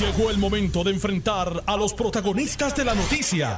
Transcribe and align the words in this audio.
Llegó 0.00 0.30
el 0.30 0.36
momento 0.36 0.84
de 0.84 0.90
enfrentar 0.90 1.62
a 1.66 1.74
los 1.74 1.94
protagonistas 1.94 2.76
de 2.76 2.84
la 2.84 2.94
noticia. 2.94 3.56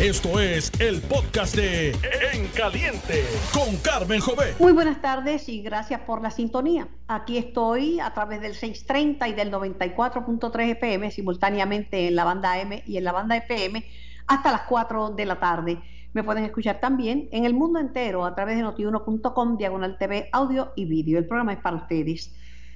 Esto 0.00 0.38
es 0.38 0.70
el 0.78 1.00
podcast 1.00 1.56
de 1.56 1.90
En 2.32 2.46
Caliente 2.54 3.24
con 3.52 3.76
Carmen 3.78 4.20
Jové. 4.20 4.54
Muy 4.60 4.70
buenas 4.70 5.02
tardes 5.02 5.48
y 5.48 5.60
gracias 5.60 6.00
por 6.02 6.22
la 6.22 6.30
sintonía. 6.30 6.86
Aquí 7.08 7.36
estoy 7.36 7.98
a 7.98 8.14
través 8.14 8.40
del 8.40 8.54
630 8.54 9.26
y 9.26 9.32
del 9.32 9.50
94.3 9.50 10.70
FM 10.70 11.10
simultáneamente 11.10 12.06
en 12.06 12.14
la 12.14 12.22
banda 12.22 12.60
M 12.60 12.84
y 12.86 12.96
en 12.98 13.02
la 13.02 13.10
banda 13.10 13.36
FM 13.36 13.84
hasta 14.28 14.52
las 14.52 14.62
4 14.68 15.10
de 15.10 15.26
la 15.26 15.40
tarde. 15.40 15.80
Me 16.12 16.22
pueden 16.22 16.44
escuchar 16.44 16.78
también 16.78 17.28
en 17.32 17.44
el 17.44 17.54
mundo 17.54 17.80
entero 17.80 18.24
a 18.24 18.36
través 18.36 18.56
de 18.56 18.62
notiuno.com, 18.62 19.56
diagonal 19.56 19.98
TV, 19.98 20.28
audio 20.30 20.72
y 20.76 20.84
vídeo. 20.84 21.18
El 21.18 21.26
programa 21.26 21.54
es 21.54 21.58
para 21.58 21.76
ustedes. 21.76 22.32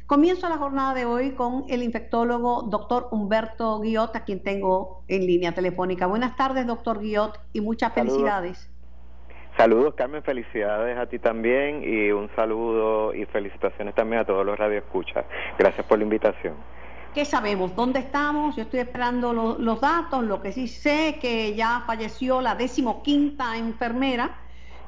Comienzo 0.06 0.48
la 0.48 0.56
jornada 0.56 0.94
de 0.94 1.04
hoy 1.04 1.32
con 1.32 1.64
el 1.68 1.82
infectólogo 1.82 2.62
doctor 2.62 3.08
Humberto 3.10 3.80
Guiot, 3.80 4.14
a 4.14 4.20
quien 4.22 4.40
tengo 4.40 5.02
en 5.08 5.26
línea 5.26 5.50
telefónica. 5.50 6.06
Buenas 6.06 6.36
tardes, 6.36 6.64
doctor 6.64 7.00
Guiot, 7.00 7.40
y 7.52 7.60
muchas 7.60 7.92
felicidades. 7.92 8.70
Saludos, 9.56 9.94
Carmen, 9.96 10.22
felicidades 10.22 10.96
a 10.96 11.06
ti 11.06 11.18
también 11.18 11.82
y 11.82 12.12
un 12.12 12.30
saludo 12.36 13.14
y 13.14 13.24
felicitaciones 13.24 13.96
también 13.96 14.22
a 14.22 14.24
todos 14.24 14.46
los 14.46 14.56
radioescuchas. 14.56 15.24
Gracias 15.58 15.84
por 15.84 15.98
la 15.98 16.04
invitación. 16.04 16.54
¿Qué 17.12 17.24
sabemos? 17.24 17.74
¿Dónde 17.74 17.98
estamos? 17.98 18.54
Yo 18.54 18.62
estoy 18.62 18.78
esperando 18.78 19.32
los 19.32 19.80
datos. 19.80 20.22
Lo 20.22 20.40
que 20.40 20.52
sí 20.52 20.68
sé 20.68 21.18
que 21.20 21.56
ya 21.56 21.82
falleció 21.84 22.40
la 22.40 22.54
decimoquinta 22.54 23.56
enfermera 23.56 24.38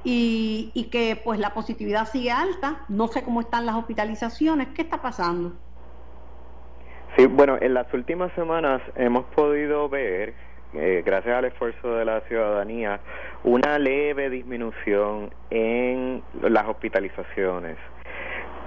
y, 0.05 0.88
que 0.91 1.20
pues 1.23 1.38
la 1.38 1.55
positividad 1.55 2.07
sigue 2.07 2.30
alta. 2.30 2.84
No 2.88 3.09
sé 3.09 3.23
cómo 3.23 3.41
están 3.41 3.66
las 3.66 3.77
hospitalizaciones. 3.77 4.69
¿Qué 4.69 4.83
está 4.83 5.02
pasando? 5.02 5.52
Sí, 7.16 7.27
bueno, 7.27 7.59
en 7.61 7.74
las 7.74 7.93
últimas 7.93 8.33
semanas 8.34 8.80
hemos 8.97 9.24
podido 9.27 9.88
ver, 9.88 10.34
eh, 10.74 11.02
gracias 11.05 11.37
al 11.37 11.46
esfuerzo 11.46 11.95
de 11.96 12.05
la 12.05 12.21
ciudadanía, 12.23 13.01
una 13.45 13.79
leve 13.79 14.30
disminución 14.30 15.30
en 15.51 16.23
las 16.43 16.66
hospitalizaciones 16.68 17.77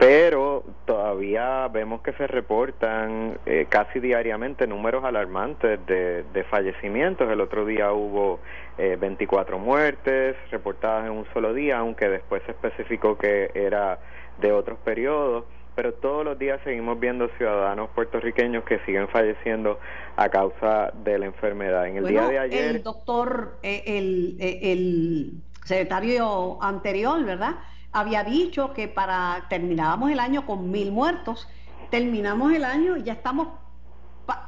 pero 0.01 0.63
todavía 0.85 1.67
vemos 1.67 2.01
que 2.01 2.11
se 2.13 2.25
reportan 2.25 3.37
eh, 3.45 3.67
casi 3.69 3.99
diariamente 3.99 4.65
números 4.65 5.03
alarmantes 5.03 5.79
de, 5.85 6.45
fallecimientos. 6.49 7.31
El 7.31 7.39
otro 7.39 7.67
día 7.67 7.91
hubo 7.91 8.39
eh, 8.79 8.97
24 8.99 9.59
muertes 9.59 10.35
reportadas 10.49 11.05
en 11.05 11.11
un 11.11 11.27
solo 11.33 11.53
día, 11.53 11.77
aunque 11.77 12.09
después 12.09 12.41
se 12.47 12.51
especificó 12.53 13.15
que 13.15 13.51
era 13.53 13.99
de 14.39 14.51
otros 14.51 14.79
periodos. 14.79 15.45
Pero 15.75 15.93
todos 15.93 16.25
los 16.25 16.39
días 16.39 16.59
seguimos 16.63 16.99
viendo 16.99 17.29
ciudadanos 17.37 17.91
puertorriqueños 17.91 18.63
que 18.63 18.79
siguen 18.79 19.07
falleciendo 19.07 19.79
a 20.15 20.29
causa 20.29 20.91
de 21.03 21.19
la 21.19 21.27
enfermedad. 21.27 21.85
En 21.85 21.97
el 21.97 22.07
día 22.07 22.27
de 22.27 22.39
ayer. 22.39 22.75
El 22.77 22.81
doctor, 22.81 23.59
eh, 23.61 23.83
el, 23.85 24.37
eh, 24.39 24.59
el 24.63 25.33
secretario 25.63 26.57
anterior, 26.59 27.23
¿verdad? 27.23 27.53
Había 27.91 28.23
dicho 28.23 28.73
que 28.73 28.87
para 28.87 29.45
terminábamos 29.49 30.11
el 30.11 30.19
año 30.19 30.45
con 30.45 30.71
mil 30.71 30.91
muertos. 30.91 31.47
Terminamos 31.89 32.53
el 32.53 32.63
año 32.63 32.97
y 32.97 33.03
ya 33.03 33.13
estamos 33.13 33.49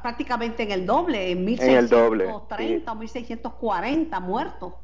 prácticamente 0.02 0.62
en 0.62 0.70
el 0.70 0.86
doble, 0.86 1.32
en 1.32 1.44
1630 1.44 2.92
o 2.92 2.94
1640 2.94 4.20
muertos. 4.20 4.74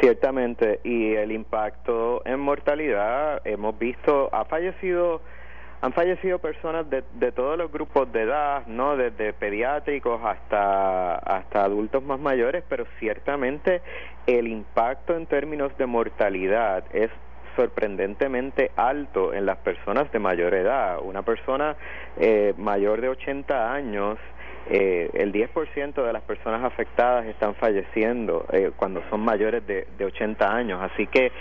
Ciertamente, 0.00 0.80
y 0.82 1.12
el 1.12 1.30
impacto 1.30 2.22
en 2.24 2.40
mortalidad, 2.40 3.42
hemos 3.44 3.78
visto, 3.78 4.30
ha 4.32 4.46
fallecido, 4.46 5.20
han 5.82 5.92
fallecido 5.92 6.38
personas 6.38 6.88
de, 6.88 7.04
de 7.14 7.32
todos 7.32 7.58
los 7.58 7.70
grupos 7.70 8.10
de 8.10 8.22
edad, 8.22 8.66
no, 8.66 8.96
desde 8.96 9.34
pediátricos 9.34 10.22
hasta 10.24 11.16
hasta 11.16 11.64
adultos 11.64 12.02
más 12.02 12.18
mayores, 12.18 12.64
pero 12.66 12.86
ciertamente 12.98 13.82
el 14.26 14.48
impacto 14.48 15.14
en 15.14 15.26
términos 15.26 15.76
de 15.76 15.84
mortalidad 15.84 16.84
es 16.94 17.10
sorprendentemente 17.56 18.70
alto 18.76 19.32
en 19.32 19.46
las 19.46 19.58
personas 19.58 20.10
de 20.12 20.18
mayor 20.18 20.54
edad. 20.54 20.98
Una 21.02 21.22
persona 21.22 21.76
eh, 22.18 22.54
mayor 22.56 23.00
de 23.00 23.08
80 23.08 23.72
años, 23.72 24.18
eh, 24.68 25.10
el 25.14 25.32
10% 25.32 26.04
de 26.04 26.12
las 26.12 26.22
personas 26.22 26.62
afectadas 26.64 27.26
están 27.26 27.54
falleciendo 27.54 28.46
eh, 28.52 28.70
cuando 28.76 29.02
son 29.10 29.20
mayores 29.20 29.66
de, 29.66 29.86
de 29.96 30.04
80 30.04 30.54
años. 30.54 30.80
Así 30.82 31.06
que 31.06 31.32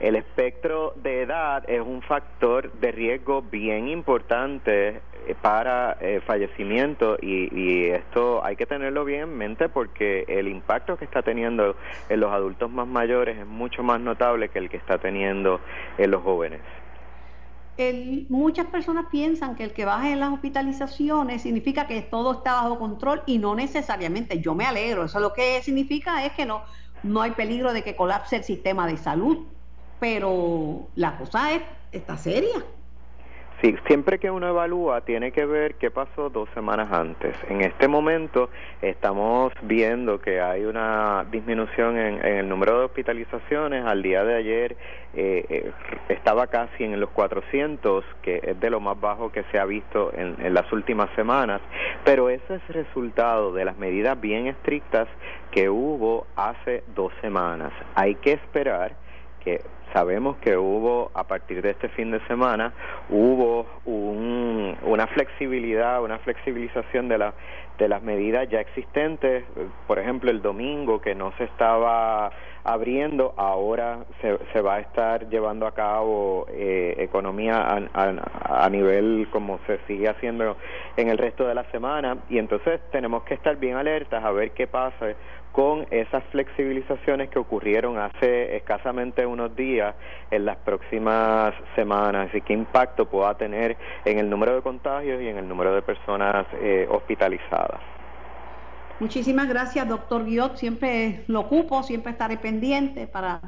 el 0.00 0.14
espectro 0.16 0.92
de 0.96 1.22
edad 1.22 1.68
es 1.68 1.80
un 1.80 2.02
factor 2.02 2.72
de 2.74 2.92
riesgo 2.92 3.42
bien 3.42 3.88
importante 3.88 5.00
eh, 5.28 5.34
para 5.42 5.98
eh, 6.00 6.20
fallecimiento 6.24 7.18
y, 7.20 7.88
esto 7.88 8.44
hay 8.44 8.56
que 8.56 8.64
tenerlo 8.64 9.04
bien 9.04 9.22
en 9.22 9.36
mente 9.36 9.68
porque 9.68 10.24
el 10.26 10.48
impacto 10.48 10.96
que 10.96 11.04
está 11.04 11.22
teniendo 11.22 11.76
en 12.08 12.20
los 12.20 12.32
adultos 12.32 12.70
más 12.70 12.86
mayores 12.86 13.36
es 13.38 13.46
mucho 13.46 13.82
más 13.82 14.00
notable 14.00 14.48
que 14.48 14.58
el 14.58 14.70
que 14.70 14.78
está 14.78 14.98
teniendo 14.98 15.60
en 15.98 16.10
los 16.10 16.22
jóvenes. 16.22 16.60
Muchas 18.28 18.66
personas 18.66 19.06
piensan 19.10 19.54
que 19.54 19.64
el 19.64 19.72
que 19.72 19.84
baje 19.84 20.12
en 20.12 20.20
las 20.20 20.32
hospitalizaciones 20.32 21.42
significa 21.42 21.86
que 21.86 22.02
todo 22.02 22.32
está 22.32 22.54
bajo 22.54 22.78
control 22.78 23.22
y 23.26 23.38
no 23.38 23.54
necesariamente. 23.54 24.40
Yo 24.40 24.54
me 24.54 24.64
alegro. 24.64 25.04
Eso 25.04 25.20
lo 25.20 25.32
que 25.32 25.62
significa 25.62 26.24
es 26.24 26.32
que 26.32 26.44
no, 26.44 26.62
no 27.02 27.22
hay 27.22 27.30
peligro 27.32 27.72
de 27.72 27.82
que 27.82 27.94
colapse 27.94 28.36
el 28.36 28.44
sistema 28.44 28.86
de 28.86 28.96
salud 28.96 29.46
pero 30.00 30.88
la 30.94 31.16
cosa 31.18 31.52
es, 31.54 31.62
está 31.92 32.16
seria. 32.16 32.64
Sí, 33.60 33.74
siempre 33.88 34.20
que 34.20 34.30
uno 34.30 34.46
evalúa 34.46 35.00
tiene 35.00 35.32
que 35.32 35.44
ver 35.44 35.74
qué 35.74 35.90
pasó 35.90 36.30
dos 36.30 36.48
semanas 36.54 36.92
antes. 36.92 37.36
En 37.48 37.60
este 37.60 37.88
momento 37.88 38.50
estamos 38.80 39.52
viendo 39.62 40.20
que 40.20 40.40
hay 40.40 40.64
una 40.64 41.26
disminución 41.28 41.98
en, 41.98 42.24
el 42.24 42.48
número 42.48 42.78
de 42.78 42.84
hospitalizaciones. 42.84 43.84
Al 43.84 44.00
día 44.00 44.22
de 44.22 44.36
ayer 44.36 44.76
eh, 45.12 45.44
eh, 45.48 45.72
estaba 46.08 46.46
casi 46.46 46.84
en 46.84 47.00
los 47.00 47.10
400, 47.10 48.04
que 48.22 48.40
es 48.44 48.60
de 48.60 48.70
lo 48.70 48.78
más 48.78 49.00
bajo 49.00 49.32
que 49.32 49.42
se 49.50 49.58
ha 49.58 49.64
visto 49.64 50.12
en, 50.14 50.36
en 50.38 50.54
las 50.54 50.72
últimas 50.72 51.10
semanas. 51.16 51.60
Pero 52.04 52.30
ese 52.30 52.54
es 52.54 52.68
resultado 52.68 53.52
de 53.52 53.64
las 53.64 53.76
medidas 53.76 54.20
bien 54.20 54.46
estrictas 54.46 55.08
que 55.50 55.68
hubo 55.68 56.28
hace 56.36 56.84
dos 56.94 57.12
semanas. 57.20 57.72
Hay 57.96 58.14
que 58.14 58.34
esperar 58.34 58.94
que 59.40 59.62
sabemos 59.92 60.36
que 60.38 60.56
hubo 60.56 61.10
a 61.14 61.24
partir 61.24 61.62
de 61.62 61.70
este 61.70 61.88
fin 61.90 62.10
de 62.10 62.20
semana 62.26 62.72
hubo 63.08 63.66
una 63.84 65.06
flexibilidad 65.08 66.02
una 66.02 66.18
flexibilización 66.18 67.08
de 67.08 67.18
la 67.18 67.34
de 67.78 67.88
las 67.88 68.02
medidas 68.02 68.48
ya 68.48 68.60
existentes 68.60 69.44
por 69.86 69.98
ejemplo 69.98 70.30
el 70.30 70.42
domingo 70.42 71.00
que 71.00 71.14
no 71.14 71.32
se 71.38 71.44
estaba 71.44 72.30
abriendo 72.64 73.32
ahora 73.36 74.04
se, 74.20 74.38
se 74.52 74.60
va 74.60 74.74
a 74.74 74.80
estar 74.80 75.28
llevando 75.30 75.66
a 75.66 75.72
cabo 75.72 76.46
eh, 76.50 76.96
economía 76.98 77.88
a, 77.94 78.68
nivel 78.68 79.28
como 79.30 79.58
se 79.66 79.78
sigue 79.86 80.08
haciendo 80.08 80.56
en 80.96 81.08
el 81.08 81.16
resto 81.16 81.46
de 81.46 81.54
la 81.54 81.64
semana 81.70 82.18
y 82.28 82.38
entonces 82.38 82.80
tenemos 82.90 83.22
que 83.22 83.34
estar 83.34 83.56
bien 83.56 83.76
alertas 83.76 84.22
a 84.22 84.30
ver 84.32 84.50
qué 84.50 84.66
pasa 84.66 85.14
con 85.52 85.86
esas 85.90 86.22
flexibilizaciones 86.24 87.30
que 87.30 87.38
ocurrieron 87.38 87.98
hace 87.98 88.56
escasamente 88.56 89.26
unos 89.26 89.56
días 89.56 89.94
en 90.30 90.44
las 90.44 90.56
próximas 90.58 91.54
semanas 91.74 92.32
y 92.34 92.40
qué 92.42 92.52
impacto 92.52 93.06
pueda 93.06 93.34
tener 93.34 93.76
en 94.04 94.18
el 94.18 94.28
número 94.28 94.54
de 94.54 94.62
contagios 94.62 95.20
y 95.20 95.28
en 95.28 95.38
el 95.38 95.48
número 95.48 95.74
de 95.74 95.82
personas 95.82 96.46
eh, 96.60 96.86
hospitalizadas. 96.90 97.67
Muchísimas 99.00 99.48
gracias, 99.48 99.88
doctor 99.88 100.24
Guiot. 100.24 100.56
Siempre 100.56 101.24
lo 101.28 101.40
ocupo, 101.40 101.82
siempre 101.82 102.12
estaré 102.12 102.36
pendiente 102.36 103.06
para 103.06 103.40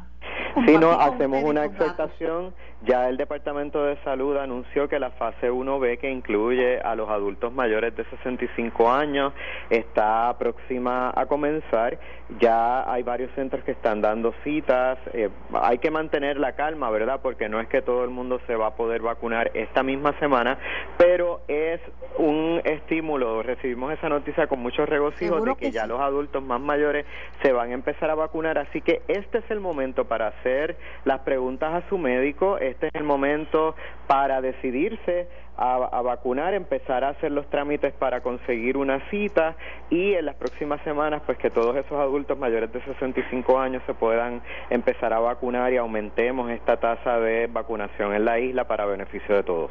si 0.66 0.78
no, 0.78 0.92
hacemos 0.92 1.44
una 1.44 1.64
exhortación. 1.64 2.54
Ya 2.82 3.10
el 3.10 3.18
Departamento 3.18 3.84
de 3.84 3.96
Salud 4.04 4.38
anunció 4.38 4.88
que 4.88 4.98
la 4.98 5.10
fase 5.10 5.50
1B, 5.50 5.98
que 5.98 6.10
incluye 6.10 6.80
a 6.80 6.94
los 6.94 7.10
adultos 7.10 7.52
mayores 7.52 7.94
de 7.94 8.04
65 8.04 8.90
años, 8.90 9.34
está 9.68 10.34
próxima 10.38 11.12
a 11.14 11.26
comenzar. 11.26 11.98
Ya 12.38 12.90
hay 12.90 13.02
varios 13.02 13.30
centros 13.34 13.62
que 13.64 13.72
están 13.72 14.00
dando 14.00 14.32
citas. 14.44 14.98
Eh, 15.12 15.28
hay 15.52 15.76
que 15.76 15.90
mantener 15.90 16.38
la 16.38 16.52
calma, 16.52 16.88
¿verdad? 16.90 17.20
Porque 17.22 17.50
no 17.50 17.60
es 17.60 17.68
que 17.68 17.82
todo 17.82 18.02
el 18.02 18.10
mundo 18.10 18.40
se 18.46 18.56
va 18.56 18.68
a 18.68 18.74
poder 18.76 19.02
vacunar 19.02 19.50
esta 19.52 19.82
misma 19.82 20.18
semana, 20.18 20.56
pero 20.96 21.42
es 21.48 21.80
un 22.16 22.62
estímulo. 22.64 23.42
Recibimos 23.42 23.92
esa 23.92 24.08
noticia 24.08 24.46
con 24.46 24.60
mucho 24.60 24.86
regocijo 24.86 25.40
de 25.40 25.54
que, 25.56 25.70
ya 25.70 25.86
los 25.86 26.00
adultos 26.00 26.42
más 26.42 26.60
mayores 26.60 27.04
se 27.42 27.52
van 27.52 27.72
a 27.72 27.74
empezar 27.74 28.08
a 28.08 28.14
vacunar. 28.14 28.56
Así 28.56 28.80
que 28.80 29.02
este 29.06 29.38
es 29.38 29.50
el 29.50 29.60
momento 29.60 30.06
para 30.06 30.28
hacer 30.28 30.76
las 31.04 31.20
preguntas 31.20 31.74
a 31.74 31.88
su 31.90 31.98
médico. 31.98 32.58
Este 32.70 32.86
es 32.86 32.94
el 32.94 33.04
momento 33.04 33.74
para 34.06 34.40
decidirse 34.40 35.28
a, 35.56 36.00
vacunar, 36.00 36.54
empezar 36.54 37.04
a 37.04 37.10
hacer 37.10 37.32
los 37.32 37.48
trámites 37.50 37.92
para 37.92 38.22
conseguir 38.22 38.78
una 38.78 38.98
cita 39.10 39.56
y 39.90 40.14
en 40.14 40.24
las 40.24 40.36
próximas 40.36 40.80
semanas 40.84 41.20
pues 41.26 41.36
que 41.36 41.50
todos 41.50 41.76
esos 41.76 41.98
adultos 41.98 42.38
mayores 42.38 42.72
de 42.72 42.82
65 42.82 43.58
años 43.58 43.82
se 43.86 43.92
puedan 43.92 44.40
empezar 44.70 45.12
a 45.12 45.18
vacunar 45.18 45.72
y 45.72 45.76
aumentemos 45.76 46.50
esta 46.50 46.78
tasa 46.78 47.18
de 47.18 47.46
vacunación 47.46 48.14
en 48.14 48.24
la 48.24 48.38
isla 48.38 48.66
para 48.66 48.86
beneficio 48.86 49.34
de 49.36 49.42
todos. 49.42 49.70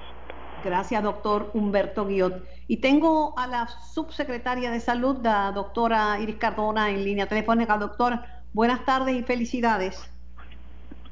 Gracias, 0.64 1.02
doctor 1.02 1.50
Humberto 1.54 2.06
Guiot. 2.06 2.44
Y 2.68 2.78
tengo 2.78 3.34
a 3.38 3.48
la 3.48 3.68
subsecretaria 3.68 4.70
de 4.72 4.80
Salud, 4.82 5.18
la 5.24 5.52
doctora 5.54 6.20
Iris 6.20 6.36
Cardona, 6.36 6.90
en 6.92 7.04
línea 7.04 7.28
telefónica. 7.28 7.78
Doctora, 7.78 8.44
buenas 8.54 8.86
tardes 8.86 9.16
y 9.16 9.24
felicidades. 9.24 10.12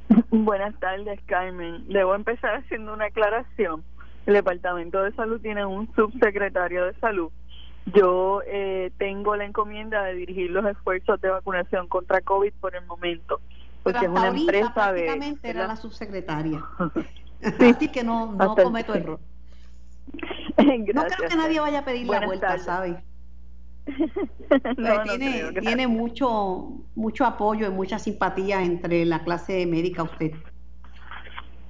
Buenas 0.32 0.78
tardes, 0.80 1.20
Carmen. 1.26 1.88
Debo 1.88 2.16
empezar 2.16 2.56
haciendo 2.56 2.94
una 2.94 3.06
aclaración. 3.06 3.84
El 4.26 4.34
Departamento 4.34 5.02
de 5.02 5.14
Salud 5.14 5.40
tiene 5.42 5.66
un 5.66 5.94
subsecretario 5.96 6.86
de 6.86 6.94
Salud. 7.00 7.32
Yo 7.94 8.42
eh, 8.46 8.92
tengo 8.98 9.36
la 9.38 9.46
encomienda 9.46 10.04
de 10.04 10.16
dirigir 10.16 10.52
los 10.52 10.66
esfuerzos 10.66 11.22
de 11.22 11.30
vacunación 11.30 11.88
contra 11.88 12.20
COVID 12.20 12.52
por 12.60 12.76
el 12.76 12.86
momento, 12.86 13.40
porque 13.84 14.06
es 14.06 14.12
una 14.12 14.28
empresa 14.28 14.74
prácticamente 14.74 15.50
era 15.50 15.68
la 15.68 15.78
subsecretaria. 15.78 16.62
Así 17.44 17.88
que 17.88 18.04
no, 18.04 18.34
no 18.34 18.56
cometo 18.56 18.94
error. 18.94 19.20
no 20.58 21.06
creo 21.06 21.30
que 21.30 21.36
nadie 21.36 21.60
vaya 21.62 21.80
a 21.80 21.86
pedir 21.86 22.08
la 22.08 22.26
vuelta, 22.26 22.58
¿sabes? 22.58 22.98
tiene 25.06 25.52
tiene 25.62 25.88
mucho 25.88 26.70
mucho 26.96 27.26
apoyo 27.26 27.68
y 27.68 27.72
mucha 27.72 28.00
simpatía 28.00 28.62
entre 28.62 29.06
la 29.06 29.24
clase 29.24 29.66
médica 29.66 30.04
usted. 30.04 30.32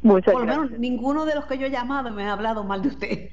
Muchas 0.02 0.34
Por 0.34 0.46
lo 0.46 0.48
menos 0.48 0.80
ninguno 0.80 1.26
de 1.26 1.36
los 1.36 1.46
que 1.46 1.58
yo 1.58 1.68
he 1.68 1.72
llamado 1.72 2.12
me 2.12 2.24
ha 2.24 2.34
hablado 2.34 2.64
mal 2.64 2.82
de 2.82 2.88
usted. 2.90 3.32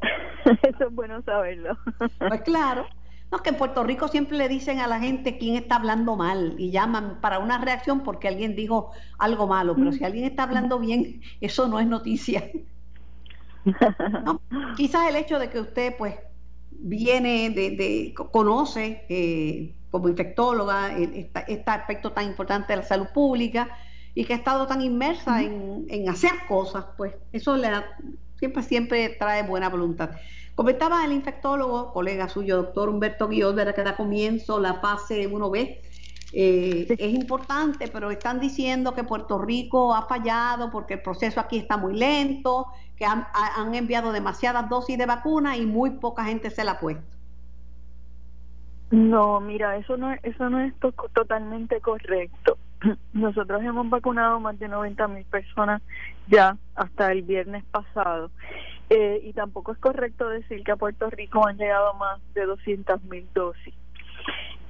Eso 0.62 0.88
es 0.88 0.94
bueno 0.94 1.22
saberlo. 1.22 1.76
Pues 2.18 2.42
claro. 2.42 2.86
No, 3.30 3.38
que 3.42 3.50
en 3.50 3.56
Puerto 3.56 3.84
Rico 3.84 4.08
siempre 4.08 4.38
le 4.38 4.48
dicen 4.48 4.80
a 4.80 4.86
la 4.86 4.98
gente 5.00 5.36
quién 5.36 5.56
está 5.56 5.76
hablando 5.76 6.16
mal 6.16 6.54
y 6.56 6.70
llaman 6.70 7.18
para 7.20 7.38
una 7.38 7.58
reacción 7.58 8.00
porque 8.02 8.26
alguien 8.26 8.56
dijo 8.56 8.90
algo 9.18 9.46
malo, 9.46 9.74
pero 9.74 9.92
si 9.92 10.02
alguien 10.02 10.24
está 10.24 10.44
hablando 10.44 10.78
bien, 10.78 11.20
eso 11.42 11.68
no 11.68 11.78
es 11.78 11.86
noticia. 11.86 12.50
quizás 14.78 15.10
el 15.10 15.16
hecho 15.16 15.38
de 15.38 15.50
que 15.50 15.60
usted 15.60 15.94
pues 15.98 16.14
viene 16.70 17.50
de, 17.50 18.14
conoce 18.30 19.04
eh, 19.08 19.74
como 19.90 20.08
infectóloga 20.08 20.96
este 20.96 21.70
aspecto 21.70 22.12
tan 22.12 22.26
importante 22.26 22.72
de 22.72 22.78
la 22.78 22.82
salud 22.84 23.08
pública 23.12 23.68
y 24.14 24.24
que 24.24 24.34
ha 24.34 24.36
estado 24.36 24.66
tan 24.66 24.82
inmersa 24.82 25.42
en, 25.42 26.08
hacer 26.08 26.32
cosas, 26.48 26.84
pues 26.96 27.14
eso 27.32 27.56
le 27.56 27.68
siempre, 28.38 28.62
siempre 28.62 29.08
trae 29.10 29.42
buena 29.42 29.68
voluntad. 29.68 30.10
Comentaba 30.54 31.04
el 31.04 31.12
infectólogo, 31.12 31.92
colega 31.92 32.28
suyo, 32.28 32.56
doctor 32.56 32.88
Humberto 32.88 33.28
Guiot, 33.28 33.74
que 33.74 33.82
da 33.82 33.96
comienzo 33.96 34.58
la 34.58 34.74
fase 34.74 35.30
1B. 35.30 35.78
Eh, 36.32 36.86
es 36.98 37.14
importante, 37.14 37.88
pero 37.88 38.10
están 38.10 38.40
diciendo 38.40 38.92
que 38.92 39.04
Puerto 39.04 39.38
Rico 39.38 39.94
ha 39.94 40.06
fallado 40.06 40.70
porque 40.70 40.94
el 40.94 41.02
proceso 41.02 41.40
aquí 41.40 41.58
está 41.58 41.76
muy 41.76 41.94
lento, 41.94 42.66
que 42.98 43.06
han, 43.06 43.74
enviado 43.74 44.12
demasiadas 44.12 44.68
dosis 44.68 44.98
de 44.98 45.06
vacuna 45.06 45.56
y 45.56 45.66
muy 45.66 45.90
poca 45.90 46.24
gente 46.24 46.50
se 46.50 46.64
la 46.64 46.72
ha 46.72 46.80
puesto. 46.80 47.02
No, 48.90 49.40
mira, 49.40 49.76
eso 49.76 49.96
no, 49.96 50.12
eso 50.22 50.50
no 50.50 50.60
es 50.60 50.74
totalmente 51.14 51.80
correcto. 51.80 52.58
Nosotros 53.12 53.62
hemos 53.62 53.88
vacunado 53.88 54.40
más 54.40 54.58
de 54.58 54.68
90 54.68 55.08
mil 55.08 55.24
personas 55.26 55.82
ya 56.26 56.56
hasta 56.74 57.12
el 57.12 57.22
viernes 57.22 57.64
pasado. 57.70 58.30
Eh, 58.90 59.20
y 59.22 59.32
tampoco 59.34 59.72
es 59.72 59.78
correcto 59.78 60.28
decir 60.30 60.64
que 60.64 60.72
a 60.72 60.76
Puerto 60.76 61.10
Rico 61.10 61.46
han 61.46 61.58
llegado 61.58 61.92
más 61.94 62.20
de 62.34 62.46
200 62.46 63.04
mil 63.04 63.28
dosis. 63.34 63.74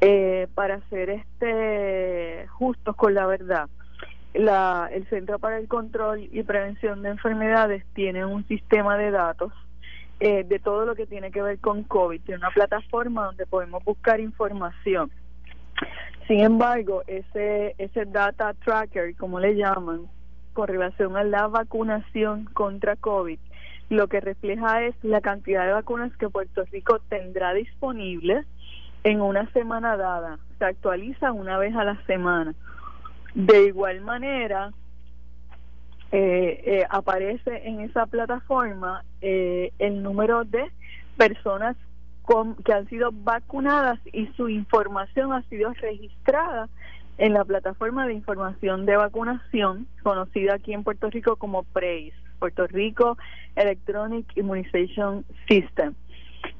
Eh, 0.00 0.48
para 0.54 0.80
ser 0.90 1.10
este 1.10 2.46
justos 2.50 2.94
con 2.94 3.14
la 3.14 3.26
verdad, 3.26 3.68
la, 4.34 4.88
el 4.92 5.06
Centro 5.08 5.38
para 5.38 5.58
el 5.58 5.68
Control 5.68 6.28
y 6.30 6.42
Prevención 6.42 7.02
de 7.02 7.10
Enfermedades 7.10 7.84
tiene 7.94 8.24
un 8.24 8.46
sistema 8.46 8.96
de 8.96 9.10
datos 9.10 9.52
eh, 10.20 10.44
de 10.44 10.58
todo 10.58 10.84
lo 10.84 10.94
que 10.94 11.06
tiene 11.06 11.30
que 11.30 11.42
ver 11.42 11.58
con 11.58 11.84
COVID, 11.84 12.20
tiene 12.22 12.38
una 12.38 12.50
plataforma 12.50 13.26
donde 13.26 13.46
podemos 13.46 13.84
buscar 13.84 14.20
información. 14.20 15.10
Sin 16.26 16.40
embargo, 16.40 17.02
ese, 17.06 17.74
ese 17.78 18.04
data 18.04 18.52
tracker, 18.64 19.16
como 19.16 19.40
le 19.40 19.54
llaman, 19.54 20.02
con 20.52 20.68
relación 20.68 21.16
a 21.16 21.22
la 21.24 21.46
vacunación 21.46 22.46
contra 22.46 22.96
COVID, 22.96 23.38
lo 23.90 24.08
que 24.08 24.20
refleja 24.20 24.82
es 24.82 24.94
la 25.02 25.20
cantidad 25.20 25.64
de 25.64 25.72
vacunas 25.72 26.14
que 26.16 26.28
Puerto 26.28 26.64
Rico 26.72 26.98
tendrá 27.08 27.54
disponibles 27.54 28.44
en 29.04 29.20
una 29.20 29.50
semana 29.52 29.96
dada. 29.96 30.38
Se 30.58 30.64
actualiza 30.64 31.32
una 31.32 31.58
vez 31.58 31.74
a 31.74 31.84
la 31.84 32.04
semana. 32.06 32.54
De 33.34 33.66
igual 33.66 34.00
manera, 34.00 34.72
eh, 36.10 36.62
eh, 36.64 36.86
aparece 36.88 37.68
en 37.68 37.80
esa 37.80 38.06
plataforma 38.06 39.04
eh, 39.20 39.72
el 39.78 40.02
número 40.02 40.44
de 40.44 40.70
personas 41.16 41.76
que 42.64 42.72
han 42.72 42.86
sido 42.88 43.10
vacunadas 43.12 43.98
y 44.12 44.26
su 44.36 44.48
información 44.48 45.32
ha 45.32 45.42
sido 45.44 45.72
registrada 45.74 46.68
en 47.16 47.32
la 47.32 47.44
plataforma 47.44 48.06
de 48.06 48.12
información 48.12 48.84
de 48.86 48.96
vacunación 48.96 49.86
conocida 50.02 50.54
aquí 50.54 50.74
en 50.74 50.84
Puerto 50.84 51.08
Rico 51.08 51.36
como 51.36 51.62
PREIS, 51.62 52.12
Puerto 52.38 52.66
Rico 52.66 53.16
Electronic 53.56 54.26
Immunization 54.36 55.24
System. 55.48 55.94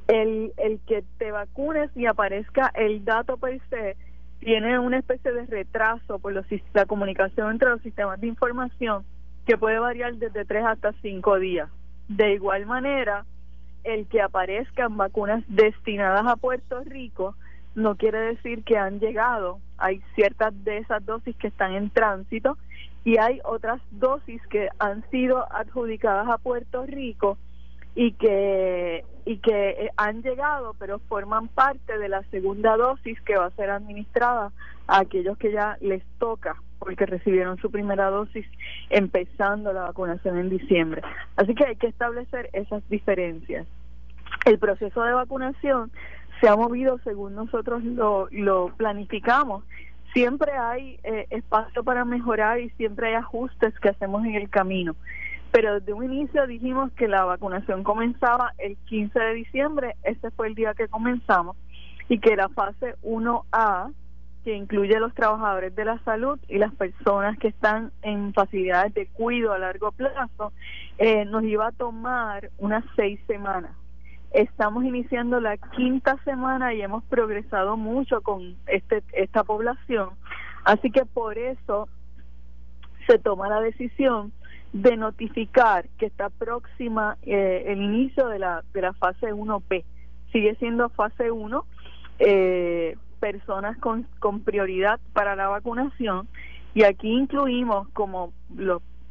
El, 0.08 0.52
el 0.56 0.80
que 0.86 1.04
te 1.18 1.30
vacunes 1.30 1.90
y 1.94 2.06
aparezca 2.06 2.72
el 2.74 3.04
dato 3.04 3.36
per 3.36 3.60
se 3.68 3.96
tiene 4.40 4.78
una 4.78 4.98
especie 4.98 5.32
de 5.32 5.46
retraso 5.46 6.18
por 6.18 6.32
los, 6.32 6.46
la 6.72 6.86
comunicación 6.86 7.50
entre 7.50 7.70
los 7.70 7.82
sistemas 7.82 8.20
de 8.20 8.28
información 8.28 9.04
que 9.46 9.56
puede 9.56 9.78
variar 9.78 10.14
desde 10.14 10.44
tres 10.44 10.64
hasta 10.64 10.92
cinco 11.00 11.38
días. 11.38 11.68
De 12.08 12.34
igual 12.34 12.66
manera, 12.66 13.24
el 13.84 14.06
que 14.06 14.20
aparezcan 14.20 14.96
vacunas 14.96 15.42
destinadas 15.48 16.26
a 16.26 16.36
Puerto 16.36 16.82
Rico 16.84 17.34
no 17.74 17.96
quiere 17.96 18.18
decir 18.18 18.64
que 18.64 18.76
han 18.76 19.00
llegado. 19.00 19.60
Hay 19.78 20.02
ciertas 20.14 20.52
de 20.64 20.78
esas 20.78 21.04
dosis 21.04 21.36
que 21.36 21.48
están 21.48 21.72
en 21.72 21.90
tránsito 21.90 22.58
y 23.04 23.18
hay 23.18 23.40
otras 23.44 23.80
dosis 23.90 24.42
que 24.48 24.68
han 24.78 25.08
sido 25.10 25.50
adjudicadas 25.52 26.28
a 26.28 26.38
Puerto 26.38 26.84
Rico 26.86 27.38
y 27.94 28.12
que 28.12 29.04
y 29.24 29.38
que 29.38 29.70
eh, 29.70 29.90
han 29.96 30.22
llegado 30.22 30.74
pero 30.78 30.98
forman 31.00 31.48
parte 31.48 31.98
de 31.98 32.08
la 32.08 32.22
segunda 32.30 32.76
dosis 32.76 33.20
que 33.22 33.36
va 33.36 33.46
a 33.46 33.50
ser 33.50 33.70
administrada 33.70 34.52
a 34.86 35.00
aquellos 35.00 35.36
que 35.36 35.52
ya 35.52 35.76
les 35.80 36.02
toca 36.18 36.56
porque 36.78 37.06
recibieron 37.06 37.58
su 37.58 37.70
primera 37.70 38.08
dosis 38.08 38.46
empezando 38.88 39.72
la 39.72 39.82
vacunación 39.82 40.38
en 40.38 40.48
diciembre. 40.48 41.02
Así 41.36 41.54
que 41.54 41.66
hay 41.66 41.76
que 41.76 41.88
establecer 41.88 42.50
esas 42.52 42.88
diferencias. 42.88 43.66
El 44.44 44.58
proceso 44.58 45.02
de 45.02 45.12
vacunación 45.12 45.90
se 46.40 46.48
ha 46.48 46.56
movido 46.56 46.98
según 47.04 47.34
nosotros 47.34 47.82
lo, 47.82 48.28
lo 48.30 48.72
planificamos. 48.76 49.64
Siempre 50.12 50.52
hay 50.52 50.98
eh, 51.02 51.26
espacio 51.30 51.84
para 51.84 52.04
mejorar 52.04 52.60
y 52.60 52.70
siempre 52.70 53.08
hay 53.08 53.14
ajustes 53.14 53.78
que 53.80 53.90
hacemos 53.90 54.24
en 54.24 54.36
el 54.36 54.48
camino 54.48 54.94
pero 55.50 55.80
desde 55.80 55.92
un 55.92 56.04
inicio 56.04 56.46
dijimos 56.46 56.92
que 56.92 57.08
la 57.08 57.24
vacunación 57.24 57.82
comenzaba 57.82 58.52
el 58.58 58.76
15 58.86 59.18
de 59.18 59.34
diciembre, 59.34 59.96
ese 60.02 60.30
fue 60.30 60.48
el 60.48 60.54
día 60.54 60.74
que 60.74 60.88
comenzamos, 60.88 61.56
y 62.08 62.18
que 62.18 62.36
la 62.36 62.48
fase 62.48 62.96
1A, 63.02 63.92
que 64.44 64.54
incluye 64.54 64.96
a 64.96 65.00
los 65.00 65.14
trabajadores 65.14 65.74
de 65.74 65.84
la 65.84 65.98
salud 66.04 66.38
y 66.48 66.58
las 66.58 66.74
personas 66.74 67.38
que 67.38 67.48
están 67.48 67.92
en 68.02 68.32
facilidades 68.32 68.94
de 68.94 69.06
cuidado 69.06 69.54
a 69.54 69.58
largo 69.58 69.92
plazo, 69.92 70.52
eh, 70.98 71.24
nos 71.24 71.42
iba 71.44 71.68
a 71.68 71.72
tomar 71.72 72.50
unas 72.58 72.84
seis 72.96 73.20
semanas. 73.26 73.72
Estamos 74.30 74.84
iniciando 74.84 75.40
la 75.40 75.56
quinta 75.56 76.16
semana 76.24 76.74
y 76.74 76.82
hemos 76.82 77.02
progresado 77.04 77.76
mucho 77.76 78.20
con 78.20 78.56
este, 78.66 79.02
esta 79.12 79.42
población, 79.42 80.10
así 80.64 80.90
que 80.90 81.06
por 81.06 81.38
eso 81.38 81.88
se 83.06 83.18
toma 83.18 83.48
la 83.48 83.60
decisión 83.60 84.32
de 84.72 84.96
notificar 84.96 85.88
que 85.98 86.06
está 86.06 86.28
próxima 86.28 87.16
eh, 87.22 87.64
el 87.66 87.82
inicio 87.82 88.28
de 88.28 88.38
la, 88.38 88.62
de 88.72 88.82
la 88.82 88.92
fase 88.94 89.32
1B. 89.32 89.84
Sigue 90.32 90.54
siendo 90.56 90.88
fase 90.90 91.30
1, 91.30 91.64
eh, 92.18 92.96
personas 93.20 93.78
con, 93.78 94.06
con 94.18 94.40
prioridad 94.40 95.00
para 95.12 95.36
la 95.36 95.48
vacunación 95.48 96.28
y 96.74 96.84
aquí 96.84 97.10
incluimos 97.10 97.88
como 97.88 98.32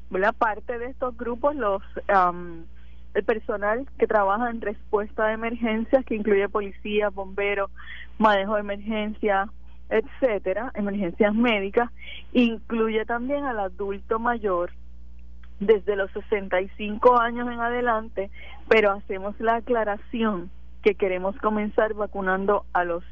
la 0.09 0.31
parte 0.31 0.77
de 0.77 0.87
estos 0.87 1.17
grupos 1.17 1.55
los 1.55 1.81
el 3.13 3.23
personal 3.23 3.87
que 3.97 4.05
trabaja 4.05 4.49
en 4.51 4.61
respuesta 4.61 5.27
de 5.27 5.33
emergencias 5.33 6.05
que 6.05 6.15
incluye 6.15 6.47
policía, 6.49 7.09
bomberos, 7.09 7.71
manejo 8.19 8.53
de 8.53 8.59
emergencia, 8.59 9.49
etcétera, 9.89 10.71
emergencias 10.75 11.33
médicas, 11.33 11.89
incluye 12.31 13.05
también 13.05 13.43
al 13.45 13.59
adulto 13.59 14.19
mayor 14.19 14.71
desde 15.59 15.95
los 15.95 16.11
65 16.11 17.19
años 17.19 17.47
en 17.51 17.59
adelante, 17.59 18.29
pero 18.67 18.91
hacemos 18.91 19.39
la 19.39 19.55
aclaración 19.55 20.51
que 20.83 20.95
queremos 20.95 21.35
comenzar 21.37 21.93
vacunando 21.93 22.65
a 22.73 22.83
los 22.83 23.03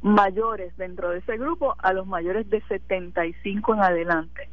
mayores 0.00 0.76
dentro 0.76 1.10
de 1.10 1.18
ese 1.18 1.36
grupo, 1.36 1.76
a 1.78 1.92
los 1.92 2.06
mayores 2.06 2.48
de 2.50 2.60
75 2.62 3.74
en 3.74 3.80
adelante. 3.80 4.48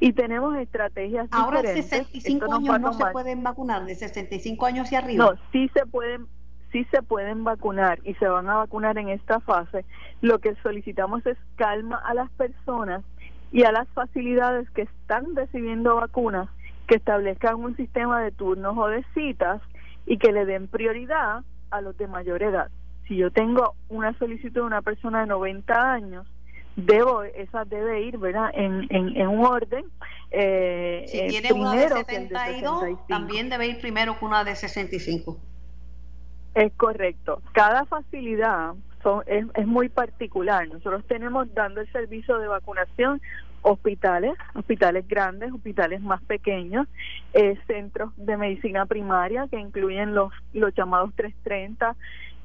y 0.00 0.12
tenemos 0.12 0.56
estrategias 0.56 1.28
Ahora 1.32 1.60
diferentes. 1.60 1.90
65 1.90 2.54
años 2.54 2.80
no 2.80 2.92
se 2.92 3.04
pueden 3.06 3.42
vacunar, 3.42 3.84
de 3.84 3.94
65 3.96 4.66
años 4.66 4.92
y 4.92 4.96
arriba. 4.96 5.24
No, 5.24 5.40
sí 5.52 5.68
se 5.74 5.86
pueden 5.86 6.26
sí 6.70 6.86
se 6.90 7.02
pueden 7.02 7.44
vacunar 7.44 7.98
y 8.04 8.14
se 8.14 8.28
van 8.28 8.48
a 8.48 8.56
vacunar 8.56 8.98
en 8.98 9.08
esta 9.08 9.40
fase. 9.40 9.84
Lo 10.20 10.38
que 10.38 10.54
solicitamos 10.62 11.24
es 11.26 11.38
calma 11.56 11.96
a 11.96 12.14
las 12.14 12.30
personas 12.32 13.02
y 13.50 13.64
a 13.64 13.72
las 13.72 13.88
facilidades 13.88 14.68
que 14.70 14.82
están 14.82 15.34
recibiendo 15.34 15.96
vacunas 15.96 16.48
que 16.88 16.96
establezcan 16.96 17.56
un 17.56 17.76
sistema 17.76 18.20
de 18.22 18.32
turnos 18.32 18.76
o 18.76 18.88
de 18.88 19.04
citas 19.14 19.60
y 20.06 20.18
que 20.18 20.32
le 20.32 20.46
den 20.46 20.66
prioridad 20.68 21.44
a 21.70 21.80
los 21.80 21.96
de 21.98 22.08
mayor 22.08 22.42
edad. 22.42 22.70
Si 23.06 23.16
yo 23.16 23.30
tengo 23.30 23.74
una 23.88 24.16
solicitud 24.18 24.60
de 24.60 24.66
una 24.66 24.82
persona 24.82 25.20
de 25.20 25.26
90 25.26 25.92
años, 25.92 26.26
debo 26.76 27.22
esa 27.22 27.64
debe 27.64 28.02
ir 28.02 28.18
verdad 28.18 28.50
en, 28.54 28.86
en, 28.90 29.26
un 29.26 29.44
orden 29.44 29.84
eh, 30.30 31.04
si 31.08 31.18
eh, 31.18 31.26
tiene 31.28 31.52
una 31.52 31.74
de 31.74 31.88
72 31.88 33.06
también 33.08 33.48
debe 33.48 33.66
ir 33.66 33.80
primero 33.80 34.16
que 34.16 34.24
una 34.24 34.44
de 34.44 34.54
65 34.54 35.36
es 36.54 36.72
correcto. 36.74 37.40
Cada 37.52 37.84
facilidad 37.84 38.74
son, 39.02 39.22
es, 39.26 39.46
es 39.54 39.66
muy 39.66 39.88
particular. 39.88 40.66
Nosotros 40.68 41.04
tenemos 41.06 41.52
dando 41.54 41.80
el 41.80 41.92
servicio 41.92 42.38
de 42.38 42.48
vacunación 42.48 43.20
hospitales, 43.62 44.36
hospitales 44.54 45.06
grandes, 45.08 45.52
hospitales 45.52 46.00
más 46.00 46.22
pequeños, 46.22 46.86
eh, 47.32 47.58
centros 47.66 48.12
de 48.16 48.36
medicina 48.36 48.86
primaria 48.86 49.46
que 49.50 49.58
incluyen 49.58 50.14
los, 50.14 50.32
los 50.52 50.74
llamados 50.74 51.12
330, 51.16 51.96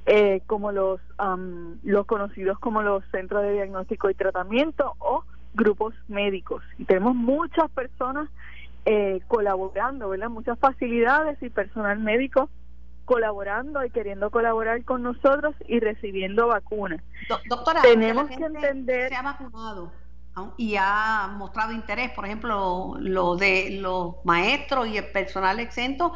eh, 0.05 0.41
como 0.47 0.71
los, 0.71 0.99
los 1.83 2.05
conocidos 2.05 2.59
como 2.59 2.81
los 2.81 3.03
centros 3.11 3.43
de 3.43 3.53
diagnóstico 3.53 4.09
y 4.09 4.15
tratamiento 4.15 4.95
o 4.99 5.23
grupos 5.53 5.93
médicos. 6.07 6.63
Y 6.77 6.85
tenemos 6.85 7.15
muchas 7.15 7.69
personas 7.71 8.29
eh, 8.85 9.21
colaborando, 9.27 10.09
¿verdad? 10.09 10.29
Muchas 10.29 10.59
facilidades 10.59 11.41
y 11.41 11.49
personal 11.49 11.99
médico 11.99 12.49
colaborando 13.05 13.83
y 13.83 13.89
queriendo 13.89 14.31
colaborar 14.31 14.83
con 14.85 15.03
nosotros 15.03 15.55
y 15.67 15.79
recibiendo 15.79 16.47
vacunas. 16.47 17.01
doctora, 17.49 17.81
tenemos 17.81 18.29
que 18.29 18.35
entender 18.35 19.09
se 19.09 19.15
ha 19.15 19.21
vacunado 19.21 19.91
y 20.57 20.75
ha 20.77 21.27
mostrado 21.37 21.71
interés, 21.71 22.11
por 22.11 22.25
ejemplo, 22.25 22.95
lo 22.99 23.35
de 23.35 23.77
los 23.81 24.15
maestros 24.23 24.87
y 24.87 24.97
el 24.97 25.11
personal 25.11 25.59
exento 25.59 26.13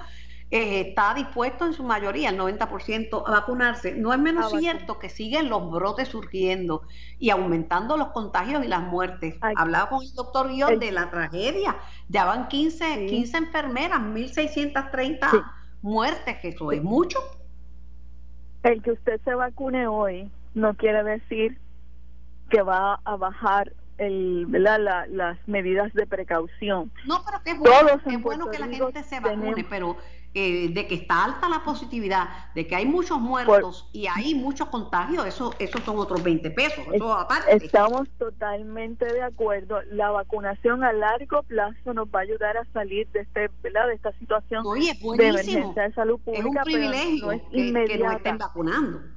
eh, 0.50 0.80
está 0.88 1.14
dispuesto 1.14 1.66
en 1.66 1.74
su 1.74 1.84
mayoría, 1.84 2.30
el 2.30 2.40
90%, 2.40 3.24
a 3.26 3.32
vacunarse. 3.32 3.96
No 3.96 4.14
es 4.14 4.20
menos 4.20 4.52
cierto 4.52 4.98
que 4.98 5.10
siguen 5.10 5.50
los 5.50 5.70
brotes 5.70 6.08
surgiendo 6.08 6.84
y 7.20 7.32
aumentando 7.32 7.98
los 7.98 8.10
contagios 8.10 8.64
y 8.64 8.68
las 8.68 8.82
muertes. 8.82 9.36
Hablaba 9.56 9.90
con 9.90 10.04
el 10.04 10.14
doctor 10.14 10.48
Guión 10.48 10.80
de 10.80 10.92
la 10.92 11.12
tragedia. 11.12 11.76
Ya 12.08 12.24
van 12.24 12.48
15, 12.48 13.08
15 13.08 13.38
enfermeras, 13.38 14.00
1.630 14.00 15.52
muertes, 15.82 16.38
que 16.38 16.48
eso 16.50 16.72
es 16.72 16.82
mucho. 16.82 17.20
El 18.64 18.82
que 18.82 18.92
usted 18.92 19.20
se 19.26 19.36
vacune 19.36 19.88
hoy 19.88 20.32
no 20.54 20.76
quiere 20.76 21.04
decir 21.04 21.60
que 22.50 22.62
va 22.62 23.02
a 23.04 23.18
bajar 23.18 23.74
el, 23.98 24.52
las 24.52 25.38
medidas 25.48 25.94
de 25.94 26.06
precaución. 26.06 26.92
No, 27.06 27.24
pero 27.26 27.42
qué 27.44 27.54
bueno, 27.54 28.02
es 28.06 28.22
bueno 28.22 28.50
que 28.50 28.60
la 28.60 28.68
gente 28.68 29.04
se 29.04 29.20
vacune, 29.20 29.66
pero 29.70 29.98
eh, 30.34 30.70
de 30.70 30.86
que 30.86 30.96
está 30.96 31.24
alta 31.24 31.50
la 31.50 31.64
positividad, 31.64 32.28
de 32.54 32.68
que 32.68 32.76
hay 32.76 32.86
muchos 32.86 33.20
muertos 33.20 33.90
y 33.92 34.06
hay 34.06 34.36
muchos 34.36 34.68
contagios, 34.68 35.26
eso, 35.26 35.54
eso 35.58 35.80
son 35.80 35.98
otros 35.98 36.22
20 36.22 36.52
pesos. 36.52 36.86
Estamos 37.50 38.08
totalmente 38.20 39.06
de 39.06 39.24
acuerdo. 39.24 39.82
La 39.90 40.12
vacunación 40.12 40.84
a 40.84 40.94
largo 40.94 41.42
plazo 41.44 41.94
nos 41.94 42.08
va 42.10 42.20
a 42.20 42.22
ayudar 42.24 42.56
a 42.58 42.66
salir 42.72 43.08
de 43.14 43.22
este, 43.22 43.50
¿verdad? 43.64 43.88
de 43.88 43.96
esta 43.96 44.12
situación 44.20 44.64
de 45.18 45.28
emergencia 45.28 45.84
de 45.84 45.94
salud 45.94 46.20
pública. 46.20 46.62
Es 46.62 46.68
un 46.68 46.74
privilegio 46.74 47.30
que, 47.30 47.88
que 47.88 47.98
nos 47.98 48.14
estén 48.14 48.38
vacunando. 48.38 49.17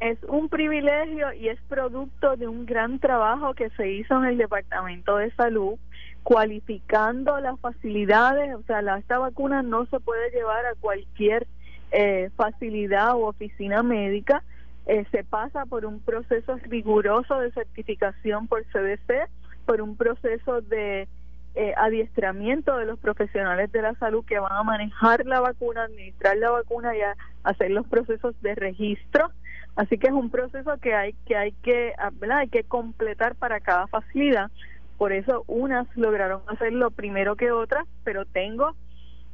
Es 0.00 0.18
un 0.28 0.48
privilegio 0.48 1.32
y 1.32 1.48
es 1.48 1.60
producto 1.68 2.36
de 2.36 2.46
un 2.46 2.66
gran 2.66 3.00
trabajo 3.00 3.54
que 3.54 3.70
se 3.70 3.90
hizo 3.90 4.16
en 4.18 4.24
el 4.24 4.38
Departamento 4.38 5.16
de 5.16 5.32
Salud 5.32 5.76
cualificando 6.22 7.40
las 7.40 7.58
facilidades, 7.58 8.54
o 8.54 8.62
sea, 8.64 8.82
la, 8.82 8.98
esta 8.98 9.18
vacuna 9.18 9.62
no 9.62 9.86
se 9.86 9.98
puede 9.98 10.30
llevar 10.30 10.66
a 10.66 10.74
cualquier 10.78 11.46
eh, 11.90 12.30
facilidad 12.36 13.16
u 13.16 13.24
oficina 13.24 13.82
médica, 13.82 14.42
eh, 14.86 15.06
se 15.10 15.24
pasa 15.24 15.64
por 15.66 15.84
un 15.84 16.00
proceso 16.00 16.56
riguroso 16.64 17.40
de 17.40 17.50
certificación 17.52 18.46
por 18.46 18.64
CDC, 18.66 19.28
por 19.64 19.80
un 19.80 19.96
proceso 19.96 20.60
de 20.60 21.08
eh, 21.54 21.74
adiestramiento 21.76 22.76
de 22.76 22.86
los 22.86 22.98
profesionales 22.98 23.72
de 23.72 23.82
la 23.82 23.94
salud 23.94 24.24
que 24.24 24.38
van 24.38 24.52
a 24.52 24.62
manejar 24.62 25.26
la 25.26 25.40
vacuna, 25.40 25.84
administrar 25.84 26.36
la 26.36 26.50
vacuna 26.50 26.96
y 26.96 27.00
a 27.00 27.16
hacer 27.42 27.70
los 27.70 27.86
procesos 27.86 28.34
de 28.42 28.54
registro. 28.54 29.30
Así 29.78 29.96
que 29.96 30.08
es 30.08 30.12
un 30.12 30.28
proceso 30.28 30.76
que 30.78 30.92
hay 30.92 31.12
que 31.24 31.36
hay 31.36 31.52
que 31.52 31.92
hay 32.32 32.48
que 32.48 32.64
completar 32.64 33.36
para 33.36 33.60
cada 33.60 33.86
facilidad. 33.86 34.50
Por 34.96 35.12
eso 35.12 35.44
unas 35.46 35.86
lograron 35.96 36.42
hacerlo 36.48 36.90
primero 36.90 37.36
que 37.36 37.52
otras, 37.52 37.86
pero 38.02 38.24
tengo, 38.24 38.74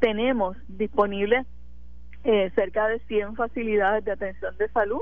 tenemos 0.01 0.55
disponibles 0.69 1.47
eh, 2.25 2.53
cerca 2.55 2.89
de 2.89 2.99
100 2.99 3.37
facilidades 3.37 4.05
de 4.05 4.13
atención 4.13 4.55
de 4.59 4.69
salud 4.69 5.01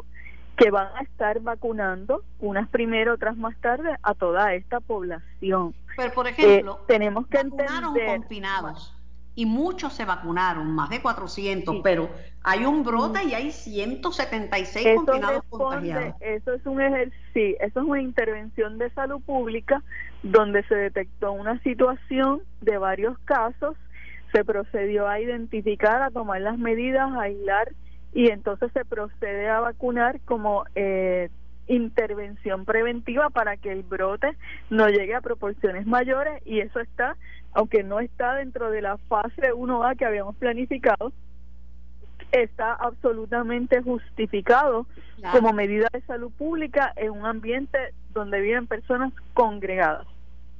que 0.56 0.70
van 0.70 0.94
a 0.96 1.00
estar 1.00 1.40
vacunando, 1.40 2.22
unas 2.38 2.68
primero, 2.68 3.14
otras 3.14 3.36
más 3.36 3.56
tarde, 3.60 3.96
a 4.00 4.14
toda 4.14 4.54
esta 4.54 4.78
población. 4.78 5.74
Pero, 5.96 6.14
por 6.14 6.28
ejemplo, 6.28 6.78
eh, 6.80 6.84
tenemos 6.86 7.26
que 7.26 7.38
entender... 7.38 8.06
confinados 8.06 8.96
y 9.34 9.46
muchos 9.46 9.94
se 9.94 10.04
vacunaron, 10.04 10.70
más 10.74 10.90
de 10.90 11.00
400, 11.00 11.76
pero 11.82 12.10
hay 12.42 12.64
un 12.64 12.84
brote 12.84 13.24
y 13.24 13.34
hay 13.34 13.50
176 13.50 14.86
eso 14.86 15.04
confinados 15.04 15.44
contagiados. 15.48 16.14
Eso 16.20 16.52
es 16.52 16.66
un 16.66 16.80
sí, 17.32 17.56
eso 17.60 17.80
es 17.80 17.86
una 17.86 18.02
intervención 18.02 18.78
de 18.78 18.90
salud 18.90 19.22
pública 19.22 19.82
donde 20.22 20.62
se 20.64 20.74
detectó 20.74 21.32
una 21.32 21.58
situación 21.60 22.42
de 22.60 22.76
varios 22.76 23.18
casos, 23.20 23.76
se 24.32 24.44
procedió 24.44 25.08
a 25.08 25.20
identificar, 25.20 26.02
a 26.02 26.10
tomar 26.10 26.40
las 26.40 26.58
medidas, 26.58 27.10
a 27.12 27.22
aislar 27.22 27.72
y 28.12 28.30
entonces 28.30 28.70
se 28.72 28.84
procede 28.84 29.48
a 29.48 29.60
vacunar 29.60 30.20
como 30.20 30.64
eh, 30.74 31.30
intervención 31.66 32.64
preventiva 32.64 33.30
para 33.30 33.56
que 33.56 33.72
el 33.72 33.82
brote 33.82 34.36
no 34.70 34.88
llegue 34.88 35.14
a 35.14 35.20
proporciones 35.20 35.86
mayores 35.86 36.42
y 36.44 36.60
eso 36.60 36.80
está, 36.80 37.16
aunque 37.52 37.82
no 37.82 38.00
está 38.00 38.34
dentro 38.34 38.70
de 38.70 38.82
la 38.82 38.96
fase 38.96 39.52
1A 39.52 39.96
que 39.96 40.04
habíamos 40.04 40.36
planificado, 40.36 41.12
está 42.30 42.72
absolutamente 42.74 43.82
justificado 43.82 44.86
como 45.32 45.52
medida 45.52 45.88
de 45.92 46.00
salud 46.02 46.32
pública 46.32 46.92
en 46.96 47.10
un 47.10 47.26
ambiente 47.26 47.78
donde 48.12 48.40
viven 48.40 48.66
personas 48.66 49.12
congregadas 49.34 50.06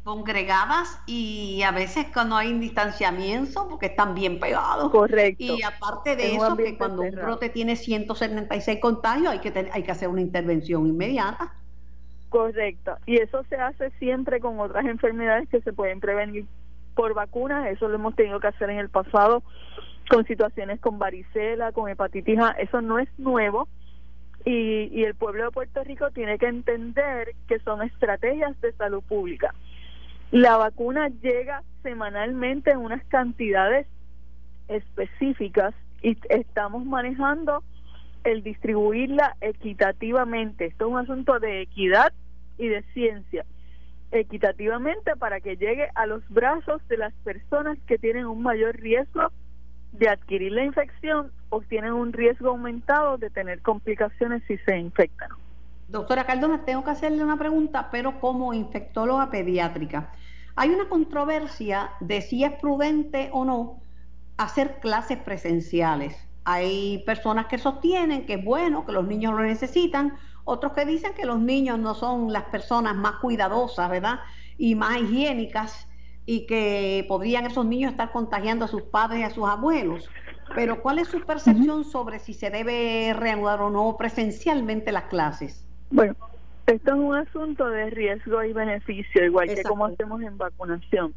congregadas 0.05 1.01
y 1.07 1.63
a 1.63 1.71
veces 1.71 2.07
cuando 2.13 2.37
hay 2.37 2.53
distanciamiento 2.59 3.69
porque 3.69 3.87
están 3.87 4.15
bien 4.15 4.41
pegados. 4.41 4.91
Correcto. 4.91 5.45
Y 5.45 5.63
aparte 5.63 6.17
de 6.17 6.35
eso, 6.35 6.57
que 6.57 6.77
cuando 6.77 7.03
un 7.03 7.15
brote 7.15 7.49
tiene 7.51 7.77
176 7.77 8.81
contagios 8.81 9.29
hay 9.29 9.39
que, 9.39 9.71
hay 9.73 9.83
que 9.83 9.93
hacer 9.93 10.09
una 10.09 10.21
intervención 10.21 10.87
inmediata. 10.87 11.55
Correcto. 12.31 12.97
Y 13.07 13.19
eso 13.19 13.45
se 13.49 13.57
hace 13.57 13.91
siempre 13.99 14.41
con 14.41 14.59
otras 14.59 14.87
enfermedades 14.87 15.49
que 15.49 15.61
se 15.61 15.73
pueden 15.73 16.01
prevenir 16.01 16.47
por 16.95 17.15
vacunas. 17.15 17.69
Eso 17.69 17.89
lo 17.89 17.95
hemos 17.95 18.15
tenido 18.15 18.41
que 18.41 18.49
hacer 18.49 18.71
en 18.71 18.79
el 18.79 18.89
pasado 18.89 19.43
con 20.09 20.27
situaciones 20.27 20.81
con 20.81 20.99
varicela, 20.99 21.73
con 21.73 21.89
hepatitis 21.89 22.39
A. 22.39 22.51
Eso 22.51 22.81
no 22.81 22.99
es 22.99 23.09
nuevo. 23.19 23.69
Y, 24.45 24.89
y 24.93 25.05
el 25.05 25.15
pueblo 25.15 25.45
de 25.45 25.51
Puerto 25.53 25.85
Rico 25.85 26.11
tiene 26.11 26.37
que 26.39 26.47
entender 26.47 27.35
que 27.47 27.61
son 27.61 27.83
estrategias 27.83 28.61
de 28.61 28.73
salud 28.73 29.03
pública 29.03 29.55
la 30.33 30.57
vacuna 30.57 31.09
llega 31.23 31.63
semanalmente 31.83 32.71
en 32.71 32.79
unas 32.79 33.05
cantidades 33.05 33.87
específicas 34.67 35.75
y 36.03 36.17
estamos 36.31 36.87
manejando 36.87 37.63
el 38.25 38.43
distribuirla 38.43 39.37
equitativamente. 39.43 40.67
Esto 40.67 40.87
es 40.87 40.93
un 40.93 40.99
asunto 40.99 41.39
de 41.39 41.61
equidad 41.61 42.15
y 42.57 42.69
de 42.69 42.83
ciencia. 42.95 43.45
Equitativamente 44.13 45.17
para 45.17 45.41
que 45.41 45.57
llegue 45.57 45.89
a 45.95 46.07
los 46.07 46.23
brazos 46.29 46.87
de 46.89 46.99
las 46.99 47.13
personas 47.25 47.79
que 47.87 47.99
tienen 47.99 48.27
un 48.27 48.43
mayor 48.43 48.77
riesgo 48.77 49.33
de 49.93 50.09
adquirir 50.09 50.53
la 50.53 50.65
infección 50.65 51.33
o 51.49 51.61
tienen 51.63 51.93
un 51.93 52.13
riesgo 52.13 52.51
aumentado 52.51 53.19
de 53.19 53.31
tener 53.31 53.61
complicaciones 53.61 54.43
si 54.47 54.59
se 54.59 54.79
infectan. 54.79 55.31
Doctora 55.89 56.25
Cardona, 56.25 56.65
tengo 56.65 56.85
que 56.85 56.91
hacerle 56.91 57.23
una 57.23 57.39
pregunta, 57.39 57.89
pero 57.91 58.21
como 58.21 58.55
infectóloga 58.55 59.31
pediátrica. 59.31 60.13
Hay 60.57 60.71
una 60.71 60.89
controversia 60.89 61.91
de 62.01 62.21
si 62.21 62.45
es 62.45 62.53
prudente 62.53 63.31
o 63.33 63.45
no 63.45 63.81
hacer 64.37 64.81
clases 64.81 65.19
presenciales. 65.19 66.17
Hay 66.45 67.03
personas 67.07 67.47
que 67.47 67.59
sostienen 67.59 68.27
que 68.27 68.35
es 68.35 68.45
bueno, 68.45 68.85
que 68.85 68.93
los 68.93 69.07
niños 69.07 69.35
lo 69.35 69.43
necesitan, 69.43 70.15
otros 70.45 70.73
que 70.73 70.85
dicen 70.85 71.15
que 71.15 71.25
los 71.25 71.41
niños 71.41 71.79
no 71.79 71.95
son 71.95 72.33
las 72.33 72.45
personas 72.45 72.97
más 72.97 73.17
cuidadosas, 73.17 73.91
¿verdad? 73.91 74.21
Y 74.59 74.75
más 74.75 74.99
higiénicas 74.99 75.89
y 76.27 76.47
que 76.47 77.05
podrían 77.09 77.47
esos 77.47 77.67
niños 77.67 77.93
estar 77.93 78.13
contagiando 78.13 78.65
a 78.65 78.69
sus 78.69 78.83
padres 78.83 79.21
y 79.21 79.23
a 79.25 79.31
sus 79.31 79.49
abuelos. 79.49 80.09
Pero 80.55 80.83
¿cuál 80.83 80.99
es 80.99 81.09
su 81.09 81.21
percepción 81.21 81.85
sobre 81.85 82.19
si 82.19 82.35
se 82.35 82.51
debe 82.51 83.15
reanudar 83.15 83.61
o 83.61 83.71
no 83.71 83.97
presencialmente 83.97 84.93
las 84.93 85.05
clases? 85.05 85.65
Bueno, 85.91 86.15
esto 86.67 86.93
es 86.93 86.99
un 86.99 87.15
asunto 87.15 87.69
de 87.69 87.91
riesgo 87.91 88.43
y 88.45 88.53
beneficio, 88.53 89.25
igual 89.25 89.49
que 89.49 89.63
como 89.63 89.87
hacemos 89.87 90.23
en 90.23 90.37
vacunación. 90.37 91.15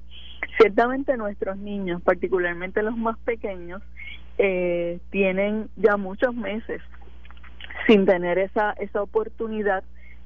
Ciertamente 0.58 1.18
nuestros 1.18 1.58
niños, 1.58 2.02
particularmente 2.02 2.82
los 2.82 2.96
más 2.96 3.18
pequeños, 3.20 3.82
eh, 4.38 5.00
tienen 5.12 5.70
ya 5.76 5.98
muchos 5.98 6.34
meses 6.34 6.82
sin 7.88 8.06
tener 8.06 8.38
esa, 8.38 8.72
esa 8.74 9.02
oportunidad 9.02 9.84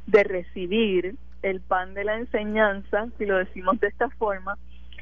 de 0.07 0.23
recibir 0.23 1.15
el 1.41 1.61
pan 1.61 1.93
de 1.93 2.03
la 2.03 2.17
enseñanza, 2.17 3.07
si 3.17 3.25
lo 3.25 3.37
decimos 3.37 3.79
de 3.79 3.87
esta 3.87 4.09
forma, 4.11 4.57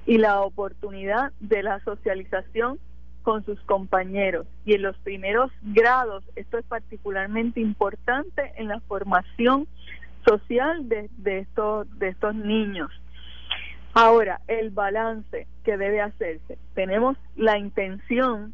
y 0.05 0.17
la 0.17 0.41
oportunidad 0.41 1.31
de 1.39 1.63
la 1.63 1.79
socialización 1.81 2.79
con 3.23 3.43
sus 3.43 3.59
compañeros. 3.61 4.47
Y 4.65 4.73
en 4.73 4.83
los 4.83 4.97
primeros 4.99 5.51
grados, 5.61 6.23
esto 6.35 6.57
es 6.57 6.65
particularmente 6.65 7.59
importante 7.59 8.53
en 8.55 8.69
la 8.69 8.79
formación 8.81 9.67
social 10.25 10.87
de, 10.87 11.09
de, 11.17 11.39
estos, 11.39 11.87
de 11.99 12.09
estos 12.09 12.35
niños. 12.35 12.89
Ahora, 13.93 14.41
el 14.47 14.69
balance 14.69 15.47
que 15.63 15.77
debe 15.77 16.01
hacerse. 16.01 16.57
Tenemos 16.75 17.17
la 17.35 17.57
intención 17.57 18.53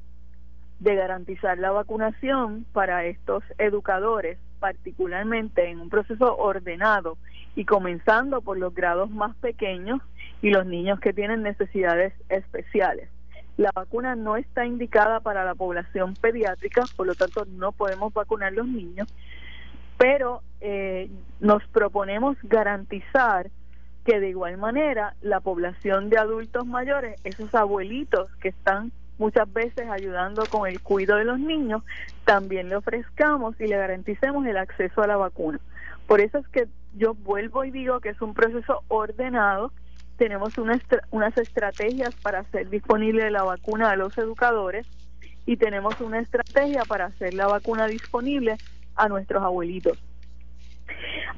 de 0.83 0.95
garantizar 0.95 1.57
la 1.59 1.71
vacunación 1.71 2.65
para 2.73 3.05
estos 3.05 3.41
educadores, 3.57 4.37
particularmente 4.59 5.69
en 5.69 5.79
un 5.79 5.89
proceso 5.89 6.35
ordenado 6.35 7.17
y 7.55 7.63
comenzando 7.63 8.41
por 8.41 8.57
los 8.57 8.75
grados 8.75 9.09
más 9.09 9.33
pequeños 9.37 10.01
y 10.41 10.49
los 10.49 10.65
niños 10.65 10.99
que 10.99 11.13
tienen 11.13 11.41
necesidades 11.41 12.13
especiales. 12.27 13.09
La 13.55 13.71
vacuna 13.73 14.15
no 14.17 14.35
está 14.35 14.65
indicada 14.65 15.21
para 15.21 15.45
la 15.45 15.55
población 15.55 16.15
pediátrica, 16.15 16.83
por 16.97 17.07
lo 17.07 17.15
tanto 17.15 17.45
no 17.45 17.71
podemos 17.71 18.13
vacunar 18.13 18.51
los 18.51 18.67
niños, 18.67 19.07
pero 19.97 20.41
eh, 20.59 21.09
nos 21.39 21.65
proponemos 21.67 22.35
garantizar 22.43 23.51
que 24.03 24.19
de 24.19 24.29
igual 24.29 24.57
manera 24.57 25.15
la 25.21 25.39
población 25.39 26.09
de 26.09 26.17
adultos 26.17 26.65
mayores, 26.65 27.21
esos 27.23 27.55
abuelitos 27.55 28.29
que 28.41 28.49
están 28.49 28.91
muchas 29.17 29.51
veces 29.51 29.89
ayudando 29.89 30.43
con 30.47 30.67
el 30.67 30.81
cuidado 30.81 31.19
de 31.19 31.25
los 31.25 31.39
niños, 31.39 31.83
también 32.25 32.69
le 32.69 32.75
ofrezcamos 32.75 33.59
y 33.59 33.67
le 33.67 33.77
garanticemos 33.77 34.45
el 34.45 34.57
acceso 34.57 35.01
a 35.01 35.07
la 35.07 35.17
vacuna. 35.17 35.59
Por 36.07 36.21
eso 36.21 36.37
es 36.37 36.47
que 36.49 36.67
yo 36.95 37.13
vuelvo 37.13 37.63
y 37.63 37.71
digo 37.71 37.99
que 37.99 38.09
es 38.09 38.21
un 38.21 38.33
proceso 38.33 38.83
ordenado. 38.87 39.71
Tenemos 40.17 40.53
unas 40.57 41.37
estrategias 41.37 42.13
para 42.15 42.39
hacer 42.39 42.69
disponible 42.69 43.29
la 43.31 43.43
vacuna 43.43 43.91
a 43.91 43.95
los 43.95 44.17
educadores 44.17 44.87
y 45.45 45.57
tenemos 45.57 45.99
una 46.01 46.19
estrategia 46.19 46.83
para 46.87 47.05
hacer 47.05 47.33
la 47.33 47.47
vacuna 47.47 47.87
disponible 47.87 48.57
a 48.95 49.07
nuestros 49.09 49.43
abuelitos. 49.43 49.97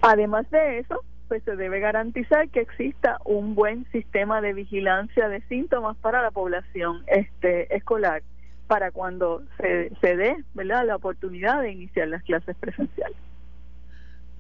Además 0.01 0.50
de 0.51 0.79
eso, 0.79 1.03
pues 1.27 1.44
se 1.44 1.55
debe 1.55 1.79
garantizar 1.79 2.50
que 2.50 2.62
exista 2.62 3.20
un 3.25 3.55
buen 3.55 3.86
sistema 3.91 4.41
de 4.41 4.53
vigilancia 4.53 5.29
de 5.29 5.41
síntomas 5.41 5.98
para 5.98 6.22
la 6.22 6.32
población 6.32 7.03
este 7.08 7.75
escolar 7.75 8.22
para 8.67 8.91
cuando 8.91 9.44
se, 9.58 9.91
se 10.01 10.15
dé 10.15 10.36
¿verdad? 10.53 10.86
la 10.86 10.96
oportunidad 10.96 11.62
de 11.62 11.72
iniciar 11.72 12.08
las 12.08 12.24
clases 12.24 12.55
presenciales. 12.58 13.17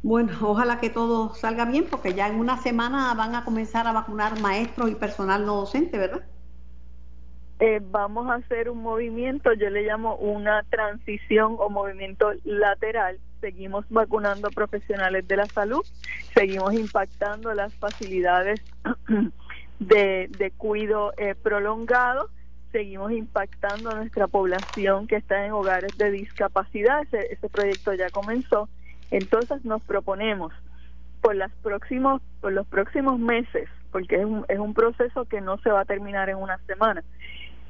Bueno, 0.03 0.33
ojalá 0.41 0.79
que 0.79 0.91
todo 0.91 1.33
salga 1.33 1.65
bien 1.65 1.85
porque 1.89 2.13
ya 2.13 2.27
en 2.27 2.35
una 2.35 2.57
semana 2.57 3.13
van 3.15 3.33
a 3.33 3.43
comenzar 3.43 3.87
a 3.87 3.91
vacunar 3.91 4.39
maestros 4.39 4.91
y 4.91 4.95
personal 4.95 5.45
no 5.45 5.55
docente, 5.55 5.97
¿verdad? 5.97 6.23
Eh, 7.59 7.79
vamos 7.89 8.29
a 8.29 8.35
hacer 8.35 8.69
un 8.69 8.83
movimiento, 8.83 9.53
yo 9.53 9.69
le 9.69 9.83
llamo 9.83 10.17
una 10.17 10.63
transición 10.63 11.55
o 11.57 11.69
movimiento 11.69 12.33
lateral. 12.43 13.17
Seguimos 13.39 13.85
vacunando 13.89 14.49
profesionales 14.49 15.25
de 15.27 15.37
la 15.37 15.45
salud, 15.45 15.85
seguimos 16.33 16.73
impactando 16.73 17.53
las 17.53 17.73
facilidades 17.75 18.59
de, 19.79 20.29
de 20.37 20.51
cuido 20.51 21.13
eh, 21.17 21.33
prolongado, 21.35 22.29
seguimos 22.73 23.13
impactando 23.13 23.89
a 23.89 23.95
nuestra 23.95 24.27
población 24.27 25.07
que 25.07 25.15
está 25.15 25.45
en 25.45 25.53
hogares 25.53 25.97
de 25.97 26.11
discapacidad. 26.11 27.03
Ese, 27.03 27.31
ese 27.31 27.47
proyecto 27.47 27.93
ya 27.93 28.09
comenzó. 28.09 28.67
Entonces 29.11 29.63
nos 29.63 29.81
proponemos 29.83 30.51
por, 31.21 31.37
las 31.37 31.53
próximos, 31.63 32.21
por 32.41 32.51
los 32.51 32.67
próximos 32.67 33.17
meses, 33.17 33.69
porque 33.93 34.17
es 34.17 34.25
un, 34.25 34.43
es 34.49 34.59
un 34.59 34.73
proceso 34.73 35.23
que 35.23 35.39
no 35.39 35.57
se 35.59 35.69
va 35.69 35.81
a 35.81 35.85
terminar 35.85 36.29
en 36.29 36.35
una 36.35 36.57
semana 36.67 37.01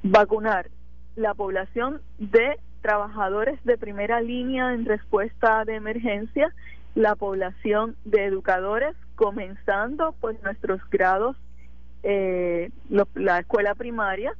vacunar 0.08 0.70
la 1.16 1.34
población 1.34 2.00
de 2.20 2.60
trabajadores 2.82 3.64
de 3.64 3.76
primera 3.78 4.22
línea 4.22 4.74
en 4.74 4.86
respuesta 4.86 5.66
de 5.66 5.76
emergencia, 5.76 6.54
la 6.94 7.16
población 7.16 7.96
de 8.06 8.26
educadores, 8.26 8.96
comenzando 9.16 10.14
pues 10.22 10.42
nuestros 10.44 10.80
grados, 10.92 11.36
eh, 12.04 12.70
la 13.16 13.40
escuela 13.40 13.74
primaria, 13.74 14.34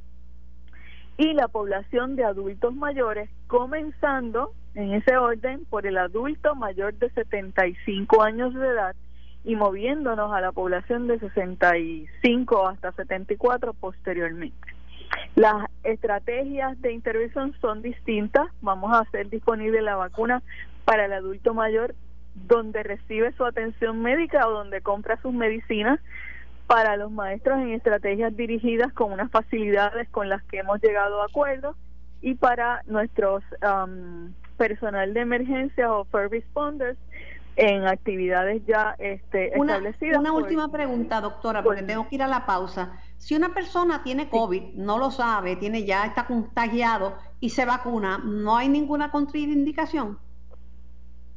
y 1.18 1.32
la 1.32 1.48
población 1.48 2.14
de 2.14 2.24
adultos 2.24 2.74
mayores, 2.76 3.28
comenzando 3.48 4.52
en 4.74 4.92
ese 4.92 5.16
orden 5.16 5.64
por 5.64 5.86
el 5.86 5.98
adulto 5.98 6.54
mayor 6.54 6.94
de 6.94 7.10
75 7.10 8.22
años 8.22 8.54
de 8.54 8.68
edad 8.68 8.94
y 9.42 9.56
moviéndonos 9.56 10.32
a 10.32 10.40
la 10.40 10.52
población 10.52 11.08
de 11.08 11.18
65 11.18 12.68
hasta 12.68 12.92
74 12.92 13.72
posteriormente. 13.72 14.75
Las 15.34 15.68
estrategias 15.84 16.80
de 16.80 16.92
intervención 16.92 17.54
son 17.60 17.82
distintas. 17.82 18.46
Vamos 18.60 18.92
a 18.92 19.00
hacer 19.00 19.28
disponible 19.28 19.82
la 19.82 19.96
vacuna 19.96 20.42
para 20.84 21.04
el 21.06 21.12
adulto 21.12 21.54
mayor 21.54 21.94
donde 22.34 22.82
recibe 22.82 23.32
su 23.32 23.44
atención 23.44 24.02
médica 24.02 24.46
o 24.46 24.50
donde 24.50 24.80
compra 24.82 25.20
sus 25.22 25.32
medicinas 25.32 26.00
para 26.66 26.96
los 26.96 27.10
maestros 27.10 27.58
en 27.58 27.70
estrategias 27.70 28.36
dirigidas 28.36 28.92
con 28.92 29.12
unas 29.12 29.30
facilidades 29.30 30.08
con 30.10 30.28
las 30.28 30.42
que 30.44 30.58
hemos 30.58 30.80
llegado 30.82 31.22
a 31.22 31.26
acuerdos 31.26 31.76
y 32.20 32.34
para 32.34 32.82
nuestros 32.86 33.42
um, 33.62 34.32
personal 34.56 35.14
de 35.14 35.20
emergencia 35.20 35.92
o 35.92 36.04
first 36.06 36.32
responders 36.32 36.98
en 37.56 37.86
actividades 37.86 38.62
ya 38.66 38.96
este, 38.98 39.52
una, 39.56 39.74
establecidas. 39.74 40.18
Una 40.18 40.32
última 40.32 40.70
pregunta, 40.70 41.20
doctora, 41.20 41.62
porque 41.62 41.82
tengo 41.82 42.08
que 42.08 42.16
ir 42.16 42.22
a 42.22 42.26
la 42.26 42.44
pausa. 42.44 43.00
Si 43.18 43.34
una 43.34 43.54
persona 43.54 44.02
tiene 44.02 44.28
COVID, 44.28 44.74
no 44.74 44.98
lo 44.98 45.10
sabe, 45.10 45.56
tiene 45.56 45.84
ya 45.84 46.04
está 46.06 46.26
contagiado 46.26 47.16
y 47.40 47.50
se 47.50 47.64
vacuna, 47.64 48.18
¿no 48.22 48.56
hay 48.56 48.68
ninguna 48.68 49.10
contraindicación? 49.10 50.18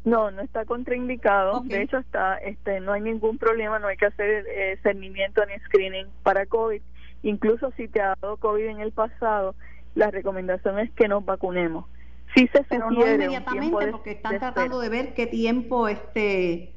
No, 0.05 0.31
no 0.31 0.41
está 0.41 0.65
contraindicado. 0.65 1.61
De 1.61 1.81
hecho, 1.81 1.97
está, 1.97 2.37
este, 2.37 2.79
no 2.79 2.93
hay 2.93 3.01
ningún 3.01 3.37
problema, 3.37 3.79
no 3.79 3.87
hay 3.87 3.97
que 3.97 4.05
hacer 4.05 4.45
eh, 4.47 4.79
cernimiento 4.81 5.45
ni 5.45 5.59
screening 5.65 6.07
para 6.23 6.45
COVID. 6.45 6.81
Incluso 7.23 7.71
si 7.75 7.87
te 7.87 8.01
ha 8.01 8.15
dado 8.21 8.37
COVID 8.37 8.65
en 8.65 8.79
el 8.79 8.91
pasado, 8.91 9.55
la 9.95 10.09
recomendación 10.09 10.79
es 10.79 10.91
que 10.91 11.07
nos 11.07 11.25
vacunemos. 11.25 11.85
Sí 12.35 12.47
se 12.53 12.63
Pero 12.63 12.91
no 12.91 13.05
inmediatamente, 13.05 13.87
porque 13.91 14.11
están 14.11 14.39
tratando 14.39 14.79
de 14.79 14.89
ver 14.89 15.13
qué 15.13 15.27
tiempo 15.27 15.87
este, 15.87 16.73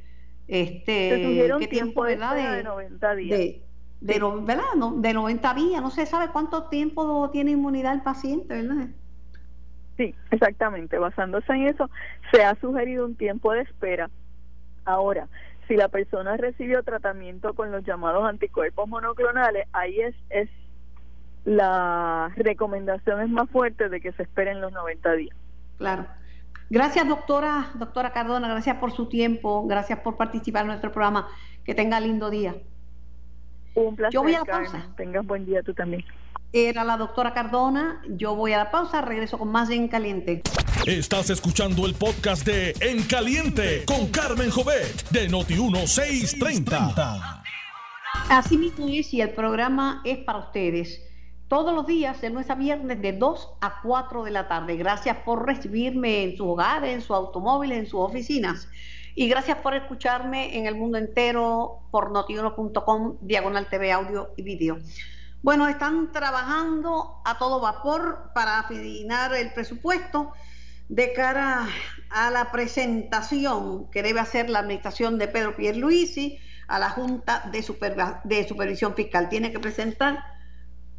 este, 0.49 1.51
qué 1.59 1.69
tiempo, 1.69 2.05
de, 2.05 2.17
de 2.17 2.65
90 2.65 3.15
días 3.15 3.38
de, 3.38 3.62
¿verdad? 4.03 4.65
de 4.97 5.15
90 5.15 5.55
días, 5.55 5.83
no 5.83 5.91
se 5.91 6.07
sabe 6.07 6.33
cuánto 6.33 6.65
tiempo 6.65 7.31
tiene 7.31 7.53
inmunidad 7.53 7.95
el 7.95 8.03
paciente, 8.03 8.62
¿verdad? 8.62 8.88
Sí, 9.97 10.15
exactamente. 10.31 10.99
Basándose 10.99 11.53
en 11.53 11.69
eso, 11.69 11.88
se 12.33 12.45
ha 12.45 12.55
sugerido 12.57 13.05
un 13.05 13.15
tiempo 13.15 13.53
de 13.53 13.61
espera. 13.61 14.11
Ahora, 14.85 15.29
si 15.69 15.77
la 15.77 15.88
persona 15.88 16.37
recibió 16.37 16.83
tratamiento 16.83 17.55
con 17.55 17.71
los 17.71 17.85
llamados 17.85 18.25
anticuerpos 18.25 18.88
monoclonales, 18.88 19.69
ahí 19.73 20.01
es, 20.01 20.15
es 20.31 20.49
la 21.45 22.33
recomendación 22.37 23.21
es 23.21 23.29
más 23.29 23.49
fuerte 23.51 23.88
de 23.88 24.01
que 24.01 24.12
se 24.12 24.25
esperen 24.25 24.61
los 24.61 24.73
90 24.73 25.12
días. 25.12 25.37
Claro. 25.79 26.07
Gracias, 26.71 27.07
doctora, 27.07 27.71
doctora 27.75 28.12
Cardona, 28.12 28.49
gracias 28.49 28.77
por 28.77 28.93
su 28.93 29.07
tiempo, 29.07 29.67
gracias 29.67 29.99
por 30.01 30.17
participar 30.17 30.62
en 30.62 30.69
nuestro 30.69 30.91
programa. 30.91 31.29
Que 31.65 31.75
tenga 31.75 32.01
lindo 32.01 32.29
día. 32.31 32.57
Un 33.74 33.96
placer. 33.96 34.12
Yo 34.12 34.22
voy 34.22 34.35
a 34.35 34.40
la 34.40 34.44
pausa. 34.44 34.87
Tengas 34.96 35.26
buen 35.26 35.46
día 35.46 35.62
tú 35.62 35.74
también. 35.74 36.04
Era 36.52 36.85
la 36.85 36.98
doctora 36.98 37.32
Cardona. 37.32 38.02
Yo 38.08 38.35
voy 38.35 38.52
a 38.52 38.58
la 38.58 38.70
pausa. 38.70 39.00
Regreso 39.00 39.38
con 39.38 39.50
más 39.50 39.68
de 39.68 39.76
En 39.76 39.88
Caliente. 39.88 40.42
Estás 40.87 41.30
escuchando 41.30 41.87
el 41.87 41.94
podcast 41.94 42.44
de 42.44 42.74
En 42.80 43.02
Caliente 43.04 43.85
con 43.87 44.08
Carmen 44.08 44.50
Jovet 44.50 45.08
de 45.11 45.30
Noti1630. 45.30 47.42
Así 48.28 48.58
mismo 48.58 48.88
es 48.88 49.14
y 49.14 49.20
el 49.20 49.30
programa 49.30 50.02
es 50.04 50.18
para 50.18 50.40
ustedes. 50.40 51.00
Todos 51.48 51.74
los 51.74 51.87
días, 51.87 52.20
de 52.20 52.30
lunes 52.30 52.50
a 52.50 52.54
viernes, 52.54 53.00
de 53.00 53.12
2 53.12 53.48
a 53.61 53.80
4 53.82 54.24
de 54.24 54.30
la 54.30 54.48
tarde. 54.48 54.76
Gracias 54.76 55.18
por 55.18 55.46
recibirme 55.46 56.24
en 56.24 56.37
su 56.37 56.48
hogar, 56.48 56.85
en 56.85 57.02
su 57.02 57.14
automóvil, 57.14 57.72
en 57.72 57.87
sus 57.87 58.00
oficinas. 58.00 58.68
Y 59.14 59.29
gracias 59.29 59.59
por 59.59 59.75
escucharme 59.75 60.57
en 60.57 60.66
el 60.66 60.75
mundo 60.75 60.96
entero 60.98 61.81
por 61.90 62.11
notiuno.com, 62.11 63.18
diagonal 63.20 63.68
TV, 63.68 63.92
audio 63.92 64.33
y 64.37 64.42
vídeo. 64.42 64.79
Bueno, 65.42 65.68
están 65.68 66.12
trabajando 66.12 67.20
a 67.25 67.37
todo 67.37 67.61
vapor 67.61 68.31
para 68.35 68.61
afinar 68.61 69.35
el 69.35 69.53
presupuesto 69.53 70.33
de 70.88 71.12
cara 71.12 71.68
a 72.11 72.31
la 72.31 72.53
presentación 72.53 73.90
que 73.90 74.03
debe 74.03 74.20
hacer 74.20 74.48
la 74.48 74.61
administración 74.61 75.18
de 75.18 75.29
Pedro 75.29 75.57
Pierluisi 75.57 76.38
a 76.68 76.79
la 76.79 76.90
Junta 76.90 77.51
de, 77.53 77.64
de 78.25 78.48
Supervisión 78.48 78.94
Fiscal. 78.94 79.29
Tiene 79.29 79.53
que 79.53 79.59
presentar 79.59 80.25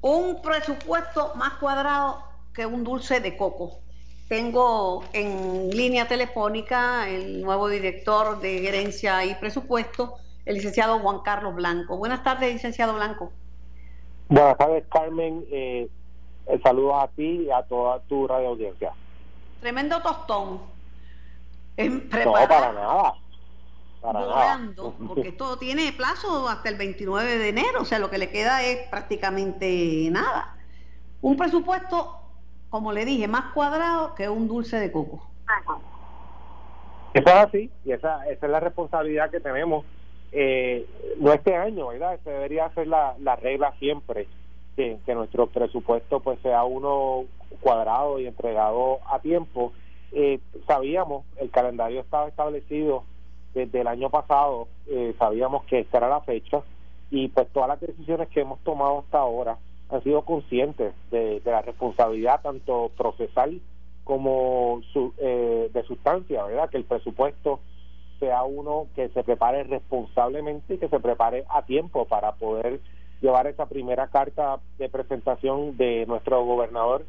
un 0.01 0.41
presupuesto 0.41 1.33
más 1.35 1.53
cuadrado 1.53 2.23
que 2.53 2.65
un 2.65 2.83
dulce 2.83 3.19
de 3.19 3.37
coco. 3.37 3.82
Tengo 4.27 5.03
en 5.13 5.69
línea 5.69 6.07
telefónica 6.07 7.09
el 7.09 7.41
nuevo 7.41 7.67
director 7.67 8.39
de 8.39 8.59
Gerencia 8.59 9.25
y 9.25 9.35
Presupuesto, 9.35 10.15
el 10.45 10.55
licenciado 10.55 10.99
Juan 10.99 11.19
Carlos 11.19 11.55
Blanco. 11.55 11.97
Buenas 11.97 12.23
tardes, 12.23 12.53
licenciado 12.53 12.93
Blanco. 12.95 13.31
Buenas 14.29 14.57
tardes, 14.57 14.83
Carmen. 14.89 15.45
Eh, 15.51 15.89
saludos 16.63 17.03
a 17.03 17.07
ti 17.09 17.45
y 17.47 17.51
a 17.51 17.61
toda 17.63 17.99
tu 18.01 18.27
radio 18.27 18.49
audiencia. 18.49 18.91
Tremendo 19.59 20.01
tostón. 20.01 20.61
no, 21.77 22.33
para 22.33 22.73
nada. 22.73 23.13
Para 24.01 24.19
volando, 24.19 24.93
porque 25.07 25.29
esto 25.29 25.57
tiene 25.57 25.93
plazo 25.93 26.49
hasta 26.49 26.69
el 26.69 26.75
29 26.75 27.37
de 27.37 27.49
enero, 27.49 27.81
o 27.81 27.85
sea, 27.85 27.99
lo 27.99 28.09
que 28.09 28.17
le 28.17 28.29
queda 28.29 28.61
es 28.61 28.87
prácticamente 28.89 30.09
nada. 30.11 30.57
Un 31.21 31.37
presupuesto, 31.37 32.22
como 32.73 32.91
le 32.91 33.05
dije, 33.05 33.27
más 33.27 33.53
cuadrado 33.53 34.15
que 34.15 34.27
un 34.27 34.47
dulce 34.47 34.79
de 34.79 34.91
coco. 34.91 35.21
Eso 37.13 37.27
es 37.27 37.35
así, 37.35 37.69
y 37.85 37.91
esa, 37.91 38.27
esa 38.27 38.45
es 38.47 38.51
la 38.51 38.59
responsabilidad 38.59 39.29
que 39.29 39.39
tenemos. 39.39 39.85
Eh, 40.31 40.83
no 41.19 41.31
este 41.33 41.55
año, 41.55 41.89
¿verdad? 41.89 42.19
Se 42.23 42.31
debería 42.31 42.65
hacer 42.65 42.87
la, 42.87 43.13
la 43.19 43.35
regla 43.35 43.75
siempre, 43.77 44.27
que, 44.75 44.97
que 45.05 45.13
nuestro 45.13 45.45
presupuesto 45.45 46.19
pues 46.21 46.39
sea 46.39 46.63
uno 46.63 47.25
cuadrado 47.61 48.19
y 48.19 48.25
entregado 48.25 48.97
a 49.05 49.19
tiempo. 49.19 49.71
Eh, 50.11 50.39
sabíamos, 50.65 51.25
el 51.37 51.51
calendario 51.51 52.01
estaba 52.01 52.27
establecido 52.27 53.03
desde 53.53 53.81
el 53.81 53.87
año 53.87 54.09
pasado, 54.09 54.67
eh, 54.87 55.13
sabíamos 55.19 55.63
que 55.65 55.81
esta 55.81 55.99
era 55.99 56.09
la 56.09 56.21
fecha 56.21 56.63
y 57.11 57.27
pues 57.27 57.47
todas 57.49 57.69
las 57.69 57.79
decisiones 57.79 58.29
que 58.29 58.41
hemos 58.41 58.59
tomado 58.63 59.01
hasta 59.01 59.19
ahora 59.19 59.59
han 59.93 60.03
sido 60.03 60.23
conscientes 60.23 60.93
de, 61.11 61.41
la 61.45 61.61
responsabilidad 61.61 62.41
tanto 62.41 62.89
procesal 62.97 63.61
como 64.03 64.81
su, 64.91 65.13
eh, 65.19 65.69
de 65.71 65.83
sustancia, 65.83 66.43
¿verdad? 66.43 66.69
Que 66.69 66.77
el 66.77 66.83
presupuesto 66.83 67.59
sea 68.19 68.43
uno 68.43 68.87
que 68.95 69.09
se 69.09 69.23
prepare 69.23 69.63
responsablemente 69.63 70.73
y 70.73 70.77
que 70.79 70.89
se 70.89 70.99
prepare 70.99 71.45
a 71.47 71.61
tiempo 71.61 72.05
para 72.05 72.33
poder 72.33 72.79
llevar 73.21 73.45
esa 73.45 73.67
primera 73.67 74.07
carta 74.07 74.59
de 74.79 74.89
presentación 74.89 75.77
de 75.77 76.05
nuestro 76.07 76.43
gobernador 76.43 77.05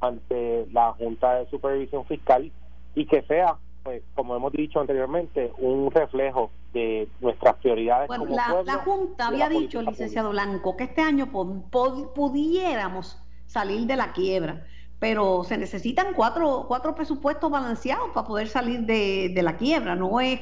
ante 0.00 0.66
la 0.72 0.92
Junta 0.92 1.36
de 1.36 1.46
Supervisión 1.46 2.04
Fiscal 2.04 2.52
y 2.94 3.06
que 3.06 3.22
sea 3.22 3.56
pues, 3.86 4.02
como 4.16 4.34
hemos 4.34 4.52
dicho 4.52 4.80
anteriormente, 4.80 5.52
un 5.58 5.92
reflejo 5.92 6.50
de 6.72 7.08
nuestras 7.20 7.54
prioridades. 7.58 8.08
Bueno, 8.08 8.26
la, 8.26 8.82
Junta 8.84 9.28
había 9.28 9.48
dicho, 9.48 9.80
licenciado 9.80 10.30
Blanco, 10.30 10.76
que 10.76 10.84
este 10.84 11.02
año 11.02 11.30
pudiéramos 11.30 13.16
salir 13.46 13.86
de 13.86 13.94
la 13.94 14.12
quiebra, 14.12 14.66
pero 14.98 15.44
se 15.44 15.56
necesitan 15.56 16.14
cuatro, 16.14 16.64
cuatro 16.66 16.96
presupuestos 16.96 17.48
balanceados 17.48 18.10
para 18.12 18.26
poder 18.26 18.48
salir 18.48 18.80
de, 18.80 19.40
la 19.40 19.56
quiebra. 19.56 19.94
No 19.94 20.20
es, 20.20 20.40